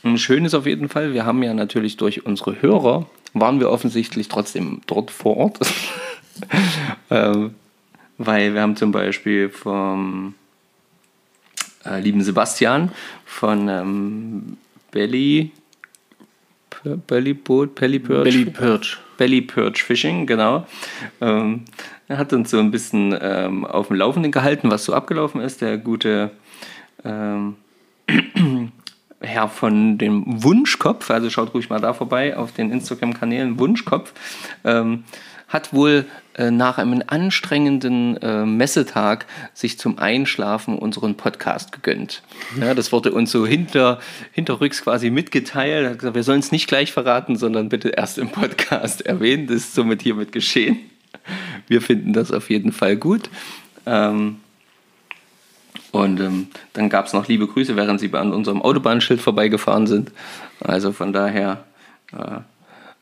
Und 0.03 0.17
schön 0.17 0.47
ist 0.47 0.55
auf 0.55 0.65
jeden 0.65 0.89
Fall, 0.89 1.13
wir 1.13 1.27
haben 1.27 1.43
ja 1.43 1.53
natürlich 1.53 1.99
durch 1.99 2.25
unsere 2.25 2.63
Hörer, 2.63 3.05
waren 3.35 3.61
wir 3.61 3.69
offensichtlich 3.69 4.29
trotzdem 4.29 4.81
dort 4.87 5.11
vor 5.11 5.37
Ort. 5.37 5.59
ähm, 7.11 7.55
weil 8.17 8.55
wir 8.55 8.63
haben 8.63 8.77
zum 8.77 8.93
Beispiel 8.93 9.51
vom 9.51 10.35
äh, 11.85 12.01
lieben 12.01 12.23
Sebastian 12.23 12.93
von 13.27 13.69
ähm, 13.69 14.57
Belly, 14.91 15.51
Belly 17.07 17.35
Boot, 17.35 17.75
Belly 17.75 17.99
Perch, 17.99 18.25
Belly 18.25 18.45
Perch. 18.47 18.99
Belly 19.17 19.41
Perch 19.41 19.83
Fishing, 19.83 20.27
genau. 20.27 20.67
Ähm, 21.21 21.65
er 22.09 22.19
hat 22.19 22.33
uns 22.33 22.51
so 22.51 22.59
ein 22.59 22.71
bisschen 22.71 23.17
ähm, 23.21 23.65
auf 23.65 23.89
dem 23.89 23.97
Laufenden 23.97 24.33
gehalten, 24.33 24.71
was 24.71 24.85
so 24.85 24.93
abgelaufen 24.93 25.41
ist. 25.41 25.63
Der 25.63 25.79
gute 25.79 26.31
ähm, 27.05 27.57
Herr 29.21 29.49
von 29.49 29.97
dem 29.99 30.43
Wunschkopf, 30.43 31.11
also 31.11 31.31
schaut 31.31 31.55
ruhig 31.55 31.71
mal 31.71 31.81
da 31.81 31.95
vorbei 31.95 32.37
auf 32.37 32.53
den 32.53 32.71
Instagram-Kanälen 32.71 33.59
Wunschkopf, 33.59 34.13
ähm, 34.65 35.05
hat 35.55 35.73
wohl 35.73 36.05
äh, 36.37 36.51
nach 36.51 36.79
einem 36.79 37.01
anstrengenden 37.07 38.17
äh, 38.17 38.45
Messetag 38.45 39.25
sich 39.55 39.79
zum 39.79 40.01
Einschlafen 40.01 40.77
unseren 40.77 41.15
Podcast 41.17 41.71
gegönnt. 41.71 42.23
Ja, 42.61 42.75
das 42.75 42.91
wurde 42.91 43.13
uns 43.13 43.31
so 43.31 43.47
hinter, 43.47 44.01
hinterrücks 44.33 44.83
quasi 44.83 45.11
mitgeteilt. 45.11 45.89
Hat 45.89 45.99
gesagt, 46.01 46.17
wir 46.17 46.25
sollen 46.25 46.41
es 46.41 46.51
nicht 46.51 46.67
gleich 46.67 46.93
verraten, 46.93 47.37
sondern 47.37 47.69
bitte 47.69 47.91
erst 47.91 48.19
im 48.19 48.31
Podcast 48.31 49.03
erwähnen. 49.07 49.47
Das 49.47 49.59
ist 49.59 49.75
somit 49.77 50.03
hiermit 50.03 50.33
geschehen. 50.33 50.79
Wir 51.69 51.81
finden 51.81 52.13
das 52.13 52.33
auf 52.33 52.51
jeden 52.51 52.73
Fall 52.73 52.97
gut. 52.97 53.31
Ähm, 53.87 54.41
und 55.93 56.19
ähm, 56.19 56.49
dann 56.73 56.89
gab 56.89 57.07
es 57.07 57.13
noch 57.13 57.29
liebe 57.29 57.47
Grüße, 57.47 57.77
während 57.77 58.01
sie 58.01 58.13
an 58.13 58.33
unserem 58.33 58.61
Autobahnschild 58.61 59.21
vorbeigefahren 59.21 59.87
sind. 59.87 60.11
Also 60.59 60.91
von 60.91 61.13
daher 61.13 61.63
äh, 62.13 62.41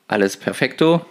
alles 0.06 0.36
perfekto. 0.36 1.06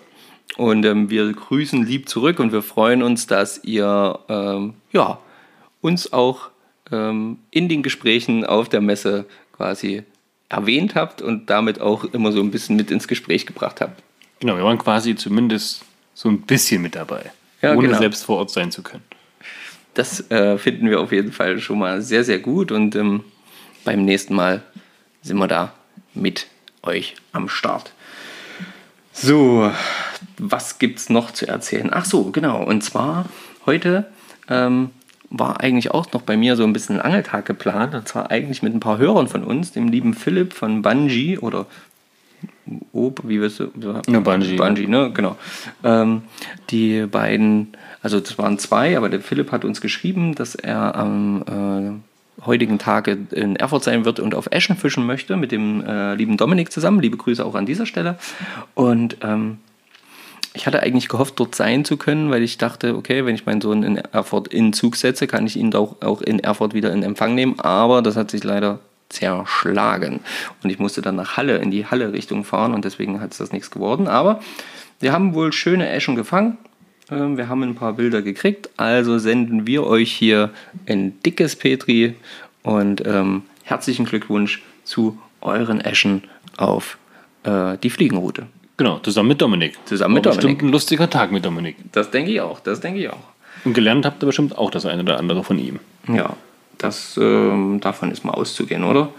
Und 0.61 0.85
ähm, 0.85 1.09
wir 1.09 1.33
grüßen 1.33 1.83
lieb 1.87 2.07
zurück 2.07 2.37
und 2.37 2.51
wir 2.51 2.61
freuen 2.61 3.01
uns, 3.01 3.25
dass 3.25 3.63
ihr 3.63 4.19
ähm, 4.29 4.75
ja, 4.91 5.17
uns 5.81 6.13
auch 6.13 6.51
ähm, 6.91 7.39
in 7.49 7.67
den 7.67 7.81
Gesprächen 7.81 8.45
auf 8.45 8.69
der 8.69 8.79
Messe 8.79 9.25
quasi 9.57 10.03
erwähnt 10.49 10.93
habt 10.93 11.23
und 11.23 11.49
damit 11.49 11.81
auch 11.81 12.03
immer 12.03 12.31
so 12.31 12.41
ein 12.41 12.51
bisschen 12.51 12.75
mit 12.75 12.91
ins 12.91 13.07
Gespräch 13.07 13.47
gebracht 13.47 13.81
habt. 13.81 14.03
Genau, 14.39 14.55
wir 14.55 14.63
waren 14.63 14.77
quasi 14.77 15.15
zumindest 15.15 15.83
so 16.13 16.29
ein 16.29 16.41
bisschen 16.41 16.83
mit 16.83 16.93
dabei. 16.93 17.31
Ja, 17.63 17.73
ohne 17.73 17.87
genau. 17.87 17.97
selbst 17.97 18.23
vor 18.23 18.37
Ort 18.37 18.51
sein 18.51 18.69
zu 18.69 18.83
können. 18.83 19.03
Das 19.95 20.29
äh, 20.29 20.59
finden 20.59 20.87
wir 20.91 20.99
auf 20.99 21.11
jeden 21.11 21.31
Fall 21.31 21.57
schon 21.57 21.79
mal 21.79 22.03
sehr, 22.03 22.23
sehr 22.23 22.37
gut 22.37 22.71
und 22.71 22.95
ähm, 22.95 23.23
beim 23.83 24.05
nächsten 24.05 24.35
Mal 24.35 24.61
sind 25.23 25.37
wir 25.37 25.47
da 25.47 25.73
mit 26.13 26.45
euch 26.83 27.15
am 27.31 27.49
Start. 27.49 27.93
So, 29.11 29.71
was 30.37 30.79
gibt's 30.79 31.09
noch 31.09 31.31
zu 31.31 31.47
erzählen? 31.47 31.89
Ach 31.91 32.05
so, 32.05 32.31
genau. 32.31 32.63
Und 32.63 32.83
zwar 32.83 33.25
heute 33.65 34.05
ähm, 34.49 34.89
war 35.29 35.61
eigentlich 35.61 35.91
auch 35.91 36.11
noch 36.11 36.21
bei 36.21 36.35
mir 36.35 36.55
so 36.55 36.63
ein 36.63 36.73
bisschen 36.73 36.97
ein 36.97 37.01
Angeltag 37.01 37.45
geplant. 37.45 37.95
Und 37.95 38.07
zwar 38.07 38.31
eigentlich 38.31 38.61
mit 38.61 38.73
ein 38.73 38.79
paar 38.79 38.97
Hörern 38.97 39.27
von 39.27 39.43
uns, 39.43 39.71
dem 39.71 39.87
lieben 39.87 40.13
Philipp 40.13 40.53
von 40.53 40.81
Bungie 40.81 41.37
oder 41.37 41.67
Ob, 42.93 43.21
wie 43.27 43.39
wirst 43.39 43.59
du? 43.59 43.71
Ja, 44.07 44.19
Bungie. 44.19 44.55
Bungie, 44.55 44.87
ne? 44.87 45.11
Genau. 45.13 45.37
Ähm, 45.83 46.23
die 46.69 47.05
beiden, 47.05 47.77
also 48.01 48.17
es 48.17 48.37
waren 48.37 48.57
zwei, 48.57 48.97
aber 48.97 49.09
der 49.09 49.21
Philipp 49.21 49.51
hat 49.51 49.65
uns 49.65 49.81
geschrieben, 49.81 50.35
dass 50.35 50.55
er 50.55 50.95
am 50.95 52.01
äh, 52.39 52.45
heutigen 52.45 52.79
Tage 52.79 53.17
in 53.31 53.55
Erfurt 53.55 53.83
sein 53.83 54.05
wird 54.05 54.19
und 54.19 54.35
auf 54.35 54.47
Eschen 54.51 54.75
fischen 54.75 55.05
möchte 55.05 55.37
mit 55.37 55.51
dem 55.51 55.85
äh, 55.85 56.15
lieben 56.15 56.37
Dominik 56.37 56.71
zusammen. 56.71 56.99
Liebe 56.99 57.17
Grüße 57.17 57.45
auch 57.45 57.55
an 57.55 57.65
dieser 57.65 57.85
Stelle. 57.85 58.17
Und 58.73 59.17
ähm, 59.21 59.59
ich 60.53 60.67
hatte 60.67 60.83
eigentlich 60.83 61.07
gehofft, 61.07 61.39
dort 61.39 61.55
sein 61.55 61.85
zu 61.85 61.97
können, 61.97 62.29
weil 62.29 62.43
ich 62.43 62.57
dachte, 62.57 62.95
okay, 62.95 63.25
wenn 63.25 63.35
ich 63.35 63.45
meinen 63.45 63.61
Sohn 63.61 63.83
in 63.83 63.97
Erfurt 63.97 64.49
in 64.49 64.73
Zug 64.73 64.97
setze, 64.97 65.27
kann 65.27 65.45
ich 65.45 65.55
ihn 65.55 65.73
auch, 65.73 66.01
auch 66.01 66.21
in 66.21 66.39
Erfurt 66.39 66.73
wieder 66.73 66.91
in 66.91 67.03
Empfang 67.03 67.35
nehmen. 67.35 67.59
Aber 67.59 68.01
das 68.01 68.17
hat 68.17 68.31
sich 68.31 68.43
leider 68.43 68.79
zerschlagen. 69.09 70.19
Und 70.63 70.69
ich 70.69 70.79
musste 70.79 71.01
dann 71.01 71.15
nach 71.15 71.37
Halle, 71.37 71.57
in 71.57 71.71
die 71.71 71.85
Halle-Richtung 71.85 72.43
fahren 72.43 72.73
und 72.73 72.85
deswegen 72.85 73.21
hat 73.21 73.31
es 73.31 73.37
das 73.37 73.51
nichts 73.51 73.71
geworden. 73.71 74.07
Aber 74.07 74.41
wir 74.99 75.13
haben 75.13 75.33
wohl 75.33 75.53
schöne 75.53 75.89
Eschen 75.89 76.15
gefangen. 76.15 76.57
Ähm, 77.09 77.37
Wir 77.37 77.47
haben 77.49 77.63
ein 77.63 77.75
paar 77.75 77.93
Bilder 77.93 78.21
gekriegt. 78.21 78.69
Also 78.77 79.19
senden 79.19 79.67
wir 79.67 79.85
euch 79.85 80.11
hier 80.11 80.49
ein 80.87 81.19
dickes 81.23 81.55
Petri 81.55 82.15
und 82.63 83.05
ähm, 83.05 83.43
herzlichen 83.63 84.05
Glückwunsch 84.05 84.61
zu 84.83 85.17
euren 85.41 85.81
Eschen 85.81 86.23
auf 86.57 86.97
äh, 87.43 87.77
die 87.77 87.89
Fliegenroute. 87.89 88.47
Genau, 88.77 88.99
zusammen 88.99 89.29
mit 89.29 89.41
Dominik. 89.41 89.77
Zusammen 89.85 90.15
mit 90.15 90.25
War 90.25 90.31
Dominik. 90.33 90.57
Bestimmt 90.57 90.69
ein 90.69 90.71
lustiger 90.71 91.09
Tag 91.09 91.31
mit 91.31 91.45
Dominik. 91.45 91.75
Das 91.91 92.11
denke 92.11 92.31
ich 92.31 92.41
auch, 92.41 92.59
das 92.59 92.79
denke 92.79 92.99
ich 92.99 93.09
auch. 93.09 93.31
Und 93.63 93.73
gelernt 93.73 94.05
habt 94.05 94.23
ihr 94.23 94.25
bestimmt 94.25 94.57
auch 94.57 94.71
das 94.71 94.85
eine 94.85 95.03
oder 95.03 95.19
andere 95.19 95.43
von 95.43 95.59
ihm. 95.59 95.79
Ja, 96.07 96.35
das, 96.77 97.17
ähm, 97.17 97.79
davon 97.79 98.11
ist 98.11 98.25
mal 98.25 98.33
auszugehen, 98.33 98.83
oder? 98.83 99.09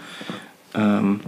Ähm, 0.75 1.21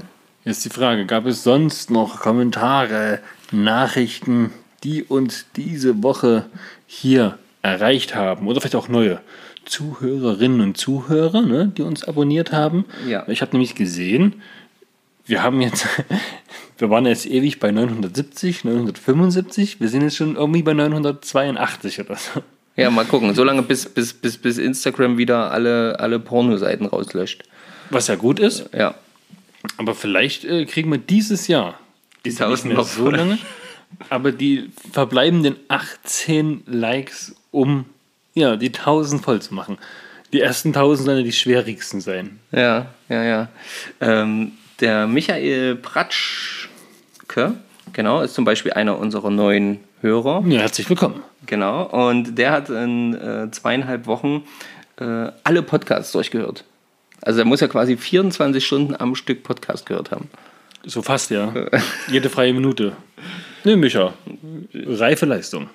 Jetzt 0.45 0.63
die 0.67 0.71
Frage, 0.71 1.07
gab 1.07 1.25
es 1.25 1.43
sonst 1.43 1.91
noch 1.91 2.21
Kommentare, 2.21 3.21
Nachrichten, 3.51 4.53
die 4.83 5.03
uns 5.03 5.47
diese 5.57 6.03
Woche 6.03 6.45
hier 6.87 7.39
erreicht 7.63 8.15
haben? 8.15 8.47
Oder 8.47 8.61
vielleicht 8.61 8.77
auch 8.77 8.89
neue 8.89 9.21
Zuhörerinnen 9.65 10.61
und 10.61 10.77
Zuhörer, 10.77 11.41
ne, 11.41 11.73
die 11.75 11.81
uns 11.81 12.05
abonniert 12.05 12.53
haben? 12.53 12.85
Ja. 13.09 13.27
Ich 13.27 13.41
habe 13.41 13.53
nämlich 13.53 13.75
gesehen, 13.75 14.43
wir 15.27 15.43
haben 15.43 15.61
jetzt, 15.61 15.87
wir 16.79 16.91
waren 16.91 17.07
jetzt 17.07 17.27
ewig 17.27 17.61
bei 17.61 17.71
970, 17.71 18.65
975, 18.65 19.81
wir 19.81 19.89
sind 19.89 20.03
jetzt 20.03 20.17
schon 20.17 20.37
irgendwie 20.37 20.63
bei 20.63 20.75
982 20.75 22.01
oder 22.01 22.17
so. 22.17 22.43
ja, 22.77 22.91
mal 22.91 23.05
gucken. 23.05 23.35
Solange 23.35 23.63
bis, 23.63 23.87
bis, 23.87 24.13
bis, 24.13 24.39
bis 24.39 24.59
Instagram 24.59 25.19
wieder 25.19 25.51
alle, 25.53 25.99
alle 26.01 26.21
Pornoseiten 26.21 26.87
rauslöscht. 26.87 27.45
Was 27.91 28.09
ja 28.09 28.15
gut 28.17 28.41
ist, 28.41 28.69
Ja. 28.77 28.95
aber 29.77 29.95
vielleicht 29.95 30.45
äh, 30.45 30.65
kriegen 30.67 30.91
wir 30.91 30.99
dieses 30.99 31.49
Jahr, 31.49 31.79
ist 32.23 32.39
ja 32.39 32.49
nicht 32.49 32.65
1000 32.65 32.69
mehr 32.69 32.77
noch 32.79 32.89
so 32.89 33.11
lange, 33.11 33.39
aber 34.11 34.33
die 34.33 34.71
verbleibenden 34.93 35.57
18 35.69 36.63
Likes, 36.67 37.35
um 37.51 37.85
ja, 38.35 38.57
die 38.57 38.69
1000 38.69 39.23
voll 39.23 39.41
zu 39.41 39.55
machen. 39.55 39.79
Die 40.33 40.41
ersten 40.41 40.69
1000 40.71 41.07
sollen 41.07 41.19
ja 41.19 41.25
die 41.25 41.33
schwierigsten 41.33 42.01
sein. 42.01 42.41
Ja, 42.51 42.87
ja, 43.09 43.23
ja. 43.23 43.49
Ähm, 44.01 44.53
der 44.85 45.07
Michael 45.07 45.77
Pratschke, 45.77 47.55
genau, 47.95 48.21
ist 48.21 48.35
zum 48.35 48.45
Beispiel 48.45 48.75
einer 48.75 48.99
unserer 48.99 49.31
neuen 49.31 49.81
Hörer. 50.03 50.45
Ja, 50.47 50.61
herzlich 50.61 50.91
willkommen. 50.91 51.23
Genau. 51.47 51.85
Und 51.85 52.37
der 52.37 52.51
hat 52.53 52.69
in 52.69 53.15
äh, 53.15 53.51
zweieinhalb 53.51 54.07
Wochen 54.07 54.43
äh, 55.01 55.31
alle 55.43 55.63
Podcasts 55.63 56.13
durchgehört. 56.13 56.65
Also 57.23 57.39
er 57.39 57.47
muss 57.47 57.61
ja 57.61 57.69
quasi 57.69 57.97
24 57.97 58.63
Stunden 58.63 58.95
am 58.95 59.15
Stück 59.15 59.43
Podcast 59.43 59.87
gehört 59.87 60.11
haben. 60.11 60.29
So 60.85 61.01
fast, 61.01 61.31
ja. 61.31 61.55
Jede 62.09 62.29
freie 62.29 62.53
Minute. 62.53 62.93
Ne, 63.65 63.77
Micha. 63.77 64.13
Reife 64.75 65.25
Leistung. 65.25 65.71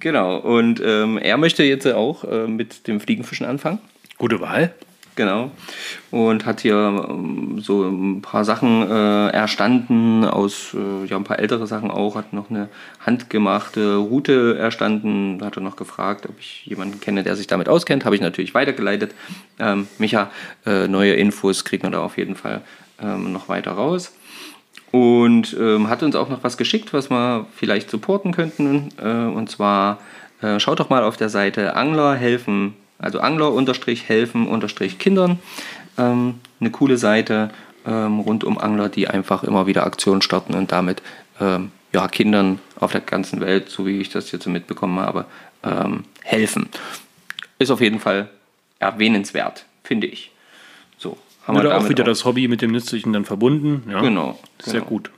Genau. 0.00 0.38
Und 0.38 0.82
ähm, 0.84 1.16
er 1.18 1.36
möchte 1.36 1.62
jetzt 1.62 1.86
auch 1.86 2.24
äh, 2.24 2.48
mit 2.48 2.88
dem 2.88 2.98
Fliegenfischen 2.98 3.46
anfangen. 3.46 3.78
Gute 4.18 4.40
Wahl. 4.40 4.74
Genau. 5.16 5.52
Und 6.10 6.44
hat 6.44 6.60
hier 6.60 7.06
ähm, 7.08 7.60
so 7.60 7.84
ein 7.84 8.20
paar 8.20 8.44
Sachen 8.44 8.82
äh, 8.90 9.28
erstanden, 9.28 10.24
aus 10.24 10.74
äh, 10.74 11.06
ja, 11.06 11.16
ein 11.16 11.24
paar 11.24 11.38
ältere 11.38 11.66
Sachen 11.68 11.90
auch, 11.90 12.16
hat 12.16 12.32
noch 12.32 12.50
eine 12.50 12.68
handgemachte 13.04 13.96
Route 13.96 14.56
erstanden, 14.58 15.40
hat 15.42 15.56
er 15.56 15.62
noch 15.62 15.76
gefragt, 15.76 16.26
ob 16.28 16.38
ich 16.40 16.66
jemanden 16.66 17.00
kenne, 17.00 17.22
der 17.22 17.36
sich 17.36 17.46
damit 17.46 17.68
auskennt. 17.68 18.04
Habe 18.04 18.16
ich 18.16 18.20
natürlich 18.20 18.54
weitergeleitet. 18.54 19.14
Ähm, 19.60 19.86
Micha, 19.98 20.30
äh, 20.66 20.88
neue 20.88 21.14
Infos 21.14 21.64
kriegt 21.64 21.84
man 21.84 21.92
da 21.92 22.00
auf 22.00 22.18
jeden 22.18 22.34
Fall 22.34 22.62
ähm, 23.00 23.32
noch 23.32 23.48
weiter 23.48 23.72
raus. 23.72 24.12
Und 24.90 25.56
ähm, 25.58 25.88
hat 25.88 26.02
uns 26.02 26.16
auch 26.16 26.28
noch 26.28 26.42
was 26.42 26.56
geschickt, 26.56 26.92
was 26.92 27.10
wir 27.10 27.46
vielleicht 27.54 27.90
supporten 27.90 28.32
könnten. 28.32 28.88
Äh, 29.00 29.08
und 29.08 29.48
zwar 29.48 30.00
äh, 30.42 30.58
schaut 30.58 30.80
doch 30.80 30.90
mal 30.90 31.04
auf 31.04 31.16
der 31.16 31.28
Seite 31.28 31.76
Angler 31.76 32.14
helfen 32.14 32.74
also 32.98 33.20
Angler-helfen-Kindern. 33.20 35.38
Ähm, 35.96 36.40
eine 36.60 36.70
coole 36.70 36.96
Seite 36.96 37.50
ähm, 37.86 38.18
rund 38.20 38.44
um 38.44 38.58
Angler, 38.58 38.88
die 38.88 39.08
einfach 39.08 39.44
immer 39.44 39.66
wieder 39.66 39.84
Aktionen 39.86 40.22
starten 40.22 40.54
und 40.54 40.72
damit 40.72 41.02
ähm, 41.40 41.70
ja, 41.92 42.08
Kindern 42.08 42.58
auf 42.80 42.92
der 42.92 43.02
ganzen 43.02 43.40
Welt, 43.40 43.68
so 43.68 43.86
wie 43.86 44.00
ich 44.00 44.10
das 44.10 44.32
jetzt 44.32 44.44
so 44.44 44.50
mitbekommen 44.50 44.98
habe, 44.98 45.26
ähm, 45.62 46.04
helfen. 46.22 46.68
Ist 47.58 47.70
auf 47.70 47.80
jeden 47.80 48.00
Fall 48.00 48.28
erwähnenswert, 48.80 49.66
finde 49.84 50.08
ich. 50.08 50.32
So, 50.98 51.16
haben 51.46 51.56
Oder 51.56 51.70
auch 51.70 51.78
damit 51.78 51.90
wieder 51.90 52.04
das 52.04 52.24
Hobby 52.24 52.48
mit 52.48 52.62
dem 52.62 52.72
Nützlichen 52.72 53.12
dann 53.12 53.24
verbunden. 53.24 53.88
Ja. 53.90 54.00
Genau. 54.00 54.38
Sehr 54.62 54.80
genau. 54.80 54.86
gut. 54.86 55.10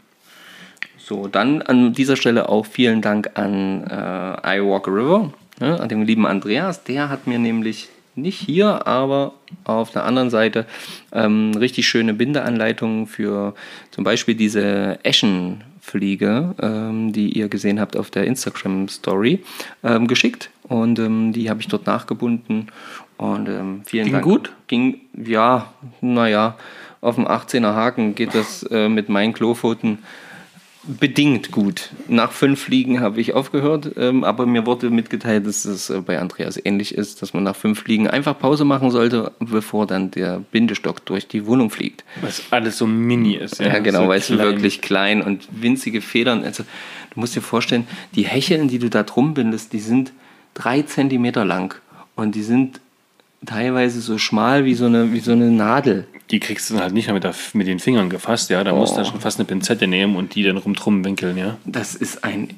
So, 0.98 1.28
dann 1.28 1.62
an 1.62 1.92
dieser 1.92 2.16
Stelle 2.16 2.48
auch 2.48 2.66
vielen 2.66 3.00
Dank 3.00 3.30
an 3.34 3.84
äh, 3.84 4.56
I 4.56 4.62
Walk 4.62 4.88
a 4.88 4.90
River, 4.90 5.32
ne, 5.61 5.80
an 5.80 5.88
den 5.88 6.04
lieben 6.04 6.26
Andreas. 6.26 6.84
Der 6.84 7.09
hat 7.09 7.26
mir 7.26 7.38
nämlich 7.38 7.88
nicht 8.16 8.38
hier, 8.40 8.86
aber 8.86 9.34
auf 9.64 9.90
der 9.90 10.04
anderen 10.04 10.30
Seite 10.30 10.66
ähm, 11.12 11.52
richtig 11.57 11.86
schöne 11.86 12.14
Bindeanleitungen 12.14 13.07
für 13.07 13.54
zum 13.90 14.04
Beispiel 14.04 14.34
diese 14.34 14.98
Eschenfliege, 15.04 16.54
ähm, 16.61 17.12
die 17.12 17.30
ihr 17.38 17.48
gesehen 17.48 17.78
habt 17.78 17.96
auf 17.96 18.11
der 18.11 18.24
Instagram-Story, 18.24 19.42
ähm, 19.84 20.07
geschickt. 20.07 20.50
Und 20.62 20.98
ähm, 20.98 21.32
die 21.32 21.50
habe 21.50 21.61
ich 21.61 21.68
dort 21.68 21.86
nachgebunden. 21.86 22.68
Und 23.18 23.48
ähm, 23.48 23.82
vielen 23.84 24.04
Ging 24.04 24.12
Dank. 24.14 24.24
gut? 24.24 24.52
Ging, 24.66 25.00
ja, 25.14 25.72
naja, 26.00 26.57
auf 27.00 27.16
dem 27.16 27.26
18er 27.26 27.74
Haken 27.74 28.14
geht 28.14 28.34
das 28.34 28.62
äh, 28.64 28.88
mit 28.88 29.09
meinen 29.09 29.32
Klopfoten 29.32 29.98
bedingt 30.87 31.51
gut. 31.51 31.91
Nach 32.09 32.32
fünf 32.32 32.61
Fliegen 32.61 33.01
habe 33.01 33.20
ich 33.20 33.34
aufgehört, 33.34 33.93
ähm, 33.97 34.24
aber 34.24 34.47
mir 34.47 34.66
wurde 34.66 34.91
mitgeteilt, 34.91 35.47
dass 35.47 35.64
es 35.64 35.91
äh, 35.91 36.01
bei 36.01 36.18
Andreas 36.18 36.59
ähnlich 36.62 36.95
ist, 36.95 37.22
dass 37.22 37.34
man 37.34 37.43
nach 37.43 37.57
fünf 37.57 37.80
Fliegen 37.80 38.09
einfach 38.09 38.39
Pause 38.39 38.64
machen 38.64 38.91
sollte, 38.91 39.32
bevor 39.41 39.87
dann 39.87 40.11
der 40.11 40.43
Bindestock 40.53 41.05
durch 41.05 41.28
die 41.28 41.47
Wohnung 41.47 41.70
fliegt. 41.70 42.05
Was 42.20 42.43
alles 42.51 42.78
so 42.78 42.87
mini 42.87 43.34
ist. 43.34 43.59
Ja, 43.59 43.78
genau, 43.78 44.03
so 44.03 44.09
weil 44.09 44.18
es 44.18 44.30
wirklich 44.30 44.80
klein 44.80 45.22
und 45.22 45.49
winzige 45.51 46.01
Federn. 46.01 46.45
Also, 46.45 46.62
du 47.14 47.20
musst 47.20 47.34
dir 47.34 47.43
vorstellen, 47.43 47.87
die 48.14 48.24
Hecheln, 48.24 48.68
die 48.68 48.78
du 48.78 48.89
da 48.89 49.03
drum 49.03 49.34
bindest, 49.34 49.72
die 49.72 49.80
sind 49.80 50.12
drei 50.55 50.82
Zentimeter 50.82 51.45
lang 51.45 51.74
und 52.14 52.34
die 52.34 52.43
sind 52.43 52.80
teilweise 53.45 54.01
so 54.01 54.18
schmal 54.18 54.64
wie 54.64 54.74
so 54.74 54.87
eine, 54.87 55.12
wie 55.12 55.20
so 55.20 55.32
eine 55.32 55.51
Nadel. 55.51 56.07
Die 56.30 56.41
kriegst 56.41 56.68
du 56.70 56.74
dann 56.74 56.82
halt 56.84 56.93
nicht 56.95 57.07
mehr 57.07 57.14
mit, 57.14 57.24
der, 57.24 57.34
mit 57.53 57.66
den 57.66 57.78
Fingern 57.78 58.11
gefasst, 58.11 58.51
ja. 58.51 58.64
Da 58.64 58.72
musst 58.74 58.97
du 58.97 59.01
Oh. 59.03 59.05
schon 59.05 59.20
fast 59.20 59.39
eine 59.39 59.45
Pinzette 59.47 59.87
nehmen 59.87 60.16
und 60.16 60.34
die 60.34 60.43
dann 60.43 60.57
rumdrum 60.57 61.05
winkeln, 61.05 61.37
ja. 61.37 61.57
Das 61.64 61.95
ist 61.95 62.24
ein 62.24 62.51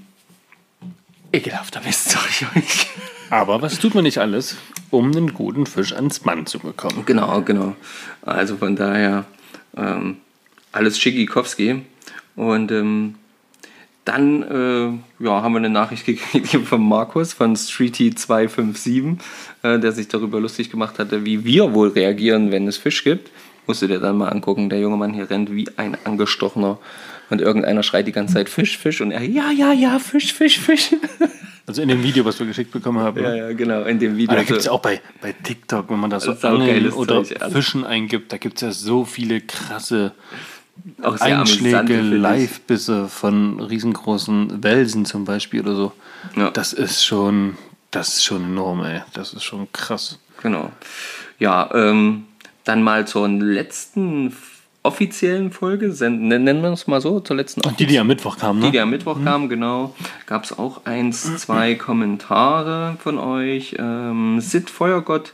ekelhafter 1.33 1.81
Mist, 1.83 2.09
sag 2.11 2.26
ich 2.31 2.47
euch. 2.57 2.87
Aber 3.31 3.61
was 3.61 3.79
tut 3.79 3.95
man 3.95 4.05
nicht 4.05 4.18
alles, 4.18 4.57
um 4.91 5.11
einen 5.11 5.35
guten 5.35 5.66
Fisch 5.66 5.93
ans 5.93 6.24
Mann 6.24 6.47
zu 6.47 6.59
bekommen? 6.59 7.03
Genau, 7.05 7.43
genau. 7.43 7.76
Also 8.22 8.57
von 8.57 8.74
daher 8.74 9.26
ähm, 9.76 10.16
alles 10.72 10.99
Schickikowski. 10.99 11.83
Und 12.37 12.70
ähm, 12.72 13.16
dann 14.09 14.42
äh, 14.42 15.24
ja, 15.24 15.42
haben 15.42 15.52
wir 15.52 15.59
eine 15.59 15.70
Nachricht 15.70 16.06
gekriegt 16.06 16.48
von 16.66 16.82
Markus 16.82 17.32
von 17.32 17.54
Streety257, 17.54 19.18
äh, 19.62 19.78
der 19.78 19.92
sich 19.92 20.09
darüber 20.09 20.40
lustig 20.40 20.70
gemacht 20.70 20.98
hatte, 20.98 21.24
wie 21.24 21.44
wir 21.44 21.74
wohl 21.74 21.88
reagieren, 21.88 22.50
wenn 22.50 22.66
es 22.66 22.76
Fisch 22.76 23.04
gibt. 23.04 23.30
Musst 23.66 23.82
du 23.82 23.86
dir 23.86 24.00
dann 24.00 24.16
mal 24.16 24.30
angucken. 24.30 24.70
Der 24.70 24.80
junge 24.80 24.96
Mann 24.96 25.12
hier 25.12 25.28
rennt 25.28 25.52
wie 25.52 25.68
ein 25.76 25.96
angestochener 26.04 26.78
und 27.30 27.40
irgendeiner 27.42 27.82
schreit 27.82 28.06
die 28.06 28.12
ganze 28.12 28.34
Zeit 28.34 28.48
Fisch, 28.48 28.78
Fisch 28.78 29.02
und 29.02 29.11
er, 29.11 29.22
ja, 29.22 29.50
ja, 29.50 29.72
ja, 29.72 29.98
Fisch, 29.98 30.32
Fisch, 30.32 30.59
Fisch. 30.59 30.94
Also 31.66 31.82
in 31.82 31.88
dem 31.88 32.02
Video, 32.02 32.24
was 32.24 32.38
wir 32.38 32.46
geschickt 32.46 32.72
bekommen 32.72 32.98
haben. 32.98 33.22
ja, 33.22 33.34
ja, 33.34 33.52
genau, 33.52 33.82
in 33.82 33.98
dem 33.98 34.16
Video. 34.16 34.30
Aber 34.30 34.40
da 34.40 34.42
gibt 34.42 34.59
es 34.59 34.64
ja 34.64 34.72
auch 34.72 34.80
bei, 34.80 35.02
bei 35.20 35.34
TikTok, 35.34 35.90
wenn 35.90 36.00
man 36.00 36.09
das 36.09 36.24
so 36.24 36.32
Angeln 36.32 36.90
oder. 36.92 37.22
Fischen 37.22 37.84
eingibt, 37.84 38.32
da 38.32 38.38
gibt 38.38 38.56
es 38.56 38.62
ja 38.62 38.72
so 38.72 39.04
viele 39.04 39.42
krasse 39.42 40.12
auch 41.03 41.18
Einschläge. 41.20 42.01
Live-Bisse 42.01 43.09
von 43.09 43.61
riesengroßen 43.61 44.62
Welsen 44.62 45.05
zum 45.05 45.24
Beispiel 45.24 45.61
oder 45.61 45.74
so. 45.76 45.93
Ja. 46.36 46.51
Das 46.51 46.72
ist 46.72 47.05
schon, 47.05 47.57
das 47.91 48.09
ist 48.16 48.24
schon 48.24 48.45
enorm, 48.45 48.82
ey. 48.84 49.03
Das 49.14 49.32
ist 49.32 49.45
schon 49.45 49.68
krass. 49.72 50.18
Genau. 50.43 50.70
Ja, 51.39 51.70
ähm, 51.74 52.24
dann 52.64 52.82
mal 52.82 53.07
zur 53.07 53.28
letzten 53.28 54.34
offiziellen 54.82 55.51
Folge, 55.51 55.89
nen- 55.89 56.28
nennen 56.45 56.62
wir 56.62 56.70
es 56.72 56.86
mal 56.86 57.01
so, 57.01 57.20
zur 57.20 57.36
letzten 57.36 57.61
Die, 57.76 57.86
die 57.86 57.99
am 57.99 58.07
Mittwoch 58.07 58.39
kamen, 58.39 58.61
ne? 58.61 58.66
die, 58.66 58.72
die 58.72 58.80
am 58.80 58.91
Mittwoch 58.91 59.22
kam, 59.22 59.49
genau, 59.49 59.95
gab 60.26 60.45
es 60.45 60.57
auch 60.57 60.86
eins, 60.86 61.36
zwei 61.39 61.74
Kommentare 61.74 62.97
von 63.01 63.18
euch. 63.18 63.76
Ähm, 63.78 64.41
Sid 64.41 64.70
Feuergott, 64.70 65.32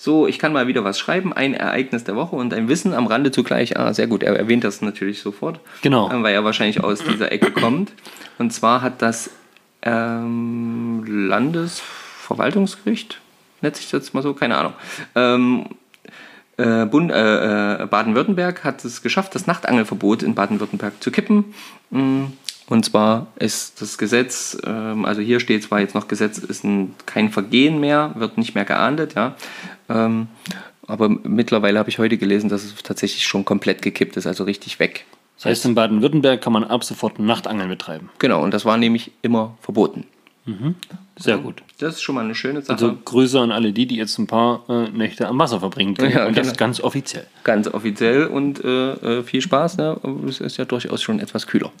so, 0.00 0.28
ich 0.28 0.38
kann 0.38 0.52
mal 0.52 0.68
wieder 0.68 0.84
was 0.84 0.96
schreiben, 0.96 1.32
ein 1.32 1.54
Ereignis 1.54 2.04
der 2.04 2.14
Woche 2.14 2.36
und 2.36 2.54
ein 2.54 2.68
Wissen 2.68 2.94
am 2.94 3.08
Rande 3.08 3.32
zugleich. 3.32 3.76
Ah, 3.76 3.92
sehr 3.92 4.06
gut, 4.06 4.22
er 4.22 4.36
erwähnt 4.36 4.62
das 4.62 4.80
natürlich 4.80 5.20
sofort. 5.20 5.58
Genau. 5.82 6.08
Weil 6.22 6.34
er 6.34 6.44
wahrscheinlich 6.44 6.84
aus 6.84 7.02
dieser 7.02 7.32
Ecke 7.32 7.50
kommt. 7.50 7.90
Und 8.38 8.52
zwar 8.52 8.80
hat 8.80 9.02
das 9.02 9.28
ähm, 9.82 11.02
Landesverwaltungsgericht, 11.04 13.20
nennt 13.60 13.74
sich 13.74 13.90
das 13.90 14.12
mal 14.12 14.22
so, 14.22 14.34
keine 14.34 14.56
Ahnung, 14.56 14.74
ähm, 15.16 15.66
äh, 16.58 16.62
äh, 16.62 17.82
äh, 17.82 17.86
Baden-Württemberg 17.86 18.62
hat 18.62 18.84
es 18.84 19.02
geschafft, 19.02 19.34
das 19.34 19.48
Nachtangelverbot 19.48 20.22
in 20.22 20.36
Baden-Württemberg 20.36 21.02
zu 21.02 21.10
kippen. 21.10 21.54
Mm, 21.90 22.26
Und 22.68 22.84
zwar 22.84 23.28
ist 23.36 23.80
das 23.80 23.96
Gesetz, 23.96 24.58
ähm, 24.66 25.04
also 25.04 25.22
hier 25.22 25.40
steht 25.40 25.62
zwar 25.62 25.80
jetzt 25.80 25.94
noch 25.94 26.06
Gesetz, 26.06 26.38
ist 26.38 26.64
ein, 26.64 26.94
kein 27.06 27.30
Vergehen 27.30 27.80
mehr, 27.80 28.12
wird 28.16 28.36
nicht 28.36 28.54
mehr 28.54 28.64
geahndet, 28.64 29.14
ja. 29.14 29.36
Ähm, 29.88 30.28
aber 30.86 31.08
mittlerweile 31.08 31.78
habe 31.78 31.88
ich 31.88 31.98
heute 31.98 32.18
gelesen, 32.18 32.48
dass 32.48 32.64
es 32.64 32.74
tatsächlich 32.82 33.26
schon 33.26 33.44
komplett 33.44 33.82
gekippt 33.82 34.16
ist, 34.16 34.26
also 34.26 34.44
richtig 34.44 34.78
weg. 34.78 35.06
Das 35.36 35.46
heißt, 35.46 35.66
in 35.66 35.74
Baden-Württemberg 35.74 36.42
kann 36.42 36.52
man 36.52 36.64
ab 36.64 36.82
sofort 36.82 37.18
Nachtangeln 37.18 37.68
betreiben. 37.68 38.10
Genau, 38.18 38.42
und 38.42 38.52
das 38.52 38.64
war 38.64 38.76
nämlich 38.76 39.12
immer 39.22 39.56
verboten. 39.60 40.04
Sehr 41.16 41.38
gut. 41.38 41.62
Das 41.78 41.94
ist 41.96 42.02
schon 42.02 42.14
mal 42.14 42.24
eine 42.24 42.34
schöne 42.34 42.62
Sache. 42.62 42.72
Also 42.72 42.96
Grüße 43.04 43.38
an 43.40 43.50
alle 43.52 43.72
die, 43.72 43.86
die 43.86 43.96
jetzt 43.96 44.18
ein 44.18 44.26
paar 44.26 44.64
äh, 44.68 44.88
Nächte 44.90 45.26
am 45.28 45.38
Wasser 45.38 45.60
verbringen 45.60 45.94
können. 45.94 46.12
Ja, 46.12 46.26
und 46.26 46.36
das 46.36 46.48
genau. 46.48 46.58
ganz 46.58 46.80
offiziell. 46.80 47.26
ganz 47.44 47.66
offiziell 47.68 48.26
und 48.26 48.64
äh, 48.64 48.92
äh, 49.18 49.22
viel 49.22 49.40
Spaß. 49.40 49.76
Ne? 49.78 49.96
Es 50.28 50.40
ist 50.40 50.56
ja 50.56 50.64
durchaus 50.64 51.02
schon 51.02 51.20
etwas 51.20 51.46
kühler. 51.46 51.72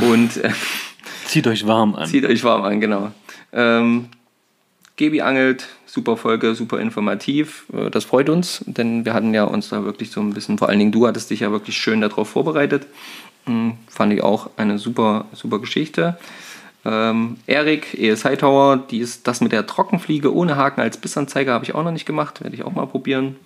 Und 0.00 0.36
äh, 0.38 0.50
Zieht 1.26 1.46
euch 1.46 1.66
warm 1.66 1.94
an. 1.94 2.06
zieht 2.08 2.24
euch 2.24 2.42
warm 2.42 2.62
an, 2.62 2.80
genau. 2.80 3.12
Ähm, 3.52 4.06
Gebi 4.96 5.20
angelt, 5.22 5.66
super 5.86 6.16
Folge, 6.16 6.54
super 6.54 6.78
informativ. 6.80 7.66
Äh, 7.72 7.90
Das 7.90 8.04
freut 8.04 8.28
uns, 8.28 8.64
denn 8.66 9.04
wir 9.04 9.14
hatten 9.14 9.32
ja 9.34 9.44
uns 9.44 9.68
da 9.68 9.84
wirklich 9.84 10.10
so 10.10 10.20
ein 10.20 10.32
bisschen, 10.32 10.58
vor 10.58 10.68
allen 10.68 10.78
Dingen 10.78 10.92
du 10.92 11.06
hattest 11.06 11.30
dich 11.30 11.40
ja 11.40 11.50
wirklich 11.50 11.76
schön 11.76 12.00
darauf 12.00 12.28
vorbereitet. 12.30 12.86
Hm, 13.46 13.74
Fand 13.88 14.12
ich 14.12 14.22
auch 14.22 14.50
eine 14.56 14.78
super, 14.78 15.26
super 15.32 15.58
Geschichte. 15.58 16.18
Ähm, 16.84 17.36
Erik, 17.46 17.98
ES 17.98 18.24
Hightower, 18.24 18.78
die 18.78 18.98
ist 18.98 19.26
das 19.28 19.40
mit 19.40 19.52
der 19.52 19.66
Trockenfliege 19.66 20.34
ohne 20.34 20.56
Haken 20.56 20.80
als 20.80 20.96
Bissanzeiger 20.96 21.52
habe 21.52 21.64
ich 21.64 21.74
auch 21.74 21.84
noch 21.84 21.92
nicht 21.92 22.06
gemacht, 22.06 22.42
werde 22.42 22.56
ich 22.56 22.64
auch 22.64 22.72
mal 22.72 22.86
probieren. 22.86 23.36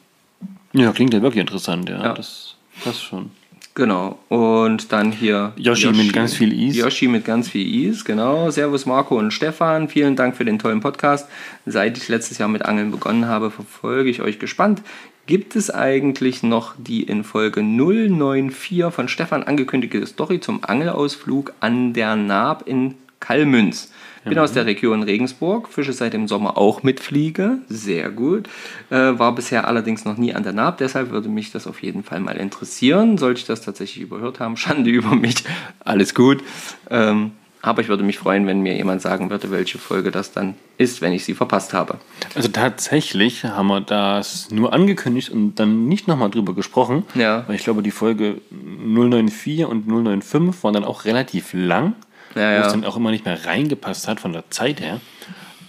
Ja, 0.73 0.93
klingt 0.93 1.15
ja 1.15 1.23
wirklich 1.23 1.41
interessant, 1.41 1.89
ja. 1.89 2.03
Ja. 2.03 2.15
Das 2.15 2.57
passt 2.83 3.03
schon. 3.03 3.31
Genau. 3.75 4.19
Und 4.29 4.93
dann 4.93 5.11
hier 5.11 5.53
Yoshi 5.57 5.91
mit 5.91 6.13
ganz 6.13 6.35
viel 6.35 6.69
Is. 6.69 6.77
Yoshi 6.77 7.09
mit 7.09 7.25
ganz 7.25 7.49
viel 7.49 7.89
Is, 7.89 8.05
genau. 8.05 8.49
Servus 8.51 8.87
Marco 8.87 9.19
und 9.19 9.33
Stefan. 9.33 9.89
Vielen 9.89 10.15
Dank 10.15 10.37
für 10.37 10.45
den 10.45 10.61
tollen 10.61 10.81
Podcast. 10.81 11.29
Seit 11.67 11.99
ich 11.99 12.09
letztes 12.09 12.39
Jahr 12.39 12.49
mit 12.49 12.65
Angeln 12.65 12.93
begonnen 12.93 13.27
habe, 13.27 13.51
verfolge 13.51 14.11
ich 14.11 14.23
euch 14.23 14.39
gespannt. 14.39 14.83
Gibt 15.27 15.57
es 15.57 15.71
eigentlich 15.71 16.43
noch 16.43 16.75
die 16.79 17.03
in 17.03 17.25
Folge 17.25 17.63
094 17.63 18.93
von 18.93 19.09
Stefan 19.09 19.43
angekündigte 19.43 20.07
Story 20.07 20.39
zum 20.39 20.63
Angelausflug 20.63 21.53
an 21.59 21.95
der 21.95 22.15
Naab 22.15 22.69
in 22.69 22.95
Kalmünz. 23.21 23.91
Bin 24.25 24.39
aus 24.39 24.53
der 24.53 24.65
Region 24.65 25.03
Regensburg, 25.03 25.69
fische 25.69 25.93
seit 25.93 26.15
dem 26.15 26.29
Sommer 26.29 26.57
auch 26.57 26.83
mit 26.83 26.99
Fliege, 27.01 27.59
sehr 27.69 28.11
gut. 28.11 28.49
Äh, 28.89 29.19
war 29.19 29.35
bisher 29.35 29.69
allerdings 29.69 30.07
noch 30.07 30.17
nie 30.17 30.35
an 30.35 30.43
der 30.43 30.55
Naab, 30.55 30.79
deshalb 30.79 31.11
würde 31.11 31.29
mich 31.29 31.53
das 31.53 31.67
auf 31.67 31.83
jeden 31.83 32.03
Fall 32.03 32.21
mal 32.21 32.37
interessieren. 32.37 33.19
Sollte 33.19 33.41
ich 33.41 33.47
das 33.47 33.61
tatsächlich 33.61 34.03
überhört 34.03 34.41
haben, 34.41 34.57
Schande 34.57 34.91
über 34.91 35.15
mich, 35.15 35.45
alles 35.81 36.15
gut. 36.15 36.43
Ähm, 36.91 37.33
aber 37.65 37.81
ich 37.81 37.89
würde 37.89 38.05
mich 38.05 38.19
freuen, 38.19 38.47
wenn 38.47 38.61
mir 38.61 38.77
jemand 38.77 39.01
sagen 39.01 39.31
würde, 39.31 39.51
welche 39.51 39.79
Folge 39.79 40.11
das 40.11 40.33
dann 40.33 40.55
ist, 40.77 41.01
wenn 41.01 41.15
ich 41.15 41.25
sie 41.25 41.33
verpasst 41.33 41.73
habe. 41.73 41.99
Also 42.35 42.49
tatsächlich 42.49 43.45
haben 43.45 43.69
wir 43.69 43.81
das 43.81 44.51
nur 44.51 44.75
angekündigt 44.75 45.31
und 45.31 45.55
dann 45.55 45.87
nicht 45.89 46.07
nochmal 46.07 46.29
drüber 46.29 46.55
gesprochen. 46.55 47.05
Ja. 47.15 47.45
Weil 47.47 47.57
ich 47.57 47.65
glaube, 47.65 47.83
die 47.83 47.91
Folge 47.91 48.43
094 48.51 49.65
und 49.65 49.87
095 49.87 50.63
waren 50.63 50.75
dann 50.75 50.85
auch 50.85 51.07
relativ 51.07 51.55
lang, 51.55 51.95
Ja, 52.35 52.41
wo 52.41 52.55
ja. 52.55 52.67
es 52.67 52.73
dann 52.73 52.85
auch 52.85 52.97
immer 52.97 53.11
nicht 53.11 53.25
mehr 53.25 53.45
reingepasst 53.45 54.09
hat 54.09 54.21
von 54.21 54.33
der 54.33 54.51
Zeit 54.51 54.81
her. 54.81 55.01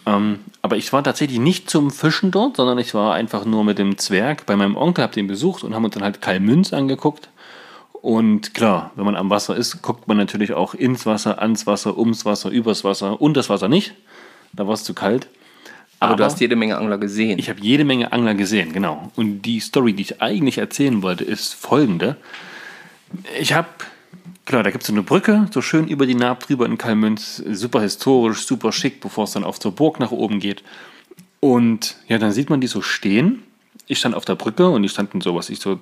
Ähm, 0.06 0.40
aber 0.62 0.78
ich 0.78 0.92
war 0.94 1.04
tatsächlich 1.04 1.40
nicht 1.40 1.70
zum 1.70 1.92
Fischen 1.92 2.32
dort, 2.32 2.58
sondern 2.58 2.78
ich 2.78 2.94
war 2.94 3.14
einfach 3.14 3.46
nur 3.46 3.64
mit 3.64 3.80
dem 3.80 3.98
Zwerg 3.98 4.46
bei 4.46 4.56
meinem 4.56 4.78
Onkel, 4.78 5.04
hab 5.04 5.12
den 5.14 5.28
besucht 5.28 5.64
und 5.64 5.74
haben 5.74 5.86
uns 5.86 5.94
dann 5.94 6.04
halt 6.04 6.22
Kalmünz 6.22 6.74
angeguckt. 6.74 7.30
Und 8.06 8.54
klar, 8.54 8.92
wenn 8.96 9.06
man 9.06 9.16
am 9.16 9.32
Wasser 9.32 9.56
ist, 9.56 9.82
guckt 9.82 10.08
man 10.08 10.18
natürlich 10.18 10.54
auch 10.54 10.76
ins 10.76 11.08
Wasser, 11.08 11.42
ans 11.42 11.66
Wasser, 11.66 11.98
ums 11.98 12.24
Wasser, 12.24 12.52
übers 12.52 12.84
Wasser 12.84 13.20
und 13.20 13.36
das 13.36 13.50
Wasser 13.50 13.68
nicht. 13.68 13.96
Da 14.54 14.68
war 14.68 14.76
es 14.76 14.84
zu 14.84 14.94
kalt. 14.94 15.28
Aber, 16.00 16.16
du 16.16 16.24
hast 16.24 16.40
jede 16.40 16.56
Menge 16.56 16.78
Angler 16.78 16.98
gesehen. 16.98 17.40
Ich 17.40 17.50
habe 17.50 17.60
jede 17.62 17.84
Menge 17.84 18.12
Angler 18.12 18.36
gesehen, 18.36 18.74
genau. 18.74 19.12
Und 19.16 19.42
die 19.42 19.60
Story, 19.60 19.94
die 19.94 20.04
ich 20.04 20.22
eigentlich 20.22 20.58
erzählen 20.58 21.02
wollte, 21.02 21.24
ist 21.24 21.56
folgende. 21.56 22.18
Ich 23.40 23.54
habe, 23.54 23.70
klar, 24.46 24.64
da 24.64 24.72
gibt 24.72 24.84
es 24.84 24.88
so 24.88 24.94
eine 24.94 25.04
Brücke, 25.04 25.48
so 25.52 25.62
schön 25.62 25.88
über 25.88 26.06
die 26.06 26.16
Naab 26.16 26.42
drüber 26.42 26.66
in 26.66 26.78
Kalmünz, 26.78 27.38
super 27.38 27.82
historisch, 27.82 28.46
super 28.46 28.72
schick, 28.72 29.02
bevor 29.02 29.26
es 29.26 29.32
dann 29.32 29.44
auf 29.44 29.60
zur 29.60 29.74
Burg 29.74 30.00
nach 30.00 30.12
oben 30.12 30.40
geht. 30.40 30.64
Und 31.40 31.98
ja, 32.08 32.18
dann 32.18 32.32
sieht 32.32 32.50
man 32.50 32.62
die 32.62 32.68
so 32.68 32.82
stehen. 32.82 33.44
Ich 33.88 34.00
stand 34.00 34.16
auf 34.16 34.26
der 34.26 34.36
Brücke 34.36 34.70
und 34.70 34.84
die 34.84 34.90
standen 34.90 35.22
so, 35.22 35.36
was 35.36 35.50
ich 35.50 35.60
so 35.60 35.80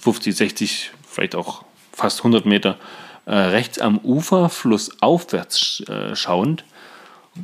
50, 0.00 0.34
60, 0.34 0.90
vielleicht 1.06 1.34
auch 1.34 1.64
fast 1.92 2.20
100 2.20 2.46
Meter 2.46 2.78
äh, 3.26 3.34
rechts 3.34 3.78
am 3.78 3.98
Ufer, 3.98 4.48
flussaufwärts 4.48 5.84
äh, 5.88 6.16
schauend. 6.16 6.64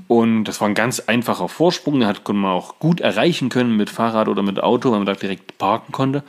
Und 0.07 0.45
das 0.45 0.61
war 0.61 0.69
ein 0.69 0.75
ganz 0.75 1.01
einfacher 1.01 1.49
Vorsprung, 1.49 2.01
den 2.01 2.09
hat, 2.09 2.27
man 2.29 2.53
auch 2.53 2.79
gut 2.79 3.01
erreichen 3.01 3.49
können 3.49 3.77
mit 3.77 3.89
Fahrrad 3.89 4.29
oder 4.29 4.43
mit 4.43 4.61
Auto, 4.61 4.91
weil 4.91 4.99
man 4.99 5.07
da 5.07 5.15
direkt 5.15 5.57
parken 5.59 5.93
konnte. 5.93 6.23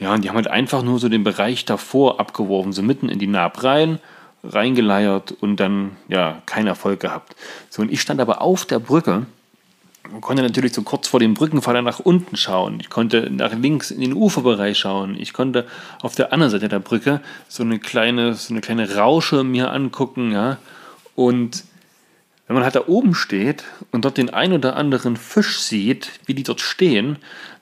Ja, 0.00 0.14
und 0.14 0.24
die 0.24 0.30
haben 0.30 0.36
halt 0.36 0.48
einfach 0.48 0.82
nur 0.82 0.98
so 0.98 1.10
den 1.10 1.24
Bereich 1.24 1.66
davor 1.66 2.20
abgeworfen, 2.20 2.72
so 2.72 2.82
mitten 2.82 3.10
in 3.10 3.18
die 3.18 3.26
Naab 3.26 3.62
rein, 3.62 3.98
reingeleiert 4.42 5.32
und 5.32 5.56
dann, 5.60 5.96
ja, 6.08 6.40
keinen 6.46 6.66
Erfolg 6.66 7.00
gehabt. 7.00 7.36
So, 7.68 7.82
und 7.82 7.92
ich 7.92 8.00
stand 8.00 8.18
aber 8.18 8.40
auf 8.40 8.64
der 8.64 8.78
Brücke 8.78 9.26
und 10.10 10.22
konnte 10.22 10.42
natürlich 10.42 10.72
so 10.72 10.82
kurz 10.82 11.06
vor 11.06 11.20
dem 11.20 11.34
Brückenpfeiler 11.34 11.82
nach 11.82 12.00
unten 12.00 12.36
schauen. 12.36 12.80
Ich 12.80 12.88
konnte 12.88 13.28
nach 13.30 13.52
links 13.52 13.90
in 13.90 14.00
den 14.00 14.14
Uferbereich 14.14 14.78
schauen. 14.78 15.14
Ich 15.18 15.34
konnte 15.34 15.66
auf 16.00 16.14
der 16.14 16.32
anderen 16.32 16.50
Seite 16.50 16.68
der 16.68 16.78
Brücke 16.78 17.20
so 17.48 17.62
eine 17.62 17.78
kleine, 17.78 18.32
so 18.32 18.54
eine 18.54 18.62
kleine 18.62 18.96
Rausche 18.96 19.44
mir 19.44 19.70
angucken, 19.70 20.32
ja. 20.32 20.56
Und 21.14 21.64
wenn 22.46 22.54
man 22.54 22.64
halt 22.64 22.74
da 22.74 22.84
oben 22.86 23.14
steht 23.14 23.64
und 23.92 24.06
dort 24.06 24.16
den 24.16 24.30
ein 24.30 24.54
oder 24.54 24.76
anderen 24.76 25.18
Fisch 25.18 25.60
sieht, 25.60 26.10
wie 26.24 26.34
die 26.34 26.42
dort 26.42 26.62
stehen, 26.62 27.16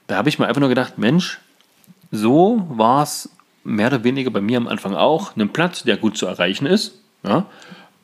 da 0.06 0.16
habe 0.16 0.28
ich 0.28 0.38
mir 0.38 0.46
einfach 0.46 0.60
nur 0.60 0.70
gedacht, 0.70 0.96
Mensch, 0.96 1.40
so 2.10 2.66
war 2.70 3.02
es 3.02 3.30
mehr 3.64 3.88
oder 3.88 4.04
weniger 4.04 4.30
bei 4.30 4.40
mir 4.40 4.56
am 4.56 4.68
Anfang 4.68 4.94
auch. 4.94 5.36
Ein 5.36 5.50
Platz, 5.50 5.82
der 5.82 5.96
gut 5.96 6.16
zu 6.16 6.26
erreichen 6.26 6.66
ist, 6.66 6.98
ja, 7.22 7.46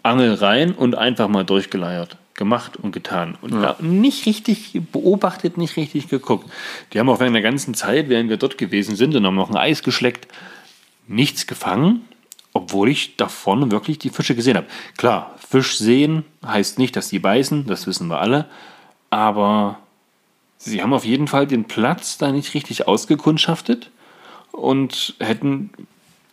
Angel 0.02 0.34
rein 0.34 0.72
und 0.72 0.96
einfach 0.96 1.28
mal 1.28 1.44
durchgeleiert. 1.44 2.16
Gemacht 2.34 2.76
und 2.76 2.90
getan. 2.90 3.38
Und 3.42 3.62
da 3.62 3.76
nicht 3.78 4.26
richtig 4.26 4.80
beobachtet, 4.90 5.56
nicht 5.56 5.76
richtig 5.76 6.08
geguckt. 6.08 6.50
Die 6.92 6.98
haben 6.98 7.08
auch 7.08 7.20
während 7.20 7.36
der 7.36 7.42
ganzen 7.42 7.74
Zeit, 7.74 8.08
während 8.08 8.28
wir 8.28 8.38
dort 8.38 8.58
gewesen 8.58 8.96
sind 8.96 9.14
und 9.14 9.24
haben 9.24 9.36
noch 9.36 9.50
ein 9.50 9.56
Eis 9.56 9.84
geschleckt, 9.84 10.26
nichts 11.06 11.46
gefangen, 11.46 12.00
obwohl 12.52 12.88
ich 12.88 13.16
da 13.16 13.28
vorne 13.28 13.70
wirklich 13.70 14.00
die 14.00 14.10
Fische 14.10 14.34
gesehen 14.34 14.56
habe. 14.56 14.66
Klar, 14.96 15.36
Fisch 15.48 15.78
sehen 15.78 16.24
heißt 16.44 16.76
nicht, 16.80 16.96
dass 16.96 17.08
die 17.08 17.20
beißen, 17.20 17.66
das 17.66 17.86
wissen 17.86 18.08
wir 18.08 18.18
alle, 18.18 18.46
aber 19.10 19.78
sie 20.58 20.82
haben 20.82 20.92
auf 20.92 21.04
jeden 21.04 21.28
Fall 21.28 21.46
den 21.46 21.66
Platz 21.66 22.18
da 22.18 22.32
nicht 22.32 22.52
richtig 22.54 22.88
ausgekundschaftet 22.88 23.90
und 24.54 25.14
hätten, 25.20 25.70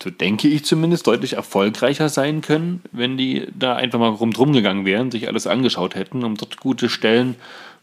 so 0.01 0.09
denke 0.09 0.47
ich 0.47 0.63
zumindest, 0.63 1.07
deutlich 1.07 1.33
erfolgreicher 1.33 2.09
sein 2.09 2.41
können, 2.41 2.81
wenn 2.91 3.17
die 3.17 3.47
da 3.57 3.75
einfach 3.75 3.99
mal 3.99 4.09
rumdrum 4.09 4.53
gegangen 4.53 4.85
wären, 4.85 5.11
sich 5.11 5.27
alles 5.27 5.47
angeschaut 5.47 5.95
hätten, 5.95 6.23
um 6.23 6.35
dort 6.37 6.57
gute 6.57 6.87
Stellen, 6.87 7.35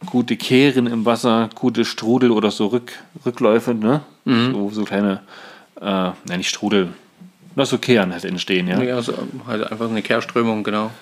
gute 0.07 0.36
Kehren 0.36 0.86
im 0.86 1.05
Wasser, 1.05 1.51
gute 1.55 1.84
Strudel 1.84 2.30
oder 2.30 2.51
so 2.51 2.68
Rück, 2.68 2.93
Rückläufe, 3.26 3.74
ne? 3.74 4.03
So, 4.53 4.70
so 4.70 4.84
kleine, 4.84 5.22
äh, 5.80 5.84
nein, 5.84 6.39
nicht 6.39 6.49
Strudel, 6.49 6.91
noch 7.57 7.66
so 7.66 7.78
Kehren 7.78 8.12
halt 8.12 8.24
entstehen, 8.24 8.68
ja. 8.68 8.80
Ja, 8.80 8.95
also 8.97 9.14
halt 9.47 9.70
einfach 9.70 9.91
eine 9.91 10.03
Kehrströmung, 10.03 10.62
genau. 10.62 10.93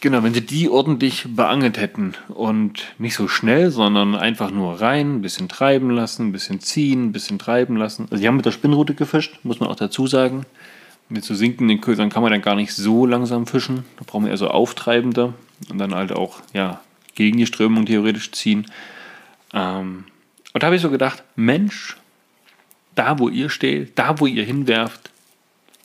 Genau, 0.00 0.22
wenn 0.22 0.34
sie 0.34 0.44
die 0.44 0.68
ordentlich 0.68 1.24
beangelt 1.26 1.78
hätten 1.78 2.14
und 2.28 2.94
nicht 2.98 3.14
so 3.14 3.28
schnell, 3.28 3.70
sondern 3.70 4.14
einfach 4.14 4.50
nur 4.50 4.80
rein, 4.80 5.16
ein 5.16 5.22
bisschen 5.22 5.48
treiben 5.48 5.90
lassen, 5.90 6.28
ein 6.28 6.32
bisschen 6.32 6.60
ziehen, 6.60 7.06
ein 7.06 7.12
bisschen 7.12 7.38
treiben 7.38 7.76
lassen. 7.76 8.06
Also 8.10 8.20
die 8.20 8.28
haben 8.28 8.36
mit 8.36 8.44
der 8.44 8.52
Spinnrute 8.52 8.94
gefischt, 8.94 9.38
muss 9.42 9.58
man 9.58 9.70
auch 9.70 9.76
dazu 9.76 10.06
sagen. 10.06 10.44
Mit 11.08 11.24
so 11.24 11.34
sinkenden 11.34 11.80
Ködern 11.80 12.10
kann 12.10 12.22
man 12.22 12.30
dann 12.30 12.42
gar 12.42 12.56
nicht 12.56 12.74
so 12.74 13.06
langsam 13.06 13.46
fischen. 13.46 13.84
Da 13.96 14.04
brauchen 14.06 14.24
wir 14.24 14.32
eher 14.32 14.36
so 14.36 14.48
auftreibende 14.48 15.32
und 15.70 15.78
dann 15.78 15.94
halt 15.94 16.12
auch 16.12 16.40
ja, 16.52 16.80
gegen 17.14 17.38
die 17.38 17.46
Strömung 17.46 17.86
theoretisch 17.86 18.32
ziehen. 18.32 18.66
Ähm, 19.54 20.04
und 20.52 20.62
da 20.62 20.66
habe 20.66 20.76
ich 20.76 20.82
so 20.82 20.90
gedacht, 20.90 21.22
Mensch, 21.36 21.96
da 22.94 23.18
wo 23.18 23.28
ihr 23.28 23.48
steht, 23.48 23.98
da 23.98 24.20
wo 24.20 24.26
ihr 24.26 24.44
hinwerft, 24.44 25.10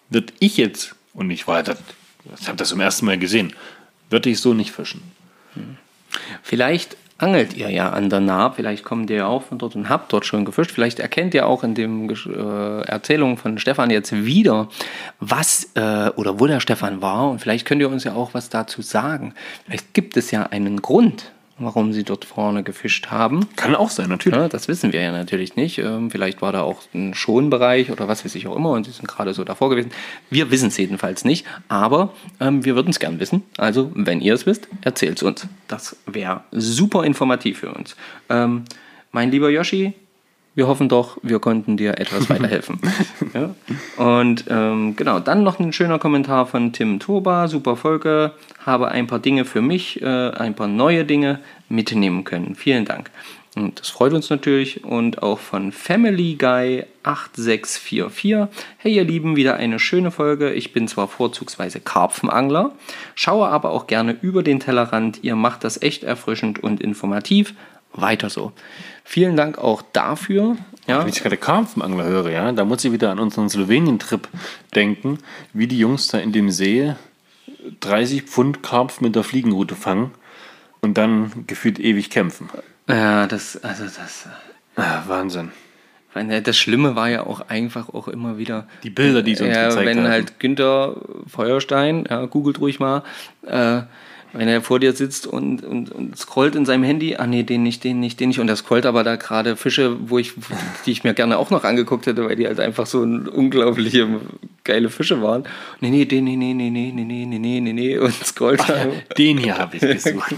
wird 0.09 0.33
ich 0.39 0.57
jetzt, 0.57 0.95
und 1.13 1.29
ich 1.31 1.47
war 1.47 1.63
das, 1.63 1.81
ich 2.39 2.47
habe 2.47 2.57
das 2.57 2.69
zum 2.69 2.79
ersten 2.79 3.05
Mal 3.05 3.17
gesehen, 3.17 3.53
würde 4.11 4.29
ich 4.29 4.39
so 4.39 4.53
nicht 4.53 4.71
fischen. 4.71 5.01
Vielleicht 6.43 6.97
angelt 7.21 7.55
ihr 7.55 7.69
ja 7.69 7.91
an 7.91 8.09
der 8.09 8.19
Naab, 8.19 8.55
vielleicht 8.55 8.83
kommt 8.83 9.09
ihr 9.09 9.17
ja 9.17 9.27
auch 9.27 9.43
von 9.43 9.59
dort 9.59 9.75
und 9.75 9.89
habt 9.89 10.11
dort 10.11 10.25
schon 10.25 10.43
gefischt. 10.43 10.71
Vielleicht 10.71 10.99
erkennt 10.99 11.33
ihr 11.33 11.45
auch 11.47 11.63
in 11.63 11.75
den 11.75 12.09
äh, 12.09 12.81
Erzählungen 12.81 13.37
von 13.37 13.59
Stefan 13.59 13.91
jetzt 13.91 14.11
wieder, 14.25 14.69
was 15.19 15.69
äh, 15.75 16.09
oder 16.15 16.39
wo 16.39 16.47
der 16.47 16.59
Stefan 16.59 17.01
war. 17.01 17.29
Und 17.29 17.39
vielleicht 17.39 17.67
könnt 17.67 17.81
ihr 17.81 17.89
uns 17.89 18.03
ja 18.03 18.13
auch 18.13 18.33
was 18.33 18.49
dazu 18.49 18.81
sagen. 18.81 19.33
Vielleicht 19.65 19.93
gibt 19.93 20.17
es 20.17 20.31
ja 20.31 20.43
einen 20.43 20.81
Grund, 20.81 21.31
warum 21.63 21.93
sie 21.93 22.03
dort 22.03 22.25
vorne 22.25 22.63
gefischt 22.63 23.07
haben. 23.07 23.47
Kann 23.55 23.75
auch 23.75 23.89
sein, 23.89 24.09
natürlich. 24.09 24.37
Ja, 24.37 24.47
das 24.47 24.67
wissen 24.67 24.93
wir 24.93 25.01
ja 25.01 25.11
natürlich 25.11 25.55
nicht. 25.55 25.77
Ähm, 25.77 26.11
vielleicht 26.11 26.41
war 26.41 26.51
da 26.51 26.61
auch 26.61 26.83
ein 26.93 27.13
Schonbereich 27.13 27.91
oder 27.91 28.07
was 28.07 28.25
weiß 28.25 28.35
ich 28.35 28.47
auch 28.47 28.55
immer 28.55 28.71
und 28.71 28.85
sie 28.85 28.91
sind 28.91 29.07
gerade 29.07 29.33
so 29.33 29.43
davor 29.43 29.69
gewesen. 29.69 29.91
Wir 30.29 30.51
wissen 30.51 30.67
es 30.69 30.77
jedenfalls 30.77 31.25
nicht, 31.25 31.45
aber 31.67 32.13
ähm, 32.39 32.65
wir 32.65 32.75
würden 32.75 32.89
es 32.89 32.99
gern 32.99 33.19
wissen. 33.19 33.43
Also, 33.57 33.91
wenn 33.95 34.21
ihr 34.21 34.33
es 34.33 34.45
wisst, 34.45 34.67
erzählt 34.81 35.17
es 35.17 35.23
uns. 35.23 35.47
Das 35.67 35.95
wäre 36.05 36.43
super 36.51 37.03
informativ 37.03 37.59
für 37.59 37.73
uns. 37.73 37.95
Ähm, 38.29 38.63
mein 39.11 39.31
lieber 39.31 39.49
Yoshi, 39.49 39.93
wir 40.53 40.67
hoffen 40.67 40.89
doch, 40.89 41.17
wir 41.21 41.39
konnten 41.39 41.77
dir 41.77 41.97
etwas 41.97 42.29
weiterhelfen. 42.29 42.79
ja? 43.33 43.55
Und 43.97 44.45
ähm, 44.49 44.95
genau, 44.95 45.19
dann 45.19 45.43
noch 45.43 45.59
ein 45.59 45.71
schöner 45.71 45.99
Kommentar 45.99 46.45
von 46.45 46.73
Tim 46.73 46.99
Toba. 46.99 47.47
Super 47.47 47.77
Folge. 47.77 48.33
Habe 48.65 48.89
ein 48.89 49.07
paar 49.07 49.19
Dinge 49.19 49.45
für 49.45 49.61
mich, 49.61 50.01
äh, 50.01 50.05
ein 50.31 50.55
paar 50.55 50.67
neue 50.67 51.05
Dinge 51.05 51.39
mitnehmen 51.69 52.25
können. 52.25 52.55
Vielen 52.55 52.85
Dank. 52.85 53.11
Und 53.55 53.79
das 53.79 53.89
freut 53.89 54.13
uns 54.13 54.29
natürlich. 54.29 54.83
Und 54.83 55.23
auch 55.23 55.39
von 55.39 55.71
Family 55.71 56.35
Guy 56.35 56.85
8644. 57.03 58.47
Hey 58.77 58.95
ihr 58.95 59.03
Lieben, 59.05 59.37
wieder 59.37 59.55
eine 59.55 59.79
schöne 59.79 60.11
Folge. 60.11 60.51
Ich 60.53 60.73
bin 60.73 60.87
zwar 60.87 61.07
vorzugsweise 61.07 61.79
Karpfenangler, 61.79 62.73
schaue 63.15 63.47
aber 63.47 63.71
auch 63.71 63.87
gerne 63.87 64.17
über 64.21 64.43
den 64.43 64.59
Tellerrand. 64.59 65.23
Ihr 65.23 65.35
macht 65.35 65.63
das 65.63 65.81
echt 65.81 66.03
erfrischend 66.03 66.61
und 66.61 66.81
informativ. 66.81 67.53
Weiter 67.93 68.29
so. 68.29 68.53
Vielen 69.11 69.35
Dank 69.35 69.57
auch 69.57 69.81
dafür. 69.91 70.55
Ja, 70.87 71.01
Wenn 71.01 71.09
ich 71.09 71.21
gerade 71.21 71.35
Karpfenangler 71.35 72.05
höre, 72.05 72.29
ja, 72.29 72.53
da 72.53 72.63
muss 72.63 72.85
ich 72.85 72.93
wieder 72.93 73.11
an 73.11 73.19
unseren 73.19 73.49
Slowenien-Trip 73.49 74.25
denken, 74.73 75.17
wie 75.51 75.67
die 75.67 75.77
Jungs 75.77 76.07
da 76.07 76.19
in 76.19 76.31
dem 76.31 76.49
See 76.49 76.93
30 77.81 78.21
Pfund 78.21 78.63
Karpfen 78.63 79.03
mit 79.03 79.17
der 79.17 79.25
Fliegenrute 79.25 79.75
fangen 79.75 80.11
und 80.79 80.97
dann 80.97 81.43
gefühlt 81.45 81.77
ewig 81.77 82.09
kämpfen. 82.09 82.49
ja 82.87 83.27
das, 83.27 83.61
also 83.61 83.83
das. 83.83 84.29
Ah, 84.77 85.01
Wahnsinn. 85.07 85.51
Das 86.45 86.57
Schlimme 86.57 86.95
war 86.95 87.09
ja 87.09 87.25
auch 87.25 87.41
einfach 87.41 87.89
auch 87.89 88.07
immer 88.07 88.37
wieder. 88.37 88.65
Die 88.83 88.89
Bilder, 88.89 89.23
die 89.23 89.35
sie 89.35 89.43
uns 89.43 89.57
ja, 89.57 89.67
gezeigt 89.67 89.87
wenn 89.87 89.97
haben. 89.97 90.07
halt 90.07 90.39
Günther 90.39 90.95
Feuerstein, 91.27 92.05
ja, 92.09 92.27
googelt 92.27 92.61
ruhig 92.61 92.79
mal, 92.79 93.03
äh, 93.45 93.81
wenn 94.33 94.47
er 94.47 94.61
vor 94.61 94.79
dir 94.79 94.93
sitzt 94.93 95.27
und, 95.27 95.63
und, 95.63 95.91
und 95.91 96.17
scrollt 96.17 96.55
in 96.55 96.65
seinem 96.65 96.83
Handy, 96.83 97.15
ah 97.17 97.27
nee, 97.27 97.43
den 97.43 97.63
nicht, 97.63 97.83
den 97.83 97.99
nicht, 97.99 98.19
den 98.19 98.29
nicht, 98.29 98.39
und 98.39 98.47
er 98.47 98.55
scrollt 98.55 98.85
aber 98.85 99.03
da 99.03 99.15
gerade 99.15 99.55
Fische, 99.55 99.97
wo 100.09 100.19
ich, 100.19 100.33
die 100.85 100.91
ich 100.91 101.03
mir 101.03 101.13
gerne 101.13 101.37
auch 101.37 101.49
noch 101.49 101.63
angeguckt 101.63 102.05
hätte, 102.05 102.25
weil 102.25 102.35
die 102.35 102.47
halt 102.47 102.59
einfach 102.59 102.85
so 102.85 103.01
unglaubliche 103.01 104.07
geile 104.63 104.89
Fische 104.89 105.21
waren. 105.21 105.43
Nee, 105.79 105.89
nee, 105.89 106.07
nee, 106.09 106.21
nee, 106.21 106.35
nee, 106.35 106.53
nee, 106.53 106.69
nee, 106.69 106.91
nee, 106.91 107.25
nee, 107.25 107.39
nee, 107.39 107.59
nee, 107.59 107.73
nee, 107.73 107.97
und 107.97 108.13
scrollt 108.25 108.67
dann. 108.67 108.91
Den 109.17 109.37
hier 109.37 109.57
habe 109.57 109.77
ich 109.77 109.81
gesucht. 109.81 110.35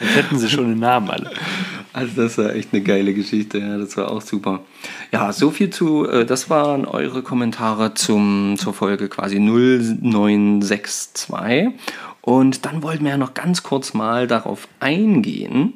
Jetzt 0.00 0.16
hätten 0.16 0.38
sie 0.38 0.48
schon 0.48 0.68
den 0.68 0.78
Namen 0.78 1.10
alle. 1.10 1.30
Also 1.92 2.22
das 2.22 2.38
war 2.38 2.54
echt 2.54 2.72
eine 2.72 2.82
geile 2.82 3.12
Geschichte, 3.12 3.58
ja, 3.58 3.76
das 3.76 3.96
war 3.96 4.10
auch 4.10 4.22
super. 4.22 4.60
Ja, 5.12 5.32
so 5.32 5.50
viel 5.50 5.70
zu, 5.70 6.08
äh, 6.08 6.24
das 6.24 6.50
waren 6.50 6.84
eure 6.84 7.22
Kommentare 7.22 7.94
zum, 7.94 8.56
zur 8.58 8.74
Folge 8.74 9.08
quasi 9.08 9.40
0962. 9.40 11.30
Und 12.28 12.66
dann 12.66 12.82
wollten 12.82 13.04
wir 13.04 13.12
ja 13.12 13.16
noch 13.16 13.32
ganz 13.32 13.62
kurz 13.62 13.94
mal 13.94 14.26
darauf 14.26 14.68
eingehen, 14.80 15.72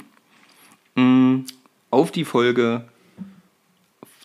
mh, 0.97 1.45
auf 1.91 2.11
die 2.11 2.27
Folge, 2.27 2.85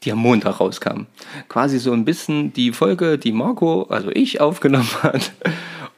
die 0.04 0.12
am 0.12 0.18
Montag 0.18 0.60
rauskam. 0.60 1.06
Quasi 1.48 1.80
so 1.80 1.94
ein 1.94 2.04
bisschen 2.04 2.52
die 2.52 2.74
Folge, 2.74 3.18
die 3.18 3.32
Marco, 3.32 3.84
also 3.84 4.10
ich, 4.10 4.42
aufgenommen 4.42 4.92
hat 5.04 5.32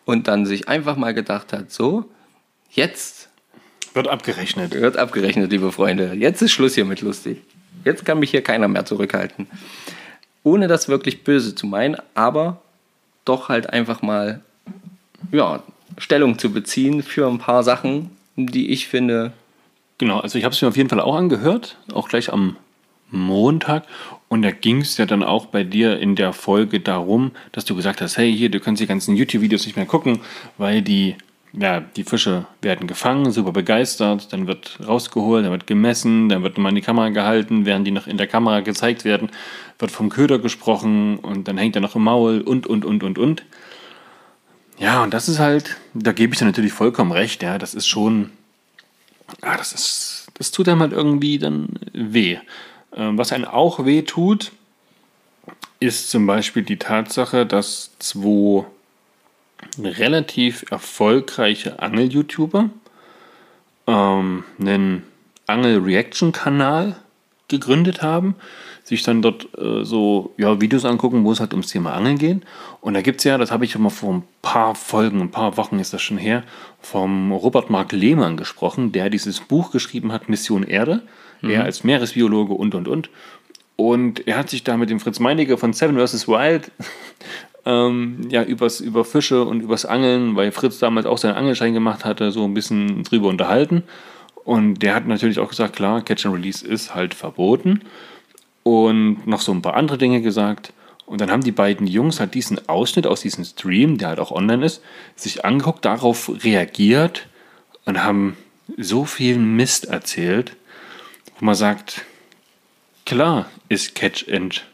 und 0.05 0.27
dann 0.27 0.45
sich 0.45 0.69
einfach 0.69 0.97
mal 0.97 1.15
gedacht 1.15 1.51
hat, 1.51 1.71
so, 1.71 2.05
jetzt 2.69 3.29
Wird 3.95 4.07
abgerechnet. 4.07 4.79
wird 4.79 4.97
abgerechnet, 4.97 5.49
liebe 5.49 5.71
Freunde. 5.71 6.13
Jetzt 6.13 6.43
ist 6.43 6.51
Schluss 6.51 6.75
hier 6.75 6.85
mit 6.85 7.01
lustig. 7.01 7.41
Jetzt 7.85 8.05
kann 8.05 8.19
mich 8.19 8.29
hier 8.29 8.43
keiner 8.43 8.67
mehr 8.67 8.85
zurückhalten. 8.85 9.47
Ohne 10.43 10.67
das 10.67 10.89
wirklich 10.89 11.23
böse 11.23 11.55
zu 11.55 11.65
meinen, 11.65 11.97
aber 12.13 12.61
doch 13.25 13.49
halt 13.49 13.71
einfach 13.71 14.03
mal 14.03 14.41
ja, 15.31 15.63
Stellung 15.97 16.37
zu 16.37 16.51
beziehen 16.51 17.03
für 17.03 17.27
ein 17.27 17.39
paar 17.39 17.63
Sachen, 17.63 18.11
die 18.35 18.69
ich 18.69 18.87
finde. 18.87 19.33
Genau, 19.97 20.19
also 20.19 20.37
ich 20.37 20.45
habe 20.45 20.53
es 20.53 20.61
mir 20.61 20.67
auf 20.69 20.77
jeden 20.77 20.89
Fall 20.89 21.01
auch 21.01 21.15
angehört, 21.15 21.77
auch 21.93 22.07
gleich 22.07 22.31
am 22.31 22.55
Montag. 23.11 23.83
Und 24.27 24.43
da 24.43 24.51
ging 24.51 24.81
es 24.81 24.97
ja 24.97 25.05
dann 25.05 25.23
auch 25.23 25.47
bei 25.47 25.63
dir 25.63 25.99
in 25.99 26.15
der 26.15 26.33
Folge 26.33 26.79
darum, 26.79 27.31
dass 27.51 27.65
du 27.65 27.75
gesagt 27.75 28.01
hast, 28.01 28.17
hey, 28.17 28.35
hier, 28.35 28.49
du 28.49 28.59
kannst 28.59 28.81
die 28.81 28.87
ganzen 28.87 29.15
YouTube-Videos 29.15 29.65
nicht 29.65 29.75
mehr 29.75 29.85
gucken, 29.85 30.19
weil 30.57 30.81
die, 30.81 31.15
ja, 31.51 31.81
die 31.81 32.03
Fische 32.03 32.45
werden 32.61 32.87
gefangen, 32.87 33.31
super 33.31 33.51
begeistert, 33.51 34.31
dann 34.31 34.45
wird 34.45 34.79
rausgeholt, 34.87 35.43
dann 35.43 35.51
wird 35.51 35.67
gemessen, 35.67 36.29
dann 36.29 36.43
wird 36.43 36.57
nochmal 36.57 36.71
in 36.71 36.75
die 36.75 36.81
Kamera 36.81 37.09
gehalten, 37.09 37.65
während 37.65 37.87
die 37.87 37.91
noch 37.91 38.05
in 38.05 38.17
der 38.17 38.27
Kamera 38.27 38.59
gezeigt 38.61 39.03
werden, 39.03 39.29
wird 39.79 39.91
vom 39.91 40.09
Köder 40.09 40.37
gesprochen 40.37 41.17
und 41.17 41.47
dann 41.47 41.57
hängt 41.57 41.75
er 41.75 41.81
noch 41.81 41.95
im 41.95 42.03
Maul 42.03 42.41
und, 42.41 42.67
und, 42.67 42.85
und, 42.85 43.03
und, 43.03 43.17
und. 43.17 43.43
Ja, 44.79 45.03
und 45.03 45.13
das 45.13 45.27
ist 45.27 45.39
halt, 45.39 45.75
da 45.93 46.13
gebe 46.13 46.33
ich 46.33 46.39
dir 46.39 46.45
natürlich 46.45 46.71
vollkommen 46.71 47.11
recht, 47.11 47.43
ja, 47.43 47.57
das 47.57 47.73
ist 47.73 47.87
schon, 47.87 48.31
ja, 49.43 49.57
das 49.57 49.73
ist, 49.73 50.27
das 50.35 50.51
tut 50.51 50.69
einem 50.69 50.79
halt 50.79 50.93
irgendwie 50.93 51.37
dann 51.37 51.67
weh. 51.91 52.37
Ähm, 52.95 53.17
was 53.17 53.33
einem 53.33 53.45
auch 53.45 53.85
weh 53.85 54.03
tut, 54.03 54.53
ist 55.81 56.09
zum 56.09 56.25
Beispiel 56.25 56.63
die 56.63 56.79
Tatsache, 56.79 57.45
dass 57.45 57.91
zwei 57.99 58.65
relativ 59.77 60.65
erfolgreiche 60.71 61.79
Angel-YouTuber 61.79 62.69
ähm, 63.87 64.43
einen 64.59 65.03
Angel-Reaction-Kanal 65.47 66.95
gegründet 67.49 68.01
haben, 68.01 68.35
sich 68.83 69.03
dann 69.03 69.21
dort 69.21 69.49
äh, 69.57 69.83
so 69.83 70.33
ja, 70.37 70.61
Videos 70.61 70.85
angucken, 70.85 71.23
wo 71.25 71.31
es 71.31 71.39
halt 71.39 71.53
ums 71.53 71.67
Thema 71.67 71.93
Angeln 71.93 72.17
geht. 72.17 72.41
Und 72.81 72.93
da 72.93 73.01
gibt 73.01 73.19
es 73.19 73.25
ja, 73.25 73.37
das 73.37 73.51
habe 73.51 73.65
ich 73.65 73.71
schon 73.71 73.81
mal 73.81 73.89
vor 73.89 74.13
ein 74.13 74.23
paar 74.41 74.75
Folgen, 74.75 75.21
ein 75.21 75.31
paar 75.31 75.57
Wochen 75.57 75.79
ist 75.79 75.93
das 75.93 76.01
schon 76.01 76.17
her, 76.17 76.43
vom 76.79 77.31
Robert 77.31 77.69
Mark 77.69 77.91
Lehmann 77.91 78.37
gesprochen, 78.37 78.91
der 78.91 79.09
dieses 79.09 79.41
Buch 79.41 79.71
geschrieben 79.71 80.11
hat, 80.11 80.29
Mission 80.29 80.63
Erde. 80.63 81.01
Er 81.41 81.63
als 81.63 81.83
Meeresbiologe 81.83 82.53
und 82.53 82.75
und 82.75 82.87
und. 82.87 83.09
Und 83.75 84.27
er 84.27 84.37
hat 84.37 84.49
sich 84.49 84.63
da 84.63 84.75
mit 84.75 84.89
dem 84.89 84.99
Fritz 84.99 85.19
Meinecke 85.19 85.57
von 85.57 85.71
Seven 85.71 85.95
vs. 85.97 86.27
Wild 86.27 86.69
ähm, 87.65 88.27
ja, 88.29 88.43
übers, 88.43 88.81
über 88.81 89.05
Fische 89.05 89.45
und 89.45 89.61
übers 89.61 89.85
Angeln, 89.85 90.35
weil 90.35 90.51
Fritz 90.51 90.79
damals 90.79 91.05
auch 91.05 91.17
seinen 91.17 91.35
Angelschein 91.35 91.73
gemacht 91.73 92.03
hatte, 92.03 92.31
so 92.31 92.43
ein 92.43 92.53
bisschen 92.53 93.03
drüber 93.03 93.29
unterhalten. 93.29 93.83
Und 94.49 94.81
der 94.81 94.95
hat 94.95 95.05
natürlich 95.05 95.37
auch 95.37 95.49
gesagt, 95.49 95.75
klar, 95.75 96.01
Catch 96.01 96.25
and 96.25 96.33
Release 96.33 96.65
ist 96.65 96.95
halt 96.95 97.13
verboten. 97.13 97.81
Und 98.63 99.27
noch 99.27 99.41
so 99.41 99.51
ein 99.51 99.61
paar 99.61 99.75
andere 99.75 99.99
Dinge 99.99 100.23
gesagt. 100.23 100.73
Und 101.05 101.21
dann 101.21 101.29
haben 101.29 101.43
die 101.43 101.51
beiden 101.51 101.85
Jungs 101.85 102.19
halt 102.19 102.33
diesen 102.33 102.67
Ausschnitt 102.67 103.05
aus 103.05 103.21
diesem 103.21 103.45
Stream, 103.45 103.99
der 103.99 104.07
halt 104.07 104.19
auch 104.19 104.31
online 104.31 104.65
ist, 104.65 104.81
sich 105.15 105.45
angeguckt, 105.45 105.85
darauf 105.85 106.31
reagiert 106.43 107.27
und 107.85 108.03
haben 108.03 108.37
so 108.75 109.05
viel 109.05 109.37
Mist 109.37 109.85
erzählt, 109.85 110.55
wo 111.37 111.45
man 111.45 111.53
sagt, 111.53 112.03
klar 113.05 113.51
ist 113.67 113.93
Catch 113.93 114.33
and 114.33 114.65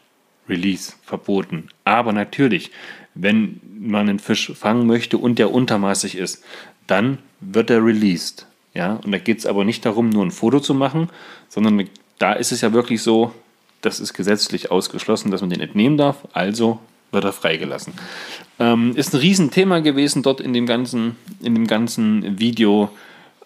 Release 0.48 0.94
verboten. 1.02 1.68
Aber 1.84 2.14
natürlich, 2.14 2.70
wenn 3.14 3.60
man 3.78 4.08
einen 4.08 4.20
Fisch 4.20 4.52
fangen 4.54 4.86
möchte 4.86 5.18
und 5.18 5.38
der 5.38 5.52
untermaßig 5.52 6.16
ist, 6.16 6.42
dann 6.86 7.18
wird 7.40 7.68
er 7.68 7.84
released. 7.84 8.46
Ja? 8.76 9.00
Und 9.04 9.12
da 9.12 9.18
geht 9.18 9.38
es 9.38 9.46
aber 9.46 9.64
nicht 9.64 9.84
darum, 9.84 10.10
nur 10.10 10.24
ein 10.24 10.30
Foto 10.30 10.60
zu 10.60 10.74
machen, 10.74 11.08
sondern 11.48 11.88
da 12.18 12.32
ist 12.32 12.52
es 12.52 12.60
ja 12.60 12.72
wirklich 12.72 13.02
so, 13.02 13.32
das 13.80 14.00
ist 14.00 14.14
gesetzlich 14.14 14.70
ausgeschlossen, 14.70 15.30
dass 15.30 15.40
man 15.40 15.50
den 15.50 15.60
entnehmen 15.60 15.96
darf, 15.96 16.16
also 16.32 16.80
wird 17.12 17.24
er 17.24 17.32
freigelassen. 17.32 17.94
Ähm, 18.58 18.94
ist 18.96 19.14
ein 19.14 19.20
Riesenthema 19.20 19.80
gewesen 19.80 20.22
dort 20.22 20.40
in 20.40 20.52
dem 20.52 20.66
ganzen, 20.66 21.16
in 21.40 21.54
dem 21.54 21.66
ganzen 21.66 22.38
Video. 22.38 22.90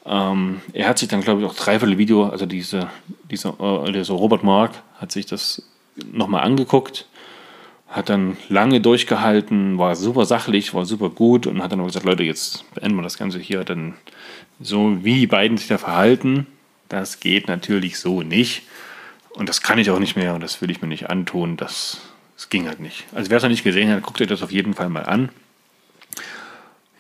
Ähm, 0.07 0.61
er 0.72 0.89
hat 0.89 0.99
sich 0.99 1.09
dann, 1.09 1.20
glaube 1.20 1.43
ich, 1.43 1.47
auch 1.47 1.55
dreiviertel 1.55 1.99
Video, 1.99 2.26
also 2.26 2.47
diese, 2.47 2.89
diese, 3.31 3.49
äh, 3.61 3.93
dieser 3.93 4.14
Robert 4.14 4.43
Mark, 4.43 4.83
hat 4.99 5.12
sich 5.12 5.26
das 5.26 5.62
nochmal 6.12 6.43
angeguckt, 6.43 7.07
hat 7.89 8.09
dann 8.09 8.37
lange 8.49 8.81
durchgehalten, 8.81 9.76
war 9.78 9.95
super 9.97 10.24
sachlich, 10.24 10.74
war 10.74 10.85
super 10.85 11.11
gut 11.11 11.47
und 11.47 11.62
hat 11.62 11.72
dann 11.72 11.81
auch 11.81 11.87
gesagt, 11.87 12.07
Leute, 12.07 12.22
jetzt 12.22 12.64
beenden 12.74 12.97
wir 12.97 13.03
das 13.03 13.18
Ganze 13.18 13.39
hier. 13.41 13.64
Dann 13.64 13.95
so 14.61 15.04
wie 15.04 15.20
die 15.20 15.26
beiden 15.26 15.56
sich 15.56 15.68
da 15.68 15.78
verhalten, 15.78 16.46
das 16.88 17.20
geht 17.20 17.48
natürlich 17.48 17.98
so 17.98 18.22
nicht. 18.22 18.62
Und 19.30 19.48
das 19.48 19.62
kann 19.62 19.78
ich 19.78 19.90
auch 19.90 19.98
nicht 19.98 20.16
mehr 20.16 20.34
und 20.34 20.42
das 20.42 20.61
will 20.61 20.70
ich 20.70 20.82
mir 20.82 20.88
nicht 20.88 21.08
antun. 21.08 21.56
Das, 21.56 22.00
das 22.36 22.50
ging 22.50 22.66
halt 22.66 22.80
nicht. 22.80 23.06
Also 23.14 23.30
wer 23.30 23.36
es 23.36 23.42
noch 23.42 23.50
nicht 23.50 23.64
gesehen 23.64 23.90
hat, 23.90 24.02
guckt 24.02 24.20
euch 24.20 24.26
das 24.26 24.42
auf 24.42 24.52
jeden 24.52 24.74
Fall 24.74 24.88
mal 24.88 25.04
an. 25.04 25.30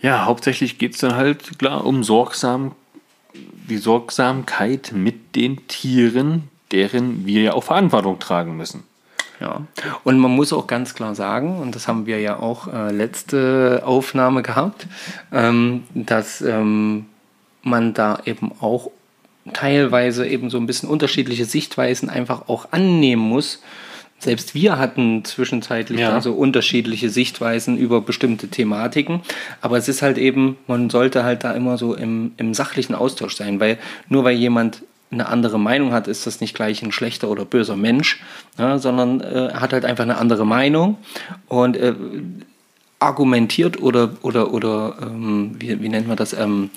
Ja, 0.00 0.24
hauptsächlich 0.24 0.78
geht 0.78 0.94
es 0.94 1.00
dann 1.00 1.16
halt 1.16 1.58
klar 1.58 1.84
um 1.84 2.04
sorgsam, 2.04 2.72
die 3.34 3.76
Sorgsamkeit 3.76 4.92
mit 4.94 5.36
den 5.36 5.66
Tieren, 5.68 6.48
deren 6.72 7.26
wir 7.26 7.42
ja 7.42 7.52
auch 7.52 7.64
Verantwortung 7.64 8.18
tragen 8.18 8.56
müssen. 8.56 8.84
Ja, 9.40 9.62
und 10.04 10.18
man 10.18 10.30
muss 10.30 10.52
auch 10.52 10.66
ganz 10.66 10.94
klar 10.94 11.14
sagen, 11.14 11.58
und 11.60 11.74
das 11.74 11.88
haben 11.88 12.04
wir 12.06 12.20
ja 12.20 12.38
auch 12.38 12.72
äh, 12.72 12.92
letzte 12.92 13.82
Aufnahme 13.84 14.42
gehabt, 14.42 14.86
ähm, 15.32 15.84
dass 15.94 16.42
ähm, 16.42 17.06
man 17.62 17.94
da 17.94 18.20
eben 18.24 18.52
auch 18.60 18.90
teilweise 19.52 20.26
eben 20.26 20.50
so 20.50 20.58
ein 20.58 20.66
bisschen 20.66 20.88
unterschiedliche 20.88 21.44
Sichtweisen 21.44 22.08
einfach 22.10 22.48
auch 22.48 22.68
annehmen 22.72 23.22
muss. 23.22 23.60
Selbst 24.18 24.54
wir 24.54 24.76
hatten 24.78 25.24
zwischenzeitlich 25.24 25.98
Ja. 26.00 26.10
da 26.10 26.20
so 26.20 26.34
unterschiedliche 26.34 27.08
Sichtweisen 27.08 27.78
über 27.78 28.02
bestimmte 28.02 28.48
Thematiken. 28.48 29.20
Aber 29.62 29.78
es 29.78 29.88
ist 29.88 30.02
halt 30.02 30.18
eben, 30.18 30.58
man 30.66 30.90
sollte 30.90 31.24
halt 31.24 31.42
da 31.42 31.52
immer 31.52 31.78
so 31.78 31.94
im, 31.94 32.32
im 32.36 32.52
sachlichen 32.52 32.94
Austausch 32.94 33.34
sein, 33.36 33.60
weil 33.60 33.78
nur 34.08 34.24
weil 34.24 34.36
jemand 34.36 34.82
eine 35.10 35.26
andere 35.26 35.58
Meinung 35.58 35.92
hat, 35.92 36.06
ist 36.06 36.26
das 36.26 36.40
nicht 36.40 36.54
gleich 36.54 36.82
ein 36.82 36.92
schlechter 36.92 37.28
oder 37.30 37.44
böser 37.44 37.76
Mensch, 37.76 38.20
ja, 38.58 38.78
sondern 38.78 39.20
äh, 39.22 39.54
hat 39.54 39.72
halt 39.72 39.84
einfach 39.84 40.04
eine 40.04 40.18
andere 40.18 40.46
Meinung 40.46 40.98
und 41.48 41.76
äh, 41.76 41.94
argumentiert 42.98 43.80
oder, 43.82 44.10
oder, 44.22 44.52
oder 44.52 44.96
ähm, 45.02 45.52
wie, 45.58 45.80
wie 45.82 45.88
nennt 45.88 46.06
man 46.06 46.16
das, 46.16 46.32
ähm, 46.34 46.70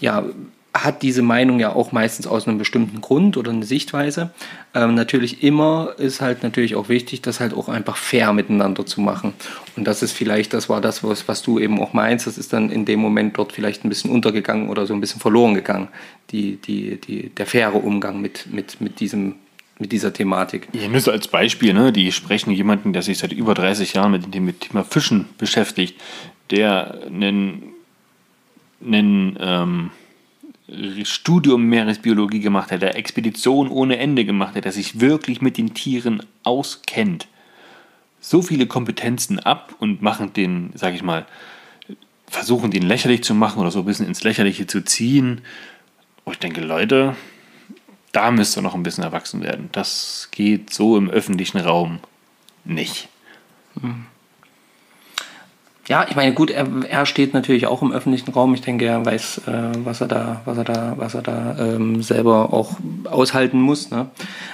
ja, 0.00 0.24
hat 0.72 1.02
diese 1.02 1.22
Meinung 1.22 1.58
ja 1.58 1.74
auch 1.74 1.90
meistens 1.90 2.26
aus 2.26 2.46
einem 2.46 2.58
bestimmten 2.58 3.00
Grund 3.00 3.36
oder 3.36 3.50
eine 3.50 3.64
Sichtweise. 3.64 4.30
Ähm, 4.72 4.94
natürlich 4.94 5.42
immer 5.42 5.94
ist 5.98 6.20
halt 6.20 6.44
natürlich 6.44 6.76
auch 6.76 6.88
wichtig, 6.88 7.22
das 7.22 7.40
halt 7.40 7.54
auch 7.54 7.68
einfach 7.68 7.96
fair 7.96 8.32
miteinander 8.32 8.86
zu 8.86 9.00
machen. 9.00 9.34
Und 9.76 9.84
das 9.84 10.02
ist 10.02 10.12
vielleicht, 10.12 10.54
das 10.54 10.68
war 10.68 10.80
das, 10.80 11.02
was, 11.02 11.26
was 11.26 11.42
du 11.42 11.58
eben 11.58 11.80
auch 11.80 11.92
meinst, 11.92 12.26
das 12.28 12.38
ist 12.38 12.52
dann 12.52 12.70
in 12.70 12.84
dem 12.84 13.00
Moment 13.00 13.36
dort 13.36 13.52
vielleicht 13.52 13.84
ein 13.84 13.88
bisschen 13.88 14.10
untergegangen 14.12 14.68
oder 14.68 14.86
so 14.86 14.94
ein 14.94 15.00
bisschen 15.00 15.20
verloren 15.20 15.54
gegangen, 15.54 15.88
die, 16.30 16.56
die, 16.56 17.00
die, 17.00 17.30
der 17.30 17.46
faire 17.46 17.74
Umgang 17.74 18.20
mit, 18.20 18.46
mit, 18.52 18.80
mit, 18.80 19.00
diesem, 19.00 19.34
mit 19.80 19.90
dieser 19.90 20.12
Thematik. 20.12 20.68
Nur 20.72 21.00
so 21.00 21.10
als 21.10 21.26
Beispiel, 21.26 21.72
ne? 21.72 21.90
die 21.90 22.12
sprechen 22.12 22.52
jemanden, 22.52 22.92
der 22.92 23.02
sich 23.02 23.18
seit 23.18 23.32
über 23.32 23.54
30 23.54 23.94
Jahren 23.94 24.12
mit 24.12 24.32
dem 24.32 24.60
Thema 24.60 24.84
Fischen 24.84 25.26
beschäftigt, 25.36 26.00
der 26.52 27.00
einen, 27.06 27.74
einen 28.84 29.36
ähm, 29.40 29.90
Studium 31.04 31.64
Meeresbiologie 31.64 32.40
gemacht 32.40 32.70
hat, 32.70 32.82
der 32.82 32.96
Expedition 32.96 33.68
ohne 33.68 33.98
Ende 33.98 34.24
gemacht 34.24 34.54
hat, 34.54 34.64
der 34.64 34.72
sich 34.72 35.00
wirklich 35.00 35.40
mit 35.40 35.58
den 35.58 35.74
Tieren 35.74 36.22
auskennt. 36.44 37.26
So 38.20 38.42
viele 38.42 38.66
Kompetenzen 38.66 39.38
ab 39.38 39.74
und 39.78 40.02
machen 40.02 40.32
den, 40.32 40.70
sag 40.74 40.94
ich 40.94 41.02
mal, 41.02 41.26
versuchen 42.28 42.70
den 42.70 42.82
lächerlich 42.82 43.24
zu 43.24 43.34
machen 43.34 43.60
oder 43.60 43.70
so 43.70 43.80
ein 43.80 43.84
bisschen 43.86 44.06
ins 44.06 44.22
Lächerliche 44.22 44.66
zu 44.66 44.84
ziehen. 44.84 45.40
Und 46.24 46.34
ich 46.34 46.38
denke, 46.38 46.60
Leute, 46.60 47.16
da 48.12 48.30
müsst 48.30 48.56
ihr 48.56 48.62
noch 48.62 48.74
ein 48.74 48.82
bisschen 48.82 49.04
erwachsen 49.04 49.42
werden. 49.42 49.68
Das 49.72 50.28
geht 50.30 50.72
so 50.72 50.96
im 50.96 51.10
öffentlichen 51.10 51.58
Raum 51.58 51.98
nicht. 52.64 53.08
Ja, 55.88 56.06
ich 56.08 56.14
meine, 56.14 56.34
gut, 56.34 56.50
er, 56.50 56.66
er 56.88 57.04
steht 57.04 57.34
natürlich 57.34 57.66
auch 57.66 57.82
im 57.82 57.90
öffentlichen 57.90 58.30
Raum. 58.32 58.54
Ich 58.54 58.60
denke, 58.60 58.84
er 58.84 59.04
weiß, 59.04 59.42
äh, 59.48 59.72
was 59.82 60.00
er 60.00 60.08
da, 60.08 60.40
was 60.44 60.58
er 60.58 60.64
da, 60.64 60.94
was 60.96 61.14
er 61.14 61.22
da 61.22 61.56
ähm, 61.58 62.02
selber 62.02 62.52
auch 62.52 62.76
aushalten 63.04 63.60
muss. 63.60 63.90
Ne? 63.90 64.08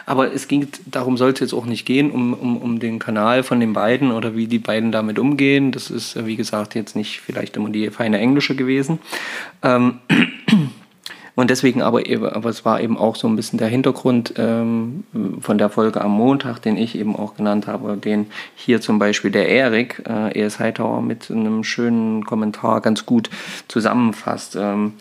Aber 0.06 0.32
es 0.32 0.48
ging, 0.48 0.68
darum 0.86 1.16
sollte 1.16 1.44
es 1.44 1.52
auch 1.52 1.66
nicht 1.66 1.84
gehen, 1.84 2.10
um, 2.10 2.32
um, 2.32 2.56
um 2.56 2.78
den 2.78 2.98
Kanal 2.98 3.42
von 3.42 3.60
den 3.60 3.72
beiden 3.72 4.12
oder 4.12 4.34
wie 4.34 4.46
die 4.46 4.58
beiden 4.58 4.92
damit 4.92 5.18
umgehen. 5.18 5.72
Das 5.72 5.90
ist, 5.90 6.24
wie 6.24 6.36
gesagt, 6.36 6.74
jetzt 6.74 6.96
nicht 6.96 7.20
vielleicht 7.20 7.56
immer 7.56 7.70
die 7.70 7.90
feine 7.90 8.18
Englische 8.18 8.54
gewesen. 8.54 9.00
Ähm, 9.62 9.98
und 11.36 11.50
deswegen 11.50 11.82
aber, 11.82 12.02
aber 12.32 12.48
es 12.48 12.64
war 12.64 12.80
eben 12.80 12.96
auch 12.96 13.14
so 13.14 13.28
ein 13.28 13.36
bisschen 13.36 13.58
der 13.58 13.68
Hintergrund 13.68 14.34
ähm, 14.38 15.04
von 15.40 15.58
der 15.58 15.68
Folge 15.68 16.00
am 16.00 16.12
Montag, 16.12 16.60
den 16.60 16.78
ich 16.78 16.98
eben 16.98 17.14
auch 17.14 17.36
genannt 17.36 17.66
habe, 17.66 17.98
den 17.98 18.26
hier 18.56 18.80
zum 18.80 18.98
Beispiel 18.98 19.30
der 19.30 19.48
Erik, 19.48 20.02
äh, 20.08 20.30
ES 20.40 20.58
Hightower, 20.58 21.02
mit 21.02 21.30
einem 21.30 21.62
schönen 21.62 22.24
Kommentar 22.24 22.80
ganz 22.80 23.04
gut 23.04 23.28
zusammenfasst. 23.68 24.56
Ähm, 24.56 24.94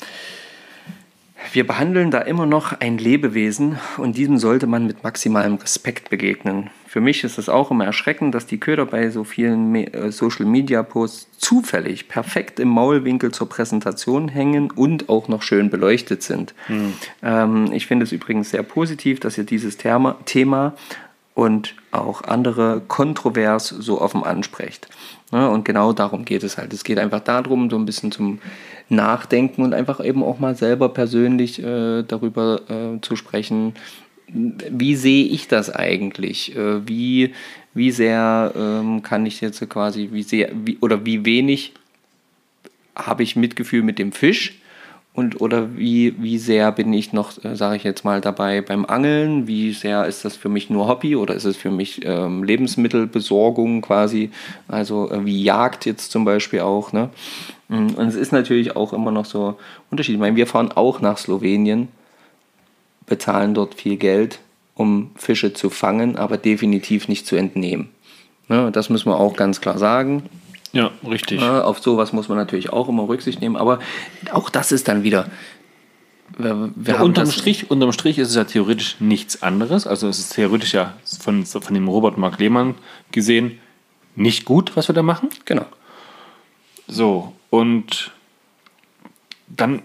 wir 1.53 1.65
behandeln 1.65 2.11
da 2.11 2.19
immer 2.19 2.45
noch 2.45 2.79
ein 2.79 2.97
Lebewesen 2.97 3.77
und 3.97 4.17
diesem 4.17 4.37
sollte 4.37 4.67
man 4.67 4.87
mit 4.87 5.03
maximalem 5.03 5.55
Respekt 5.55 6.09
begegnen. 6.09 6.69
Für 6.87 7.01
mich 7.01 7.25
ist 7.25 7.37
es 7.37 7.49
auch 7.49 7.71
immer 7.71 7.85
erschreckend, 7.85 8.33
dass 8.33 8.45
die 8.45 8.57
Köder 8.57 8.85
bei 8.85 9.09
so 9.09 9.25
vielen 9.25 9.75
äh, 9.75 10.11
Social 10.11 10.45
Media 10.45 10.81
Posts 10.81 11.27
zufällig 11.37 12.07
perfekt 12.07 12.59
im 12.59 12.69
Maulwinkel 12.69 13.31
zur 13.31 13.49
Präsentation 13.49 14.29
hängen 14.29 14.71
und 14.71 15.09
auch 15.09 15.27
noch 15.27 15.41
schön 15.41 15.69
beleuchtet 15.69 16.23
sind. 16.23 16.53
Mhm. 16.69 16.93
Ähm, 17.21 17.69
ich 17.73 17.87
finde 17.87 18.03
es 18.03 18.13
übrigens 18.13 18.51
sehr 18.51 18.63
positiv, 18.63 19.19
dass 19.19 19.37
ihr 19.37 19.43
dieses 19.43 19.75
Thema, 19.75 20.17
Thema 20.25 20.73
und 21.35 21.75
auch 21.91 22.23
andere 22.23 22.81
kontrovers 22.87 23.67
so 23.67 24.01
offen 24.01 24.23
ansprecht. 24.23 24.87
Ja, 25.31 25.47
und 25.47 25.65
genau 25.65 25.93
darum 25.93 26.25
geht 26.25 26.43
es 26.43 26.57
halt. 26.57 26.73
Es 26.73 26.83
geht 26.83 26.97
einfach 26.97 27.19
darum, 27.19 27.69
so 27.69 27.77
ein 27.77 27.85
bisschen 27.85 28.11
zum 28.11 28.39
Nachdenken 28.89 29.63
und 29.63 29.73
einfach 29.73 30.03
eben 30.03 30.23
auch 30.23 30.39
mal 30.39 30.55
selber 30.55 30.89
persönlich 30.89 31.61
äh, 31.61 32.03
darüber 32.03 32.61
äh, 32.69 33.01
zu 33.01 33.15
sprechen, 33.15 33.73
wie 34.27 34.95
sehe 34.95 35.25
ich 35.25 35.47
das 35.47 35.69
eigentlich? 35.69 36.55
Äh, 36.55 36.87
wie, 36.87 37.33
wie 37.73 37.91
sehr 37.91 38.53
ähm, 38.55 39.03
kann 39.03 39.25
ich 39.25 39.41
jetzt 39.41 39.67
quasi, 39.69 40.09
wie 40.11 40.23
sehr, 40.23 40.51
wie, 40.53 40.77
oder 40.79 41.05
wie 41.05 41.25
wenig 41.25 41.73
habe 42.95 43.23
ich 43.23 43.35
Mitgefühl 43.35 43.83
mit 43.83 43.99
dem 43.99 44.13
Fisch? 44.13 44.59
Und 45.15 45.39
oder 45.39 45.77
wie, 45.77 46.21
wie 46.21 46.37
sehr 46.37 46.73
bin 46.73 46.91
ich 46.91 47.13
noch, 47.13 47.41
äh, 47.45 47.55
sage 47.55 47.77
ich 47.77 47.83
jetzt 47.83 48.03
mal, 48.03 48.19
dabei 48.19 48.59
beim 48.59 48.85
Angeln? 48.85 49.47
Wie 49.47 49.71
sehr 49.71 50.05
ist 50.05 50.25
das 50.25 50.35
für 50.35 50.49
mich 50.49 50.69
nur 50.69 50.89
Hobby 50.89 51.15
oder 51.15 51.33
ist 51.33 51.45
es 51.45 51.55
für 51.55 51.71
mich 51.71 52.01
ähm, 52.03 52.43
Lebensmittelbesorgung 52.43 53.81
quasi? 53.81 54.29
Also 54.67 55.09
äh, 55.09 55.25
wie 55.25 55.41
Jagd 55.41 55.85
jetzt 55.85 56.11
zum 56.11 56.25
Beispiel 56.25 56.59
auch. 56.59 56.91
Ne? 56.91 57.09
Mm, 57.69 57.91
und 57.95 58.07
es 58.07 58.15
ist 58.15 58.33
natürlich 58.33 58.75
auch 58.75 58.91
immer 58.91 59.11
noch 59.11 59.23
so 59.23 59.57
Unterschied. 59.89 60.15
Ich 60.15 60.19
meine, 60.19 60.35
wir 60.35 60.47
fahren 60.47 60.73
auch 60.73 60.99
nach 60.99 61.17
Slowenien, 61.17 61.87
bezahlen 63.05 63.53
dort 63.53 63.75
viel 63.75 63.95
Geld, 63.95 64.39
um 64.73 65.11
Fische 65.15 65.53
zu 65.53 65.69
fangen, 65.69 66.17
aber 66.17 66.35
definitiv 66.35 67.07
nicht 67.07 67.25
zu 67.25 67.37
entnehmen. 67.37 67.87
Ne? 68.49 68.69
Das 68.69 68.89
müssen 68.89 69.09
wir 69.09 69.17
auch 69.17 69.37
ganz 69.37 69.61
klar 69.61 69.77
sagen. 69.77 70.23
Ja, 70.75 70.91
richtig. 71.07 71.39
Ja, 71.39 71.63
auf 71.63 71.79
sowas 71.79 72.11
muss 72.11 72.27
man 72.27 72.37
natürlich 72.37 72.73
auch 72.73 72.89
immer 72.89 73.07
Rücksicht 73.07 73.39
nehmen, 73.39 73.55
aber 73.55 73.79
auch 74.33 74.49
das 74.49 74.73
ist 74.73 74.89
dann 74.89 75.03
wieder. 75.03 75.29
Wir, 76.37 76.69
wir 76.75 76.95
ja, 76.95 77.01
unterm, 77.01 77.31
Strich, 77.31 77.71
unterm 77.71 77.93
Strich 77.93 78.19
ist 78.19 78.27
es 78.27 78.35
ja 78.35 78.43
theoretisch 78.43 78.97
nichts 78.99 79.41
anderes. 79.41 79.87
Also 79.87 80.09
es 80.09 80.19
ist 80.19 80.33
theoretisch 80.33 80.73
ja 80.73 80.93
von, 81.21 81.45
von 81.45 81.73
dem 81.73 81.87
Robert 81.87 82.17
Mark 82.17 82.39
Lehmann 82.39 82.75
gesehen 83.13 83.59
nicht 84.17 84.43
gut, 84.43 84.75
was 84.75 84.89
wir 84.89 84.95
da 84.95 85.01
machen. 85.01 85.29
Genau. 85.45 85.65
So, 86.87 87.33
und 87.49 88.11
dann 89.47 89.81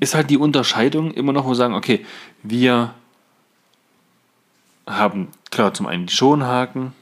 ist 0.00 0.14
halt 0.14 0.30
die 0.30 0.38
Unterscheidung 0.38 1.12
immer 1.12 1.34
noch, 1.34 1.44
wo 1.44 1.50
wir 1.50 1.56
sagen, 1.56 1.74
okay, 1.74 2.06
wir 2.42 2.94
haben 4.86 5.28
klar 5.50 5.74
zum 5.74 5.86
einen 5.86 6.06
die 6.06 6.14
Schonhaken, 6.14 6.94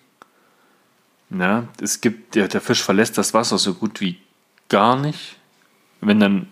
ja, 1.31 1.65
es 1.81 2.01
gibt, 2.01 2.35
der, 2.35 2.49
der 2.49 2.61
Fisch 2.61 2.83
verlässt 2.83 3.19
das 3.19 3.35
Wasser 3.35 3.59
so 3.59 3.75
gut 3.75 4.01
wie 4.01 4.19
gar 4.69 4.97
nicht. 4.97 5.37
Wenn 6.01 6.21
dann, 6.21 6.49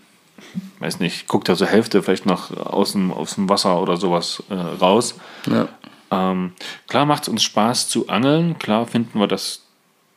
weiß 0.81 1.01
nicht, 1.01 1.29
guckt 1.29 1.49
er 1.49 1.57
so 1.57 1.66
Hälfte 1.66 2.03
vielleicht 2.03 2.27
noch 2.27 2.57
aus 2.57 2.93
dem, 2.93 3.12
aus 3.12 3.37
dem 3.37 3.49
Wasser 3.49 3.81
oder 3.81 3.97
sowas 3.97 4.43
äh, 4.51 4.55
raus. 4.55 5.14
Ja. 5.47 5.68
Ähm, 6.11 6.53
klar 6.89 7.07
macht 7.07 7.24
es 7.24 7.29
uns 7.29 7.43
Spaß 7.43 7.89
zu 7.89 8.09
angeln, 8.09 8.59
klar 8.59 8.87
finden 8.87 9.18
wir 9.18 9.27
das 9.27 9.62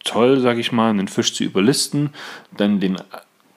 toll, 0.03 0.39
sage 0.39 0.60
ich 0.60 0.72
mal, 0.72 0.89
einen 0.89 1.07
Fisch 1.07 1.34
zu 1.34 1.43
überlisten, 1.43 2.12
dann 2.55 2.80
den, 2.80 2.97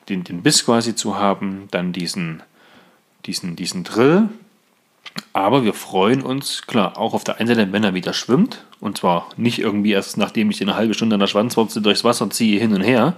den, 0.09 0.25
den 0.25 0.43
Biss 0.43 0.65
quasi 0.65 0.95
zu 0.95 1.17
haben, 1.17 1.69
dann 1.71 1.93
diesen, 1.93 2.43
diesen, 3.27 3.57
diesen 3.57 3.85
Drill, 3.85 4.29
aber 5.33 5.65
wir 5.65 5.75
freuen 5.75 6.23
uns, 6.23 6.67
klar, 6.67 6.99
auch 6.99 7.15
auf 7.15 7.25
der 7.25 7.39
einen 7.39 7.49
Seite, 7.49 7.73
wenn 7.73 7.85
er 7.85 7.95
wieder 7.95 8.13
schwimmt. 8.13 8.65
Und 8.81 8.99
zwar 8.99 9.29
nicht 9.37 9.59
irgendwie 9.59 9.93
erst, 9.93 10.17
nachdem 10.17 10.51
ich 10.51 10.61
eine 10.61 10.75
halbe 10.75 10.95
Stunde 10.95 11.15
an 11.15 11.21
der 11.21 11.27
Schwanzwurzel 11.27 11.83
durchs 11.83 12.05
Wasser 12.05 12.29
ziehe, 12.31 12.61
hin 12.61 12.75
und 12.75 12.83
her, 12.83 13.15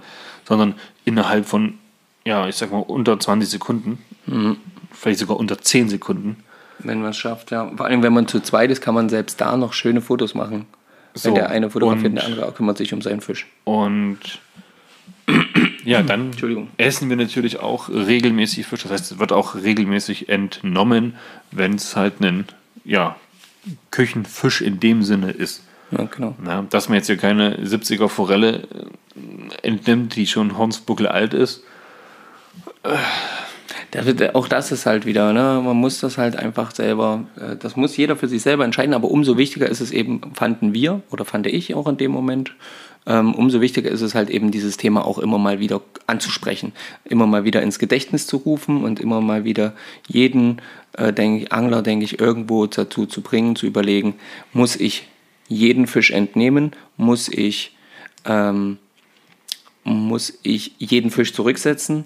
sondern 0.47 0.75
innerhalb 1.03 1.45
von, 1.45 1.75
ja, 2.23 2.47
ich 2.47 2.55
sag 2.55 2.71
mal, 2.71 2.79
unter 2.79 3.19
20 3.19 3.49
Sekunden. 3.49 3.97
Mhm. 4.27 4.57
Vielleicht 4.91 5.19
sogar 5.19 5.37
unter 5.37 5.57
10 5.57 5.89
Sekunden. 5.89 6.37
Wenn 6.79 7.01
man 7.01 7.11
es 7.11 7.17
schafft, 7.17 7.51
ja. 7.51 7.69
Vor 7.75 7.85
allem, 7.85 8.03
wenn 8.03 8.13
man 8.13 8.27
zu 8.27 8.39
zweit 8.39 8.71
ist, 8.71 8.81
kann 8.81 8.95
man 8.95 9.09
selbst 9.09 9.41
da 9.41 9.57
noch 9.57 9.73
schöne 9.73 10.01
Fotos 10.01 10.35
machen. 10.35 10.65
So, 11.13 11.29
wenn 11.29 11.35
der 11.35 11.49
eine 11.49 11.69
fotografiert, 11.69 12.07
und, 12.07 12.15
der 12.15 12.25
andere 12.25 12.51
kümmert 12.51 12.77
sich 12.77 12.93
um 12.93 13.01
seinen 13.01 13.21
Fisch. 13.21 13.47
Und 13.63 14.19
ja, 15.85 16.01
dann 16.01 16.31
essen 16.77 17.09
wir 17.09 17.15
natürlich 17.15 17.59
auch 17.59 17.89
regelmäßig 17.89 18.65
Fisch. 18.65 18.83
Das 18.83 18.91
heißt, 18.91 19.11
es 19.13 19.19
wird 19.19 19.31
auch 19.31 19.55
regelmäßig 19.55 20.29
entnommen, 20.29 21.15
wenn 21.51 21.75
es 21.75 21.95
halt 21.95 22.21
ein 22.21 22.45
ja, 22.83 23.15
Küchenfisch 23.91 24.61
in 24.61 24.79
dem 24.79 25.03
Sinne 25.03 25.31
ist. 25.31 25.63
Ja, 25.91 26.03
genau. 26.05 26.35
Na, 26.41 26.65
dass 26.69 26.89
man 26.89 26.97
jetzt 26.97 27.07
hier 27.07 27.17
keine 27.17 27.57
70er 27.57 28.09
Forelle 28.09 28.63
äh, 28.63 29.67
entnimmt, 29.67 30.15
die 30.15 30.27
schon 30.27 30.57
Hornsbuckel 30.57 31.07
alt 31.07 31.33
ist. 31.33 31.63
auch 34.33 34.47
das 34.47 34.71
ist 34.71 34.85
halt 34.85 35.05
wieder, 35.05 35.31
ne? 35.31 35.61
man 35.63 35.77
muss 35.77 35.99
das 35.99 36.17
halt 36.17 36.35
einfach 36.35 36.71
selber, 36.71 37.25
äh, 37.39 37.55
das 37.55 37.75
muss 37.75 37.95
jeder 37.97 38.15
für 38.15 38.27
sich 38.27 38.41
selber 38.41 38.65
entscheiden, 38.65 38.93
aber 38.93 39.09
umso 39.09 39.37
wichtiger 39.37 39.69
ist 39.69 39.81
es 39.81 39.91
eben, 39.91 40.21
fanden 40.33 40.73
wir 40.73 41.01
oder 41.11 41.23
fand 41.23 41.47
ich 41.47 41.73
auch 41.75 41.87
in 41.87 41.97
dem 41.97 42.11
Moment, 42.11 42.53
umso 43.05 43.61
wichtiger 43.61 43.89
ist 43.89 44.01
es 44.01 44.15
halt 44.15 44.29
eben, 44.29 44.51
dieses 44.51 44.77
Thema 44.77 45.05
auch 45.05 45.19
immer 45.19 45.37
mal 45.37 45.59
wieder 45.59 45.81
anzusprechen, 46.07 46.73
immer 47.03 47.27
mal 47.27 47.43
wieder 47.43 47.61
ins 47.61 47.79
Gedächtnis 47.79 48.27
zu 48.27 48.37
rufen 48.37 48.83
und 48.83 48.99
immer 48.99 49.21
mal 49.21 49.43
wieder 49.43 49.73
jeden 50.07 50.61
äh, 50.97 51.13
denk 51.13 51.43
ich, 51.43 51.51
Angler, 51.51 51.81
denke 51.81 52.05
ich, 52.05 52.19
irgendwo 52.19 52.65
dazu 52.67 53.05
zu 53.05 53.21
bringen, 53.21 53.55
zu 53.55 53.65
überlegen, 53.65 54.15
muss 54.53 54.75
ich 54.75 55.07
jeden 55.47 55.87
Fisch 55.87 56.11
entnehmen, 56.11 56.71
muss 56.97 57.29
ich, 57.29 57.75
ähm, 58.25 58.77
muss 59.83 60.39
ich 60.43 60.73
jeden 60.79 61.11
Fisch 61.11 61.33
zurücksetzen, 61.33 62.05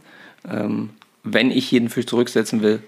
ähm, 0.49 0.91
wenn 1.23 1.51
ich 1.51 1.71
jeden 1.71 1.89
Fisch 1.89 2.05
zurücksetzen 2.05 2.61
will, 2.61 2.81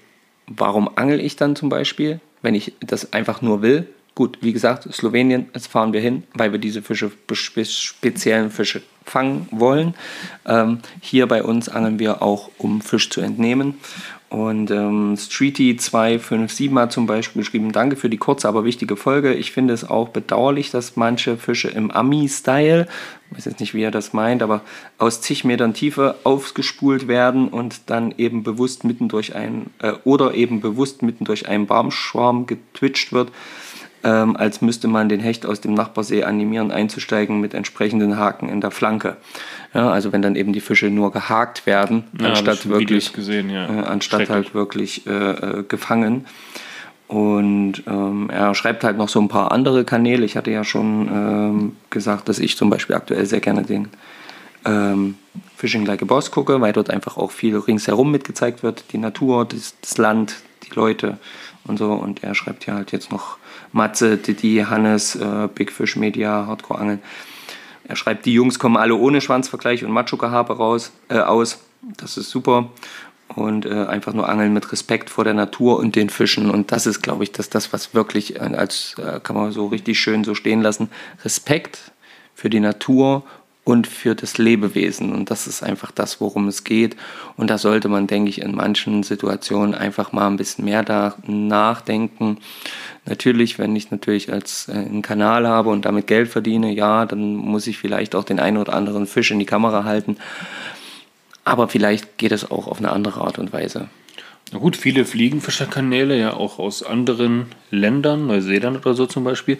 warum 0.47 0.89
angel 0.95 1.19
ich 1.19 1.35
dann 1.35 1.55
zum 1.55 1.69
Beispiel, 1.69 2.19
wenn 2.41 2.55
ich 2.55 2.73
das 2.79 3.13
einfach 3.13 3.41
nur 3.41 3.61
will, 3.61 3.87
Gut, 4.13 4.39
wie 4.41 4.51
gesagt, 4.51 4.93
Slowenien, 4.93 5.47
jetzt 5.53 5.67
fahren 5.67 5.93
wir 5.93 6.01
hin, 6.01 6.23
weil 6.33 6.51
wir 6.51 6.59
diese 6.59 6.81
Fische, 6.81 7.11
speziellen 7.33 8.51
Fische 8.51 8.81
fangen 9.05 9.47
wollen. 9.51 9.95
Ähm, 10.45 10.79
hier 10.99 11.27
bei 11.27 11.43
uns 11.43 11.69
angeln 11.69 11.97
wir 11.97 12.21
auch, 12.21 12.49
um 12.57 12.81
Fisch 12.81 13.09
zu 13.09 13.21
entnehmen. 13.21 13.75
Und 14.31 14.71
ähm, 14.71 15.15
Streety257 15.15 16.73
hat 16.79 16.91
zum 16.93 17.05
Beispiel 17.05 17.41
geschrieben, 17.41 17.71
danke 17.73 17.97
für 17.97 18.09
die 18.09 18.17
kurze, 18.17 18.47
aber 18.47 18.63
wichtige 18.63 18.95
Folge. 18.95 19.33
Ich 19.33 19.51
finde 19.51 19.73
es 19.73 19.89
auch 19.89 20.09
bedauerlich, 20.09 20.71
dass 20.71 20.95
manche 20.95 21.35
Fische 21.35 21.67
im 21.69 21.91
Ami-Style, 21.91 22.87
ich 23.29 23.37
weiß 23.37 23.45
jetzt 23.45 23.59
nicht, 23.59 23.73
wie 23.73 23.83
er 23.83 23.91
das 23.91 24.13
meint, 24.13 24.41
aber 24.41 24.61
aus 24.97 25.19
zig 25.19 25.43
Metern 25.43 25.73
Tiefe 25.73 26.15
aufgespult 26.23 27.09
werden 27.09 27.49
und 27.49 27.89
dann 27.89 28.13
eben 28.17 28.43
bewusst 28.43 28.85
mitten 28.85 29.09
durch 29.09 29.35
einen, 29.35 29.69
äh, 29.79 29.93
oder 30.05 30.33
eben 30.33 30.61
bewusst 30.61 31.01
mitten 31.01 31.25
durch 31.25 31.49
einen 31.49 31.65
Baumschwarm 31.65 32.45
getwitcht 32.45 33.11
wird 33.11 33.31
ähm, 34.03 34.35
als 34.35 34.61
müsste 34.61 34.87
man 34.87 35.09
den 35.09 35.19
Hecht 35.19 35.45
aus 35.45 35.61
dem 35.61 35.73
Nachbarsee 35.73 36.23
animieren, 36.23 36.71
einzusteigen 36.71 37.39
mit 37.39 37.53
entsprechenden 37.53 38.17
Haken 38.17 38.49
in 38.49 38.61
der 38.61 38.71
Flanke. 38.71 39.17
Ja, 39.73 39.89
also 39.89 40.11
wenn 40.11 40.21
dann 40.21 40.35
eben 40.35 40.53
die 40.53 40.59
Fische 40.59 40.89
nur 40.89 41.11
gehakt 41.11 41.65
werden, 41.65 42.03
ja, 42.19 42.29
anstatt 42.29 42.67
wirklich, 42.67 43.13
gesehen, 43.13 43.49
ja. 43.49 43.65
äh, 43.65 43.83
anstatt 43.83 44.29
halt 44.29 44.53
wirklich 44.53 45.07
äh, 45.07 45.11
äh, 45.11 45.63
gefangen. 45.63 46.25
Und 47.07 47.83
ähm, 47.87 48.29
er 48.31 48.55
schreibt 48.55 48.85
halt 48.85 48.97
noch 48.97 49.09
so 49.09 49.19
ein 49.19 49.27
paar 49.27 49.51
andere 49.51 49.83
Kanäle. 49.83 50.23
Ich 50.23 50.37
hatte 50.37 50.49
ja 50.49 50.63
schon 50.63 51.09
ähm, 51.11 51.75
gesagt, 51.89 52.29
dass 52.29 52.39
ich 52.39 52.55
zum 52.55 52.69
Beispiel 52.69 52.95
aktuell 52.95 53.25
sehr 53.25 53.41
gerne 53.41 53.63
den 53.63 53.89
ähm, 54.63 55.15
Fishing 55.57 55.85
Like 55.85 56.01
a 56.01 56.05
Boss 56.05 56.31
gucke, 56.31 56.61
weil 56.61 56.71
dort 56.73 56.89
einfach 56.89 57.17
auch 57.17 57.31
viel 57.31 57.57
ringsherum 57.57 58.11
mitgezeigt 58.11 58.63
wird. 58.63 58.85
Die 58.93 58.97
Natur, 58.97 59.45
das, 59.45 59.75
das 59.81 59.97
Land, 59.97 60.37
die 60.63 60.73
Leute 60.73 61.17
und 61.65 61.77
so. 61.77 61.91
Und 61.91 62.23
er 62.23 62.33
schreibt 62.33 62.65
ja 62.65 62.75
halt 62.75 62.93
jetzt 62.93 63.11
noch 63.11 63.37
Matze, 63.73 64.17
Didi, 64.17 64.65
Hannes, 64.69 65.15
äh, 65.15 65.47
Big 65.53 65.71
Fish 65.71 65.95
Media, 65.95 66.45
Hardcore 66.47 66.79
Angeln. 66.79 66.99
Er 67.83 67.95
schreibt, 67.95 68.25
die 68.25 68.33
Jungs 68.33 68.59
kommen 68.59 68.77
alle 68.77 68.95
ohne 68.95 69.21
Schwanzvergleich 69.21 69.83
und 69.83 69.91
Macho-Gehabe 69.91 70.57
raus, 70.57 70.91
äh, 71.09 71.19
aus. 71.19 71.59
Das 71.97 72.17
ist 72.17 72.29
super. 72.29 72.69
Und 73.27 73.65
äh, 73.65 73.85
einfach 73.85 74.13
nur 74.13 74.27
angeln 74.27 74.53
mit 74.53 74.71
Respekt 74.71 75.09
vor 75.09 75.23
der 75.23 75.33
Natur 75.33 75.79
und 75.79 75.95
den 75.95 76.09
Fischen. 76.09 76.51
Und 76.51 76.71
das 76.71 76.85
ist, 76.85 77.01
glaube 77.01 77.23
ich, 77.23 77.31
das, 77.31 77.49
das, 77.49 77.71
was 77.73 77.93
wirklich, 77.93 78.35
äh, 78.35 78.39
als 78.39 78.95
äh, 78.97 79.19
kann 79.21 79.35
man 79.35 79.51
so 79.51 79.67
richtig 79.67 79.99
schön 79.99 80.23
so 80.23 80.35
stehen 80.35 80.61
lassen. 80.61 80.89
Respekt 81.23 81.91
für 82.35 82.49
die 82.49 82.59
Natur 82.59 83.23
und 83.71 83.87
für 83.87 84.15
das 84.15 84.37
Lebewesen. 84.37 85.13
Und 85.13 85.31
das 85.31 85.47
ist 85.47 85.63
einfach 85.63 85.91
das, 85.91 86.19
worum 86.19 86.49
es 86.49 86.65
geht. 86.65 86.97
Und 87.37 87.49
da 87.49 87.57
sollte 87.57 87.87
man, 87.87 88.05
denke 88.05 88.29
ich, 88.29 88.41
in 88.41 88.53
manchen 88.53 89.01
Situationen 89.01 89.73
einfach 89.73 90.11
mal 90.11 90.27
ein 90.27 90.35
bisschen 90.35 90.65
mehr 90.65 90.83
da 90.83 91.15
nachdenken. 91.25 92.37
Natürlich, 93.05 93.59
wenn 93.59 93.73
ich 93.75 93.89
natürlich 93.89 94.31
als 94.31 94.67
äh, 94.67 94.73
einen 94.73 95.01
Kanal 95.01 95.47
habe 95.47 95.69
und 95.69 95.85
damit 95.85 96.07
Geld 96.07 96.27
verdiene, 96.27 96.73
ja, 96.73 97.05
dann 97.05 97.35
muss 97.35 97.65
ich 97.65 97.77
vielleicht 97.77 98.13
auch 98.13 98.25
den 98.25 98.41
einen 98.41 98.57
oder 98.57 98.73
anderen 98.73 99.07
Fisch 99.07 99.31
in 99.31 99.39
die 99.39 99.45
Kamera 99.45 99.85
halten. 99.85 100.17
Aber 101.45 101.69
vielleicht 101.69 102.17
geht 102.17 102.33
es 102.33 102.51
auch 102.51 102.67
auf 102.67 102.79
eine 102.79 102.91
andere 102.91 103.21
Art 103.21 103.39
und 103.39 103.53
Weise. 103.53 103.87
Na 104.51 104.59
gut, 104.59 104.75
viele 104.75 105.05
Fliegenfischerkanäle, 105.05 106.19
ja 106.19 106.33
auch 106.33 106.59
aus 106.59 106.83
anderen 106.83 107.45
Ländern, 107.71 108.27
Neuseeland 108.27 108.85
oder 108.85 108.95
so 108.95 109.05
zum 109.05 109.23
Beispiel, 109.23 109.59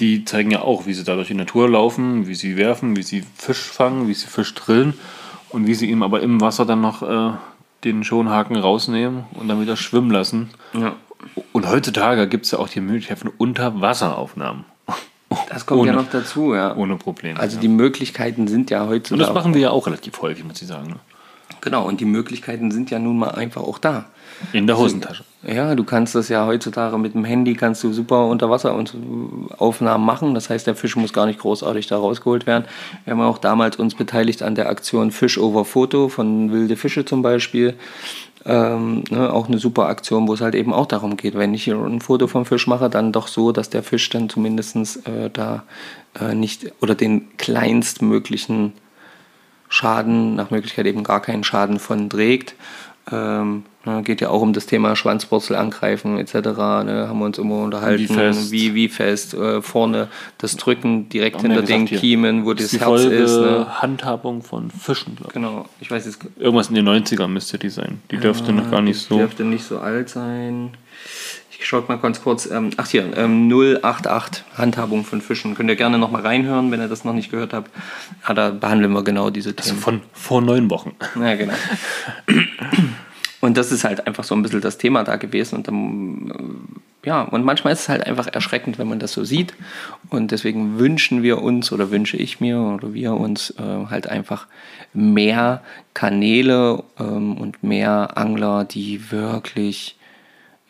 die 0.00 0.24
zeigen 0.24 0.50
ja 0.50 0.62
auch, 0.62 0.86
wie 0.86 0.94
sie 0.94 1.04
da 1.04 1.14
durch 1.14 1.28
die 1.28 1.34
Natur 1.34 1.68
laufen, 1.68 2.26
wie 2.26 2.34
sie 2.34 2.56
werfen, 2.56 2.96
wie 2.96 3.02
sie 3.02 3.24
Fisch 3.36 3.62
fangen, 3.62 4.08
wie 4.08 4.14
sie 4.14 4.26
Fisch 4.26 4.54
drillen 4.54 4.94
und 5.50 5.66
wie 5.66 5.74
sie 5.74 5.88
ihm 5.88 6.02
aber 6.02 6.20
im 6.20 6.40
Wasser 6.40 6.64
dann 6.66 6.80
noch 6.80 7.02
äh, 7.02 7.32
den 7.84 8.02
Schonhaken 8.02 8.56
rausnehmen 8.56 9.24
und 9.34 9.48
dann 9.48 9.60
wieder 9.60 9.76
schwimmen 9.76 10.10
lassen. 10.10 10.50
Ja. 10.72 10.96
Und 11.52 11.68
heutzutage 11.68 12.28
gibt 12.28 12.46
es 12.46 12.50
ja 12.50 12.58
auch 12.58 12.68
die 12.68 12.80
Möglichkeit 12.80 13.18
von 13.18 13.30
Unterwasseraufnahmen. 13.36 14.64
Das 15.48 15.66
kommt 15.66 15.80
ohne, 15.80 15.90
ja 15.90 15.96
noch 15.96 16.08
dazu, 16.10 16.54
ja. 16.54 16.76
Ohne 16.76 16.96
Probleme. 16.96 17.40
Also 17.40 17.56
ja. 17.56 17.62
die 17.62 17.68
Möglichkeiten 17.68 18.46
sind 18.46 18.70
ja 18.70 18.82
und 18.82 18.90
heutzutage. 18.90 19.26
das 19.26 19.34
machen 19.34 19.52
wir 19.52 19.62
ja 19.62 19.70
auch 19.70 19.86
relativ 19.86 20.22
häufig, 20.22 20.44
muss 20.44 20.62
ich 20.62 20.68
sagen. 20.68 20.88
ne? 20.88 20.96
Genau, 21.60 21.86
und 21.86 22.00
die 22.00 22.04
Möglichkeiten 22.04 22.70
sind 22.70 22.90
ja 22.90 23.00
nun 23.00 23.18
mal 23.18 23.30
einfach 23.30 23.62
auch 23.62 23.78
da. 23.78 24.06
In 24.52 24.68
der 24.68 24.78
Hosentasche. 24.78 25.24
Ja, 25.46 25.74
du 25.74 25.84
kannst 25.84 26.14
das 26.14 26.28
ja 26.28 26.46
heutzutage 26.46 26.96
mit 26.96 27.14
dem 27.14 27.24
Handy, 27.24 27.54
kannst 27.54 27.84
du 27.84 27.92
super 27.92 28.26
Unterwasseraufnahmen 28.26 30.06
machen. 30.06 30.34
Das 30.34 30.48
heißt, 30.48 30.66
der 30.66 30.74
Fisch 30.74 30.96
muss 30.96 31.12
gar 31.12 31.26
nicht 31.26 31.38
großartig 31.38 31.86
da 31.86 31.98
rausgeholt 31.98 32.46
werden. 32.46 32.64
Wir 33.04 33.12
haben 33.12 33.20
auch 33.20 33.38
damals 33.38 33.76
uns 33.76 33.94
beteiligt 33.94 34.42
an 34.42 34.54
der 34.54 34.70
Aktion 34.70 35.10
Fish 35.10 35.36
over 35.36 35.66
Photo 35.66 36.08
von 36.08 36.50
Wilde 36.50 36.76
Fische 36.76 37.04
zum 37.04 37.20
Beispiel. 37.20 37.74
Ähm, 38.46 39.04
ne, 39.10 39.32
auch 39.32 39.48
eine 39.48 39.58
super 39.58 39.86
Aktion, 39.86 40.28
wo 40.28 40.34
es 40.34 40.40
halt 40.40 40.54
eben 40.54 40.72
auch 40.72 40.86
darum 40.86 41.16
geht, 41.16 41.34
wenn 41.34 41.54
ich 41.54 41.64
hier 41.64 41.76
ein 41.76 42.00
Foto 42.00 42.26
vom 42.26 42.46
Fisch 42.46 42.66
mache, 42.66 42.90
dann 42.90 43.12
doch 43.12 43.26
so, 43.28 43.52
dass 43.52 43.70
der 43.70 43.82
Fisch 43.82 44.08
dann 44.10 44.28
zumindest 44.28 44.76
äh, 45.06 45.30
da 45.30 45.64
äh, 46.18 46.34
nicht 46.34 46.72
oder 46.80 46.94
den 46.94 47.36
kleinstmöglichen 47.36 48.72
Schaden, 49.68 50.36
nach 50.36 50.50
Möglichkeit 50.50 50.86
eben 50.86 51.04
gar 51.04 51.20
keinen 51.20 51.44
Schaden 51.44 51.78
von 51.78 52.08
trägt. 52.08 52.54
Ähm, 53.10 53.64
geht 54.02 54.20
ja 54.22 54.30
auch 54.30 54.40
um 54.40 54.52
das 54.54 54.66
Thema 54.66 54.96
Schwanzwurzel 54.96 55.56
angreifen 55.56 56.18
etc. 56.18 56.34
Ne, 56.34 57.06
haben 57.08 57.18
wir 57.18 57.26
uns 57.26 57.38
immer 57.38 57.62
unterhalten, 57.62 58.02
Wie 58.02 58.06
fest. 58.06 58.50
wie, 58.50 58.74
wie 58.74 58.88
fest 58.88 59.34
äh, 59.34 59.60
vorne 59.60 60.08
das 60.38 60.56
Drücken 60.56 61.08
direkt 61.10 61.42
hinter 61.42 61.56
ja 61.60 61.62
den 61.62 61.84
gesagt 61.84 61.88
hier. 61.90 61.98
Kiemen, 62.00 62.44
wo 62.46 62.54
Das 62.54 62.64
das, 62.64 62.72
ist 62.72 62.80
die 62.80 62.84
Herz 62.86 63.02
Folge 63.02 63.16
ist. 63.16 63.36
Ne? 63.36 63.66
Handhabung 63.82 64.42
von 64.42 64.70
Fischen, 64.70 65.16
glaube 65.16 65.28
ich. 65.30 65.34
Genau, 65.34 65.66
ich 65.80 65.90
weiß 65.90 66.06
jetzt 66.06 66.18
Irgendwas 66.38 66.68
in 66.68 66.74
den 66.76 66.88
90ern 66.88 67.28
müsste 67.28 67.58
die 67.58 67.68
sein. 67.68 68.00
Die 68.10 68.16
dürfte 68.16 68.52
noch 68.52 68.70
gar 68.70 68.80
nicht 68.80 69.00
so. 69.00 69.18
Dürfte 69.18 69.44
nicht 69.44 69.64
so 69.64 69.78
alt 69.78 70.08
sein. 70.08 70.70
Ich 71.58 71.66
schaue 71.68 71.84
mal 71.88 71.96
ganz 71.96 72.22
kurz. 72.22 72.46
Ähm, 72.50 72.70
ach 72.76 72.88
hier, 72.88 73.16
ähm, 73.16 73.50
088 73.82 74.44
Handhabung 74.58 75.04
von 75.04 75.20
Fischen. 75.20 75.54
Könnt 75.54 75.70
ihr 75.70 75.76
gerne 75.76 75.98
noch 75.98 76.10
mal 76.10 76.20
reinhören, 76.22 76.70
wenn 76.70 76.80
ihr 76.80 76.88
das 76.88 77.04
noch 77.04 77.14
nicht 77.14 77.30
gehört 77.30 77.52
habt. 77.54 77.70
Ja, 78.28 78.34
da 78.34 78.50
behandeln 78.50 78.92
wir 78.92 79.02
genau 79.02 79.30
diese 79.30 79.50
Also 79.56 79.70
Themen. 79.70 79.80
von 79.80 80.00
vor 80.12 80.40
neun 80.42 80.68
Wochen. 80.70 80.92
Ja, 81.18 81.34
genau. 81.36 81.54
Und 83.44 83.58
das 83.58 83.72
ist 83.72 83.84
halt 83.84 84.06
einfach 84.06 84.24
so 84.24 84.34
ein 84.34 84.40
bisschen 84.40 84.62
das 84.62 84.78
Thema 84.78 85.04
da 85.04 85.16
gewesen. 85.16 85.56
Und 85.56 85.68
dann, 85.68 86.30
äh, 87.04 87.08
ja, 87.08 87.20
und 87.20 87.44
manchmal 87.44 87.74
ist 87.74 87.80
es 87.80 87.88
halt 87.90 88.06
einfach 88.06 88.26
erschreckend, 88.26 88.78
wenn 88.78 88.88
man 88.88 89.00
das 89.00 89.12
so 89.12 89.22
sieht. 89.22 89.52
Und 90.08 90.30
deswegen 90.30 90.78
wünschen 90.78 91.22
wir 91.22 91.42
uns 91.42 91.70
oder 91.70 91.90
wünsche 91.90 92.16
ich 92.16 92.40
mir 92.40 92.58
oder 92.58 92.94
wir 92.94 93.12
uns 93.12 93.50
äh, 93.50 93.86
halt 93.90 94.06
einfach 94.06 94.46
mehr 94.94 95.60
Kanäle 95.92 96.84
ähm, 96.98 97.36
und 97.36 97.62
mehr 97.62 98.16
Angler, 98.16 98.64
die 98.64 99.10
wirklich, 99.10 99.98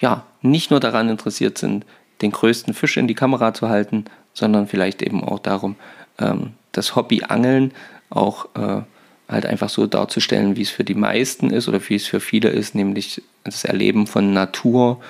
ja, 0.01 0.25
nicht 0.43 0.73
nur 0.73 0.81
daran 0.81 1.09
interessiert 1.09 1.59
sind, 1.59 1.87
den 2.23 2.33
größten 2.33 2.75
Fisch 2.75 2.97
in 2.97 3.07
die 3.07 3.15
Kamera 3.15 3.55
zu 3.55 3.69
halten, 3.69 4.07
sondern 4.33 4.67
vielleicht 4.67 5.01
eben 5.01 5.23
auch 5.23 5.39
darum, 5.39 5.77
ähm, 6.19 6.55
das 6.73 6.97
Hobby 6.97 7.23
Angeln 7.23 7.71
auch 8.11 8.49
äh, 8.57 8.83
halt 9.29 9.47
einfach 9.47 9.69
so 9.69 9.87
darzustellen, 9.87 10.57
wie 10.57 10.63
es 10.63 10.71
für 10.71 10.85
die 10.85 10.95
meisten 10.95 11.51
ist 11.51 11.69
oder 11.69 11.81
wie 11.89 11.95
es 11.95 12.07
für 12.07 12.21
viele 12.21 12.51
ist, 12.51 12.75
nämlich 12.75 13.23
das 13.45 13.65
Erleben 13.65 14.07
von 14.07 14.33
Natur, 14.33 15.01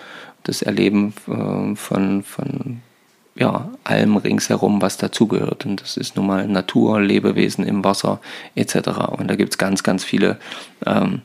das 0.44 0.62
Erleben 0.62 1.14
äh, 1.26 1.74
von, 1.74 2.22
von 2.22 2.80
ja, 3.34 3.70
allem 3.82 4.16
ringsherum, 4.16 4.80
was 4.80 4.96
dazugehört. 4.96 5.66
Und 5.66 5.80
das 5.80 5.96
ist 5.96 6.16
nun 6.16 6.26
mal 6.26 6.46
Natur, 6.46 7.00
Lebewesen 7.00 7.64
im 7.64 7.82
Wasser 7.84 8.20
etc. 8.54 8.76
Und 9.08 9.28
da 9.28 9.36
gibt 9.36 9.52
es 9.52 9.58
ganz, 9.58 9.82
ganz 9.82 10.04
viele 10.04 10.38
ähm, 10.86 11.22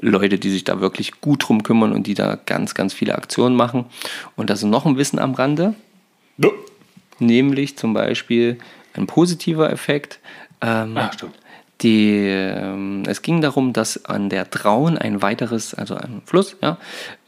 Leute, 0.00 0.38
die 0.38 0.50
sich 0.50 0.64
da 0.64 0.80
wirklich 0.80 1.20
gut 1.20 1.46
drum 1.48 1.62
kümmern 1.62 1.92
und 1.92 2.06
die 2.08 2.14
da 2.14 2.36
ganz, 2.46 2.74
ganz 2.74 2.92
viele 2.92 3.14
Aktionen 3.14 3.54
machen. 3.54 3.86
Und 4.34 4.50
das 4.50 4.60
ist 4.60 4.68
noch 4.68 4.86
ein 4.86 4.96
Wissen 4.96 5.20
am 5.20 5.34
Rande, 5.34 5.74
nämlich 7.20 7.78
zum 7.78 7.94
Beispiel 7.94 8.58
ein 8.94 9.06
positiver 9.06 9.70
Effekt. 9.70 10.18
Ähm, 10.60 10.96
Ah, 10.96 11.12
stimmt. 11.12 11.34
Die, 11.80 12.16
ähm, 12.16 13.02
es 13.06 13.22
ging 13.22 13.40
darum, 13.40 13.72
dass 13.72 14.04
an 14.04 14.30
der 14.30 14.48
Traun 14.50 14.96
ein 14.96 15.22
weiteres, 15.22 15.74
also 15.74 15.94
ein 15.96 16.22
Fluss, 16.24 16.56
ja, 16.62 16.78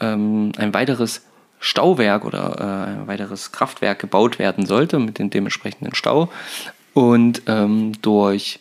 ähm, 0.00 0.52
ein 0.56 0.72
weiteres 0.72 1.22
Stauwerk 1.58 2.24
oder 2.24 2.56
äh, 2.58 2.90
ein 2.92 3.06
weiteres 3.06 3.52
Kraftwerk 3.52 3.98
gebaut 3.98 4.38
werden 4.38 4.66
sollte 4.66 4.98
mit 4.98 5.18
dem 5.18 5.30
dementsprechenden 5.30 5.94
Stau. 5.94 6.30
Und 6.94 7.42
ähm, 7.46 7.92
durch 8.02 8.60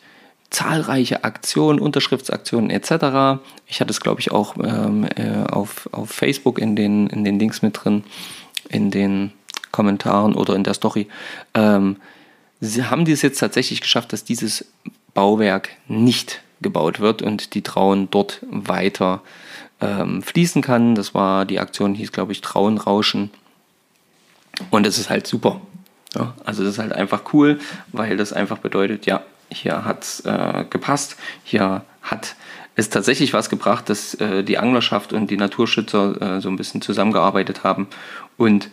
zahlreiche 0.50 1.24
Aktionen, 1.24 1.80
Unterschriftsaktionen 1.80 2.70
etc. 2.70 3.42
Ich 3.68 3.82
hatte 3.82 3.92
es, 3.92 4.02
glaube 4.02 4.22
ich, 4.22 4.32
auch 4.32 4.56
ähm, 4.58 5.06
äh, 5.16 5.44
auf, 5.50 5.90
auf 5.92 6.10
Facebook 6.10 6.60
in 6.60 6.76
den, 6.76 7.08
in 7.08 7.24
den 7.24 7.40
Links 7.40 7.62
mit 7.62 7.84
drin, 7.84 8.04
in 8.70 8.92
den 8.92 9.32
Kommentaren 9.72 10.34
oder 10.34 10.56
in 10.56 10.64
der 10.64 10.74
Story. 10.74 11.08
Ähm, 11.54 11.98
haben 12.62 13.06
die 13.06 13.12
es 13.12 13.22
jetzt 13.22 13.40
tatsächlich 13.40 13.82
geschafft, 13.82 14.14
dass 14.14 14.24
dieses 14.24 14.66
Bauwerk 15.16 15.70
nicht 15.88 16.42
gebaut 16.62 17.00
wird 17.00 17.24
und 17.24 17.56
die 17.56 17.64
Traun 17.64 18.10
dort 18.12 18.42
weiter 18.50 19.22
ähm, 19.82 20.22
fließen 20.22 20.62
kann. 20.62 20.94
Das 20.94 21.16
war, 21.16 21.46
die 21.46 21.60
Aktion 21.60 21.96
hieß, 21.96 22.12
glaube 22.12 22.32
ich, 22.32 22.42
Trauenrauschen. 22.42 23.32
Und 24.70 24.86
es 24.86 25.00
ist 25.00 25.10
halt 25.10 25.26
super. 25.26 25.60
Ja, 26.14 26.34
also 26.46 26.64
das 26.64 26.74
ist 26.74 26.80
halt 26.80 26.94
einfach 26.94 27.34
cool, 27.34 27.60
weil 27.92 28.16
das 28.16 28.32
einfach 28.32 28.60
bedeutet, 28.60 29.06
ja, 29.06 29.24
hier 29.50 29.84
hat 29.84 30.04
es 30.04 30.20
äh, 30.22 30.66
gepasst, 30.70 31.18
hier 31.44 31.84
hat 32.02 32.36
es 32.76 32.90
tatsächlich 32.90 33.34
was 33.34 33.50
gebracht, 33.50 33.90
dass 33.90 34.14
äh, 34.16 34.44
die 34.44 34.58
Anglerschaft 34.58 35.14
und 35.14 35.30
die 35.30 35.38
Naturschützer 35.38 36.38
äh, 36.38 36.42
so 36.42 36.50
ein 36.50 36.56
bisschen 36.56 36.82
zusammengearbeitet 36.82 37.64
haben 37.64 37.88
und 38.38 38.70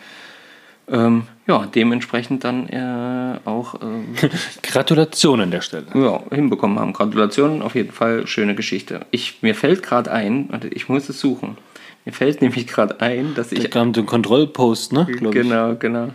ähm, 0.89 1.27
ja, 1.47 1.67
dementsprechend 1.67 2.45
dann 2.45 2.69
äh, 2.69 3.39
auch 3.45 3.81
ähm, 3.83 4.15
Gratulation 4.63 5.41
an 5.41 5.51
der 5.51 5.61
Stelle. 5.61 5.87
ja, 5.95 6.21
hinbekommen 6.35 6.79
haben. 6.79 6.93
Gratulationen, 6.93 7.63
auf 7.63 7.75
jeden 7.75 7.93
Fall 7.93 8.27
schöne 8.27 8.55
Geschichte. 8.55 9.07
Ich, 9.11 9.43
mir 9.43 9.55
fällt 9.55 9.83
gerade 9.83 10.11
ein, 10.11 10.49
ich 10.71 10.89
muss 10.89 11.09
es 11.09 11.21
suchen. 11.21 11.57
Mir 12.05 12.13
fällt 12.13 12.43
nämlich 12.43 12.67
gerade 12.67 13.01
ein, 13.01 13.35
dass 13.35 13.51
Da 13.51 13.57
ich 13.57 13.71
kam 13.71 13.93
den 13.93 14.07
Kontrollpost, 14.07 14.93
ne? 14.93 15.07
glaub 15.07 15.35
ich. 15.35 15.43
Genau, 15.43 15.77
genau. 15.77 16.09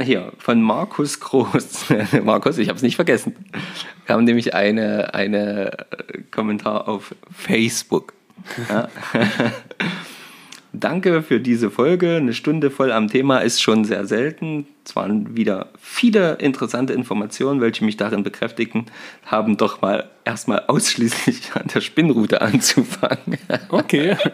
Hier, 0.00 0.32
von 0.38 0.60
Markus 0.60 1.20
Groß. 1.20 1.86
Markus, 2.24 2.58
ich 2.58 2.68
habe 2.68 2.76
es 2.76 2.82
nicht 2.82 2.96
vergessen. 2.96 3.34
Wir 4.04 4.14
haben 4.14 4.24
nämlich 4.24 4.52
eine, 4.52 5.14
eine 5.14 5.72
äh, 5.78 6.22
Kommentar 6.30 6.86
auf 6.86 7.14
Facebook. 7.30 8.12
Ja. 8.68 8.88
Danke 10.78 11.22
für 11.22 11.40
diese 11.40 11.70
Folge. 11.70 12.16
Eine 12.16 12.34
Stunde 12.34 12.70
voll 12.70 12.92
am 12.92 13.08
Thema 13.08 13.38
ist 13.38 13.62
schon 13.62 13.86
sehr 13.86 14.04
selten. 14.04 14.66
Es 14.84 14.94
waren 14.94 15.34
wieder 15.34 15.70
viele 15.80 16.34
interessante 16.34 16.92
Informationen, 16.92 17.62
welche 17.62 17.82
mich 17.82 17.96
darin 17.96 18.22
bekräftigen, 18.22 18.84
haben 19.24 19.56
doch 19.56 19.80
mal 19.80 20.10
erstmal 20.26 20.64
ausschließlich 20.66 21.52
an 21.54 21.68
der 21.72 21.80
Spinnrute 21.80 22.42
anzufangen. 22.42 23.38
Okay. 23.68 24.16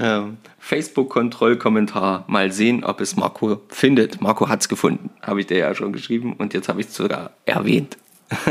Ähm, 0.00 0.36
Facebook-Kontrollkommentar. 0.60 2.24
Mal 2.28 2.52
sehen, 2.52 2.84
ob 2.84 3.00
es 3.00 3.16
Marco 3.16 3.62
findet. 3.68 4.20
Marco 4.20 4.48
hat 4.48 4.60
es 4.60 4.68
gefunden. 4.68 5.10
Habe 5.22 5.40
ich 5.40 5.48
dir 5.48 5.58
ja 5.58 5.74
schon 5.74 5.92
geschrieben 5.92 6.34
und 6.34 6.54
jetzt 6.54 6.68
habe 6.68 6.80
ich 6.80 6.86
es 6.86 6.94
sogar 6.94 7.32
erwähnt. 7.46 7.96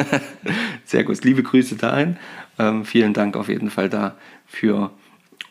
Sehr 0.83 1.05
gut. 1.05 1.23
Liebe 1.23 1.41
Grüße 1.41 1.77
dahin. 1.77 2.17
Ähm, 2.59 2.83
vielen 2.83 3.13
Dank 3.13 3.37
auf 3.37 3.47
jeden 3.47 3.69
Fall 3.69 3.87
da 3.87 4.17
für 4.45 4.91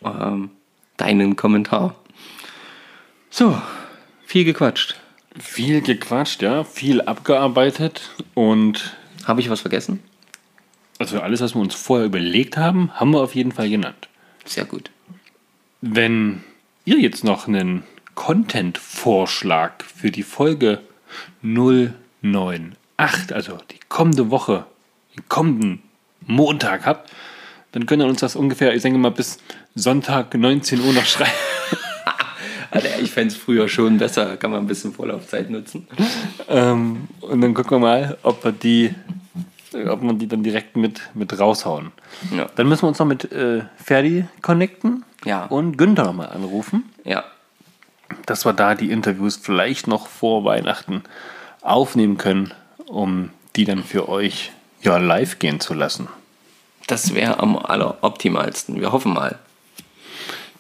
ähm, 0.05 0.51
deinen 0.97 1.36
Kommentar. 1.36 1.94
So, 3.30 3.61
viel 4.24 4.44
gequatscht. 4.44 4.97
Viel 5.38 5.82
gequatscht, 5.82 6.42
ja, 6.42 6.64
viel 6.64 7.03
abgearbeitet 7.03 8.11
und 8.34 8.97
Habe 9.24 9.40
ich 9.40 9.51
was 9.51 9.61
vergessen? 9.61 10.01
also 10.99 11.20
alles, 11.20 11.40
was 11.40 11.55
wir 11.55 11.61
uns 11.61 11.74
vorher 11.74 12.07
überlegt 12.07 12.57
haben, 12.57 12.90
haben 12.94 13.11
wir 13.11 13.20
auf 13.20 13.34
jeden 13.34 13.53
Fall 13.53 13.68
genannt. 13.68 14.09
Sehr 14.44 14.64
gut. 14.64 14.90
Wenn 15.80 16.42
ihr 16.84 16.99
jetzt 16.99 17.24
noch 17.24 17.49
einen 17.49 17.82
Content-Vorschlag 18.14 19.84
für 19.84 20.11
die 20.11 20.22
Folge 20.22 20.80
098, 21.42 23.34
also 23.34 23.59
die 23.70 23.80
kommende 23.88 24.30
Woche, 24.30 24.64
den 25.16 25.28
kommenden 25.28 25.82
Montag 26.22 26.86
habt, 26.86 27.12
dann 27.72 27.84
könnt 27.86 28.03
ihr 28.03 28.09
uns 28.09 28.20
das 28.20 28.36
ungefähr, 28.36 28.74
ich 28.74 28.82
denke 28.82 28.99
mal, 28.99 29.11
bis 29.11 29.38
Sonntag 29.77 30.35
19 30.35 30.81
Uhr 30.81 30.93
noch 30.93 31.05
schreiben. 31.05 31.31
Alter, 32.70 32.99
ich 33.01 33.11
fände 33.11 33.33
es 33.35 33.41
früher 33.41 33.68
schon 33.68 33.99
besser, 33.99 34.37
kann 34.37 34.51
man 34.51 34.61
ein 34.61 34.66
bisschen 34.66 34.93
Vorlaufzeit 34.93 35.51
nutzen. 35.51 35.87
Ähm, 36.49 37.09
und 37.20 37.41
dann 37.43 37.55
gucken 37.55 37.72
wir 37.72 37.79
mal, 37.79 38.18
ob 38.22 38.43
wir 38.45 38.53
die, 38.53 38.95
ob 39.89 40.03
wir 40.03 40.12
die 40.14 40.27
dann 40.27 40.43
direkt 40.43 40.77
mit, 40.77 41.01
mit 41.14 41.39
raushauen. 41.39 41.93
Ja. 42.35 42.47
Dann 42.57 42.68
müssen 42.68 42.83
wir 42.85 42.89
uns 42.89 42.99
noch 42.99 43.07
mit 43.07 43.31
äh, 43.33 43.62
Ferdi 43.77 44.24
connecten 44.43 45.05
Ja. 45.24 45.45
und 45.45 45.77
Günther 45.79 46.05
nochmal 46.05 46.31
anrufen. 46.31 46.85
Ja, 47.05 47.24
dass 48.24 48.45
wir 48.47 48.53
da 48.53 48.74
die 48.74 48.91
Interviews 48.91 49.37
vielleicht 49.37 49.87
noch 49.89 50.07
vor 50.07 50.45
Weihnachten 50.45 51.03
aufnehmen 51.62 52.16
können, 52.18 52.53
um 52.87 53.31
die 53.57 53.64
dann 53.64 53.85
für 53.85 54.09
euch 54.09 54.53
ja 54.83 54.97
live 54.97 55.39
gehen 55.39 55.61
zu 55.61 55.74
lassen. 55.74 56.09
das 56.87 57.14
wäre 57.14 57.41
am 57.41 57.57
alleroptimalsten. 57.57 58.81
Wir 58.81 58.93
hoffen 58.93 59.12
mal. 59.14 59.39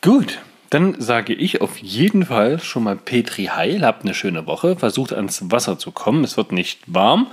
Gut, 0.06 0.38
dann 0.70 1.00
sage 1.00 1.34
ich 1.34 1.60
auf 1.62 1.78
jeden 1.78 2.26
Fall 2.26 2.60
schon 2.60 2.84
mal 2.84 2.94
Petri 2.94 3.46
Heil, 3.46 3.84
habt 3.84 4.04
eine 4.04 4.14
schöne 4.14 4.46
Woche, 4.46 4.76
versucht 4.76 5.12
ans 5.12 5.50
Wasser 5.50 5.80
zu 5.80 5.90
kommen. 5.90 6.22
Es 6.22 6.36
wird 6.36 6.52
nicht 6.52 6.78
warm, 6.86 7.26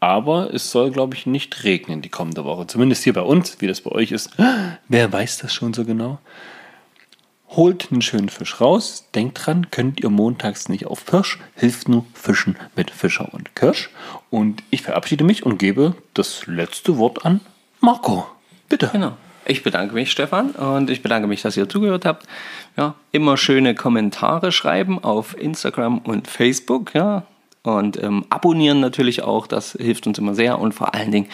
aber 0.00 0.52
es 0.52 0.72
soll, 0.72 0.90
glaube 0.90 1.14
ich, 1.14 1.26
nicht 1.26 1.62
regnen 1.62 2.02
die 2.02 2.08
kommende 2.08 2.44
Woche. 2.44 2.66
Zumindest 2.66 3.04
hier 3.04 3.12
bei 3.12 3.20
uns, 3.20 3.60
wie 3.60 3.68
das 3.68 3.80
bei 3.80 3.92
euch 3.92 4.10
ist. 4.10 4.32
Wer 4.88 5.12
weiß 5.12 5.38
das 5.38 5.54
schon 5.54 5.72
so 5.72 5.84
genau? 5.84 6.18
Holt 7.50 7.92
einen 7.92 8.02
schönen 8.02 8.28
Fisch 8.28 8.60
raus. 8.60 9.04
Denkt 9.14 9.46
dran, 9.46 9.70
könnt 9.70 10.00
ihr 10.00 10.10
montags 10.10 10.68
nicht 10.68 10.86
auf 10.86 11.06
Pirsch. 11.06 11.38
Hilft 11.54 11.88
nur 11.88 12.06
Fischen 12.12 12.56
mit 12.74 12.90
Fischer 12.90 13.32
und 13.34 13.54
Kirsch. 13.54 13.90
Und 14.30 14.64
ich 14.70 14.82
verabschiede 14.82 15.22
mich 15.22 15.46
und 15.46 15.58
gebe 15.58 15.94
das 16.12 16.44
letzte 16.48 16.98
Wort 16.98 17.24
an 17.24 17.40
Marco. 17.78 18.26
Bitte. 18.68 18.90
Genau. 18.92 19.16
Ich 19.48 19.62
bedanke 19.62 19.94
mich, 19.94 20.10
Stefan, 20.10 20.50
und 20.50 20.90
ich 20.90 21.02
bedanke 21.02 21.28
mich, 21.28 21.42
dass 21.42 21.56
ihr 21.56 21.68
zugehört 21.68 22.04
habt. 22.04 22.26
Ja, 22.76 22.94
immer 23.12 23.36
schöne 23.36 23.74
Kommentare 23.74 24.50
schreiben 24.50 25.02
auf 25.02 25.38
Instagram 25.38 25.98
und 25.98 26.26
Facebook, 26.26 26.94
ja. 26.94 27.22
Und 27.62 28.02
ähm, 28.02 28.24
abonnieren 28.28 28.80
natürlich 28.80 29.22
auch, 29.22 29.46
das 29.46 29.72
hilft 29.72 30.06
uns 30.06 30.18
immer 30.18 30.34
sehr. 30.34 30.58
Und 30.58 30.72
vor 30.72 30.94
allen 30.94 31.10
Dingen 31.10 31.28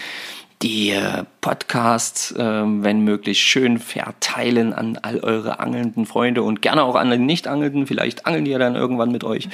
die 0.62 0.90
äh, 0.90 1.24
Podcasts, 1.40 2.34
ähm, 2.38 2.84
wenn 2.84 3.00
möglich, 3.02 3.40
schön 3.40 3.78
verteilen 3.78 4.72
an 4.72 4.98
all 5.02 5.20
eure 5.20 5.58
angelnden 5.60 6.06
Freunde 6.06 6.42
und 6.42 6.62
gerne 6.62 6.84
auch 6.84 6.94
an 6.94 7.10
die 7.10 7.18
Nicht-Angelnden. 7.18 7.86
Vielleicht 7.86 8.26
angeln 8.26 8.44
die 8.44 8.52
ja 8.52 8.58
dann 8.58 8.76
irgendwann 8.76 9.10
mit 9.10 9.24
euch. 9.24 9.48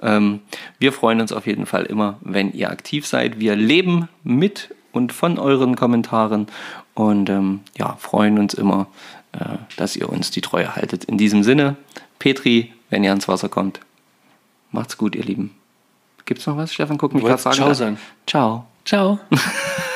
Ähm, 0.00 0.40
wir 0.78 0.92
freuen 0.92 1.20
uns 1.20 1.32
auf 1.32 1.46
jeden 1.46 1.66
Fall 1.66 1.84
immer, 1.84 2.18
wenn 2.20 2.52
ihr 2.52 2.70
aktiv 2.70 3.06
seid. 3.06 3.40
Wir 3.40 3.56
leben 3.56 4.08
mit 4.22 4.70
und 4.92 5.12
von 5.12 5.38
euren 5.38 5.74
Kommentaren 5.74 6.46
und 6.94 7.30
ähm, 7.30 7.60
ja, 7.76 7.96
freuen 7.98 8.38
uns 8.38 8.54
immer, 8.54 8.86
äh, 9.32 9.56
dass 9.76 9.96
ihr 9.96 10.08
uns 10.08 10.30
die 10.30 10.40
Treue 10.40 10.76
haltet. 10.76 11.04
In 11.04 11.18
diesem 11.18 11.42
Sinne, 11.42 11.76
Petri, 12.18 12.72
wenn 12.90 13.04
ihr 13.04 13.10
ans 13.10 13.28
Wasser 13.28 13.48
kommt, 13.48 13.80
macht's 14.70 14.98
gut, 14.98 15.14
ihr 15.14 15.24
Lieben. 15.24 15.54
Gibt's 16.24 16.46
noch 16.46 16.56
was, 16.56 16.72
Stefan? 16.72 16.98
Guck 16.98 17.14
mich 17.14 17.22
wolltest 17.22 17.44
fragen. 17.44 17.56
Ciao 17.56 17.68
an. 17.68 17.74
sagen. 17.74 17.98
Ciao. 18.26 18.66
Ciao. 18.84 19.18